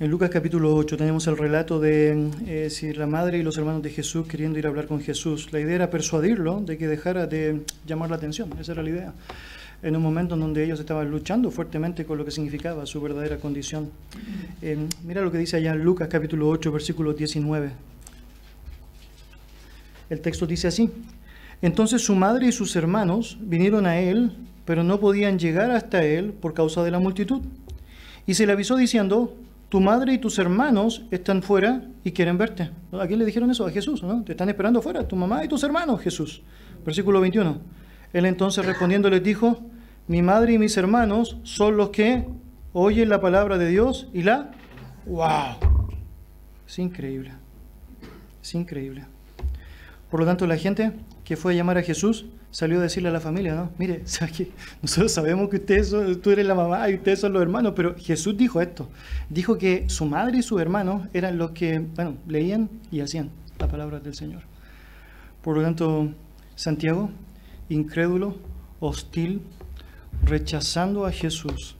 En 0.00 0.10
Lucas 0.10 0.28
capítulo 0.28 0.74
8 0.74 0.96
tenemos 0.96 1.24
el 1.28 1.38
relato 1.38 1.78
de 1.78 2.28
eh, 2.48 2.68
si 2.68 2.92
la 2.94 3.06
madre 3.06 3.38
y 3.38 3.44
los 3.44 3.56
hermanos 3.58 3.80
de 3.80 3.90
Jesús 3.90 4.26
queriendo 4.26 4.58
ir 4.58 4.66
a 4.66 4.70
hablar 4.70 4.88
con 4.88 5.00
Jesús. 5.00 5.52
La 5.52 5.60
idea 5.60 5.76
era 5.76 5.90
persuadirlo 5.90 6.60
de 6.60 6.76
que 6.76 6.88
dejara 6.88 7.28
de 7.28 7.60
llamar 7.86 8.10
la 8.10 8.16
atención, 8.16 8.50
esa 8.58 8.72
era 8.72 8.82
la 8.82 8.90
idea. 8.90 9.12
En 9.84 9.94
un 9.94 10.02
momento 10.02 10.34
en 10.34 10.40
donde 10.40 10.64
ellos 10.64 10.80
estaban 10.80 11.08
luchando 11.12 11.52
fuertemente 11.52 12.04
con 12.04 12.18
lo 12.18 12.24
que 12.24 12.32
significaba 12.32 12.86
su 12.86 13.00
verdadera 13.00 13.36
condición. 13.36 13.92
Eh, 14.62 14.76
mira 15.04 15.22
lo 15.22 15.30
que 15.30 15.38
dice 15.38 15.58
allá 15.58 15.70
en 15.70 15.84
Lucas 15.84 16.08
capítulo 16.10 16.48
8, 16.48 16.72
versículo 16.72 17.12
19. 17.12 17.70
El 20.10 20.20
texto 20.20 20.44
dice 20.44 20.66
así. 20.66 20.90
Entonces 21.62 22.02
su 22.02 22.16
madre 22.16 22.48
y 22.48 22.52
sus 22.52 22.74
hermanos 22.74 23.38
vinieron 23.40 23.86
a 23.86 24.00
él, 24.00 24.32
pero 24.64 24.82
no 24.82 24.98
podían 24.98 25.38
llegar 25.38 25.70
hasta 25.70 26.02
él 26.02 26.32
por 26.32 26.52
causa 26.52 26.82
de 26.82 26.90
la 26.90 26.98
multitud. 26.98 27.42
Y 28.26 28.34
se 28.34 28.44
le 28.44 28.52
avisó 28.52 28.74
diciendo, 28.74 29.36
tu 29.74 29.80
madre 29.80 30.12
y 30.12 30.18
tus 30.18 30.38
hermanos 30.38 31.02
están 31.10 31.42
fuera 31.42 31.82
y 32.04 32.12
quieren 32.12 32.38
verte. 32.38 32.70
¿A 32.92 33.08
quién 33.08 33.18
le 33.18 33.24
dijeron 33.24 33.50
eso? 33.50 33.66
A 33.66 33.72
Jesús, 33.72 34.04
¿no? 34.04 34.22
Te 34.22 34.30
están 34.30 34.48
esperando 34.48 34.80
fuera, 34.80 35.08
tu 35.08 35.16
mamá 35.16 35.44
y 35.44 35.48
tus 35.48 35.64
hermanos, 35.64 36.00
Jesús. 36.00 36.42
Versículo 36.84 37.20
21. 37.20 37.58
Él 38.12 38.24
entonces 38.26 38.64
respondiendo 38.64 39.10
les 39.10 39.20
dijo, 39.20 39.62
mi 40.06 40.22
madre 40.22 40.52
y 40.52 40.58
mis 40.58 40.76
hermanos 40.76 41.38
son 41.42 41.76
los 41.76 41.90
que 41.90 42.24
oyen 42.72 43.08
la 43.08 43.20
palabra 43.20 43.58
de 43.58 43.66
Dios 43.66 44.06
y 44.12 44.22
la... 44.22 44.52
¡Wow! 45.06 45.56
Es 46.68 46.78
increíble. 46.78 47.32
Es 48.40 48.54
increíble. 48.54 49.06
Por 50.08 50.20
lo 50.20 50.26
tanto, 50.26 50.46
la 50.46 50.56
gente 50.56 50.92
que 51.24 51.36
fue 51.36 51.52
a 51.52 51.56
llamar 51.56 51.78
a 51.78 51.82
Jesús 51.82 52.26
salió 52.54 52.78
a 52.78 52.82
decirle 52.82 53.08
a 53.08 53.12
la 53.12 53.18
familia, 53.18 53.56
¿no? 53.56 53.72
Mire, 53.78 54.04
nosotros 54.82 55.10
sabemos 55.10 55.48
que 55.48 55.56
ustedes 55.56 55.92
tú 56.22 56.30
eres 56.30 56.46
la 56.46 56.54
mamá 56.54 56.88
y 56.88 56.94
ustedes 56.94 57.18
son 57.18 57.32
los 57.32 57.42
hermanos, 57.42 57.72
pero 57.74 57.96
Jesús 57.98 58.36
dijo 58.36 58.60
esto. 58.60 58.88
Dijo 59.28 59.58
que 59.58 59.90
su 59.90 60.06
madre 60.06 60.38
y 60.38 60.42
su 60.42 60.60
hermano 60.60 61.08
eran 61.12 61.36
los 61.36 61.50
que, 61.50 61.80
bueno, 61.80 62.16
leían 62.28 62.70
y 62.92 63.00
hacían 63.00 63.30
la 63.58 63.66
palabra 63.66 63.98
del 63.98 64.14
Señor. 64.14 64.42
Por 65.42 65.56
lo 65.56 65.64
tanto, 65.64 66.12
Santiago, 66.54 67.10
incrédulo, 67.70 68.36
hostil, 68.78 69.42
rechazando 70.22 71.06
a 71.06 71.10
Jesús, 71.10 71.74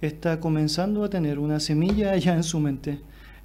está 0.00 0.40
comenzando 0.40 1.04
a 1.04 1.10
tener 1.10 1.38
una 1.38 1.60
semilla 1.60 2.12
allá 2.12 2.34
en 2.34 2.44
su 2.44 2.60
mente. 2.60 2.98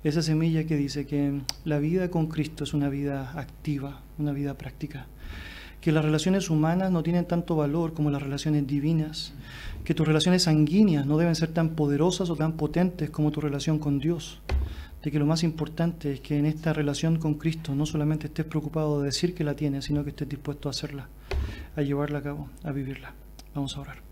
Esa 0.06 0.22
semilla 0.22 0.64
que 0.64 0.78
dice 0.78 1.06
que 1.06 1.42
la 1.66 1.80
vida 1.80 2.10
con 2.10 2.28
Cristo 2.28 2.64
es 2.64 2.74
una 2.74 2.88
vida 2.88 3.34
activa, 3.38 4.02
una 4.18 4.32
vida 4.32 4.58
práctica 4.58 5.08
que 5.82 5.92
las 5.92 6.04
relaciones 6.04 6.50
humanas 6.50 6.92
no 6.92 7.04
tienen 7.04 7.26
tanto 7.26 7.56
valor 7.56 7.94
como 7.94 8.10
las 8.10 8.22
relaciones 8.22 8.68
divinas, 8.68 9.34
que 9.84 9.94
tus 9.94 10.08
relaciones 10.08 10.44
sanguíneas 10.44 11.06
no 11.06 11.18
deben 11.18 11.36
ser 11.36 11.50
tan 11.50 11.70
poderosas 11.70 12.30
o 12.30 12.36
tan 12.36 12.54
potentes 12.54 13.10
como 13.10 13.32
tu 13.32 13.42
relación 13.42 13.80
con 13.80 14.00
Dios, 14.00 14.42
de 15.02 15.12
que 15.12 15.20
lo 15.20 15.26
más 15.26 15.44
importante 15.44 16.14
es 16.14 16.20
que 16.20 16.38
en 16.38 16.46
esta 16.46 16.74
relación 16.74 17.18
con 17.18 17.36
Cristo 17.36 17.74
no 17.74 17.86
solamente 17.86 18.28
estés 18.28 18.46
preocupado 18.46 19.00
de 19.00 19.06
decir 19.06 19.34
que 19.34 19.44
la 19.44 19.56
tienes, 19.56 19.86
sino 19.86 20.04
que 20.04 20.10
estés 20.10 20.28
dispuesto 20.28 20.68
a 20.68 20.72
hacerla, 20.72 21.08
a 21.76 21.82
llevarla 21.82 22.20
a 22.20 22.24
cabo, 22.24 22.50
a 22.64 22.72
vivirla. 22.72 23.14
Vamos 23.56 23.78
a 23.78 23.82
orar. 23.82 24.10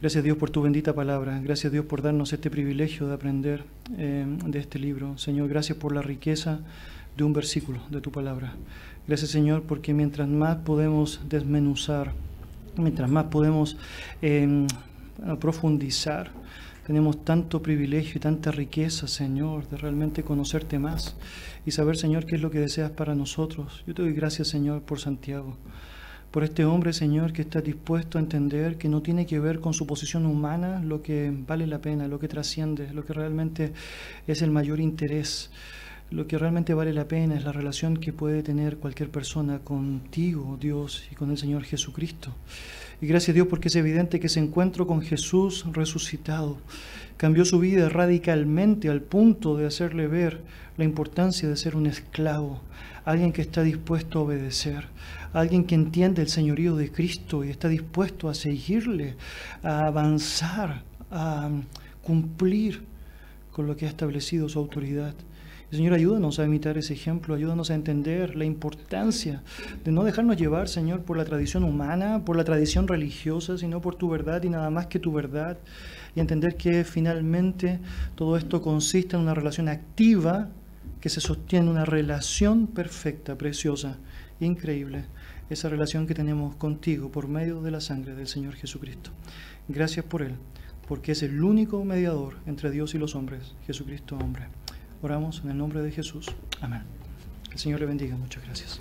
Gracias 0.00 0.24
Dios 0.24 0.36
por 0.36 0.50
tu 0.50 0.62
bendita 0.62 0.94
palabra. 0.94 1.40
Gracias 1.40 1.72
Dios 1.72 1.84
por 1.86 2.02
darnos 2.02 2.32
este 2.32 2.50
privilegio 2.50 3.06
de 3.08 3.14
aprender 3.14 3.64
eh, 3.96 4.26
de 4.46 4.58
este 4.58 4.78
libro. 4.78 5.16
Señor, 5.16 5.48
gracias 5.48 5.78
por 5.78 5.94
la 5.94 6.02
riqueza 6.02 6.60
de 7.16 7.24
un 7.24 7.32
versículo 7.32 7.80
de 7.88 8.00
tu 8.00 8.10
palabra. 8.10 8.54
Gracias 9.08 9.30
Señor 9.30 9.62
porque 9.62 9.94
mientras 9.94 10.28
más 10.28 10.56
podemos 10.56 11.20
desmenuzar, 11.28 12.12
mientras 12.76 13.08
más 13.08 13.26
podemos 13.26 13.76
eh, 14.20 14.66
profundizar, 15.38 16.30
tenemos 16.86 17.24
tanto 17.24 17.62
privilegio 17.62 18.14
y 18.16 18.20
tanta 18.20 18.52
riqueza, 18.52 19.08
Señor, 19.08 19.68
de 19.68 19.76
realmente 19.76 20.22
conocerte 20.22 20.78
más 20.78 21.16
y 21.64 21.72
saber, 21.72 21.96
Señor, 21.96 22.26
qué 22.26 22.36
es 22.36 22.40
lo 22.40 22.50
que 22.50 22.60
deseas 22.60 22.92
para 22.92 23.16
nosotros. 23.16 23.82
Yo 23.88 23.94
te 23.94 24.02
doy 24.02 24.12
gracias, 24.12 24.46
Señor, 24.46 24.82
por 24.82 25.00
Santiago, 25.00 25.56
por 26.30 26.44
este 26.44 26.64
hombre, 26.64 26.92
Señor, 26.92 27.32
que 27.32 27.42
está 27.42 27.60
dispuesto 27.60 28.18
a 28.18 28.20
entender 28.20 28.78
que 28.78 28.88
no 28.88 29.02
tiene 29.02 29.26
que 29.26 29.40
ver 29.40 29.58
con 29.58 29.74
su 29.74 29.84
posición 29.84 30.26
humana 30.26 30.80
lo 30.80 31.02
que 31.02 31.32
vale 31.46 31.66
la 31.66 31.80
pena, 31.80 32.06
lo 32.06 32.20
que 32.20 32.28
trasciende, 32.28 32.92
lo 32.92 33.04
que 33.04 33.14
realmente 33.14 33.72
es 34.28 34.42
el 34.42 34.52
mayor 34.52 34.78
interés. 34.78 35.50
Lo 36.10 36.28
que 36.28 36.38
realmente 36.38 36.72
vale 36.72 36.92
la 36.92 37.08
pena 37.08 37.34
es 37.34 37.42
la 37.42 37.50
relación 37.50 37.96
que 37.96 38.12
puede 38.12 38.44
tener 38.44 38.76
cualquier 38.76 39.10
persona 39.10 39.58
contigo, 39.58 40.56
Dios, 40.60 41.02
y 41.10 41.16
con 41.16 41.32
el 41.32 41.36
Señor 41.36 41.64
Jesucristo. 41.64 42.32
Y 43.00 43.08
gracias 43.08 43.30
a 43.30 43.32
Dios 43.32 43.48
porque 43.48 43.66
es 43.66 43.74
evidente 43.74 44.20
que 44.20 44.28
ese 44.28 44.38
encuentro 44.38 44.86
con 44.86 45.02
Jesús 45.02 45.66
resucitado 45.72 46.58
cambió 47.16 47.44
su 47.44 47.58
vida 47.58 47.88
radicalmente 47.88 48.88
al 48.88 49.02
punto 49.02 49.56
de 49.56 49.66
hacerle 49.66 50.06
ver 50.06 50.42
la 50.76 50.84
importancia 50.84 51.48
de 51.48 51.56
ser 51.56 51.74
un 51.74 51.86
esclavo, 51.86 52.60
alguien 53.04 53.32
que 53.32 53.42
está 53.42 53.64
dispuesto 53.64 54.20
a 54.20 54.22
obedecer, 54.22 54.86
alguien 55.32 55.64
que 55.64 55.74
entiende 55.74 56.22
el 56.22 56.28
señorío 56.28 56.76
de 56.76 56.92
Cristo 56.92 57.44
y 57.44 57.50
está 57.50 57.68
dispuesto 57.68 58.28
a 58.28 58.34
seguirle, 58.34 59.16
a 59.64 59.86
avanzar, 59.86 60.84
a 61.10 61.50
cumplir 62.00 62.84
con 63.50 63.66
lo 63.66 63.76
que 63.76 63.86
ha 63.86 63.88
establecido 63.88 64.48
su 64.48 64.60
autoridad. 64.60 65.14
Señor, 65.72 65.94
ayúdanos 65.94 66.38
a 66.38 66.44
imitar 66.44 66.78
ese 66.78 66.94
ejemplo, 66.94 67.34
ayúdanos 67.34 67.70
a 67.70 67.74
entender 67.74 68.36
la 68.36 68.44
importancia 68.44 69.42
de 69.84 69.90
no 69.90 70.04
dejarnos 70.04 70.36
llevar, 70.36 70.68
Señor, 70.68 71.02
por 71.02 71.16
la 71.16 71.24
tradición 71.24 71.64
humana, 71.64 72.24
por 72.24 72.36
la 72.36 72.44
tradición 72.44 72.86
religiosa, 72.86 73.58
sino 73.58 73.80
por 73.80 73.96
tu 73.96 74.08
verdad 74.08 74.44
y 74.44 74.48
nada 74.48 74.70
más 74.70 74.86
que 74.86 75.00
tu 75.00 75.12
verdad. 75.12 75.58
Y 76.14 76.20
entender 76.20 76.56
que 76.56 76.84
finalmente 76.84 77.80
todo 78.14 78.36
esto 78.36 78.62
consiste 78.62 79.16
en 79.16 79.22
una 79.22 79.34
relación 79.34 79.68
activa 79.68 80.50
que 81.00 81.08
se 81.08 81.20
sostiene 81.20 81.66
en 81.66 81.72
una 81.72 81.84
relación 81.84 82.68
perfecta, 82.68 83.36
preciosa, 83.36 83.98
increíble. 84.38 85.06
Esa 85.50 85.68
relación 85.68 86.06
que 86.06 86.14
tenemos 86.14 86.54
contigo 86.54 87.10
por 87.10 87.26
medio 87.26 87.60
de 87.60 87.72
la 87.72 87.80
sangre 87.80 88.14
del 88.14 88.28
Señor 88.28 88.54
Jesucristo. 88.54 89.10
Gracias 89.66 90.04
por 90.04 90.22
Él, 90.22 90.36
porque 90.86 91.10
es 91.12 91.24
el 91.24 91.42
único 91.42 91.84
mediador 91.84 92.36
entre 92.46 92.70
Dios 92.70 92.94
y 92.94 92.98
los 92.98 93.16
hombres, 93.16 93.56
Jesucristo 93.66 94.16
hombre. 94.16 94.46
Oramos 95.02 95.42
en 95.44 95.50
el 95.50 95.58
nombre 95.58 95.82
de 95.82 95.90
Jesús. 95.90 96.26
Amén. 96.60 96.82
El 97.52 97.58
Señor 97.58 97.80
le 97.80 97.86
bendiga. 97.86 98.16
Muchas 98.16 98.44
gracias. 98.44 98.80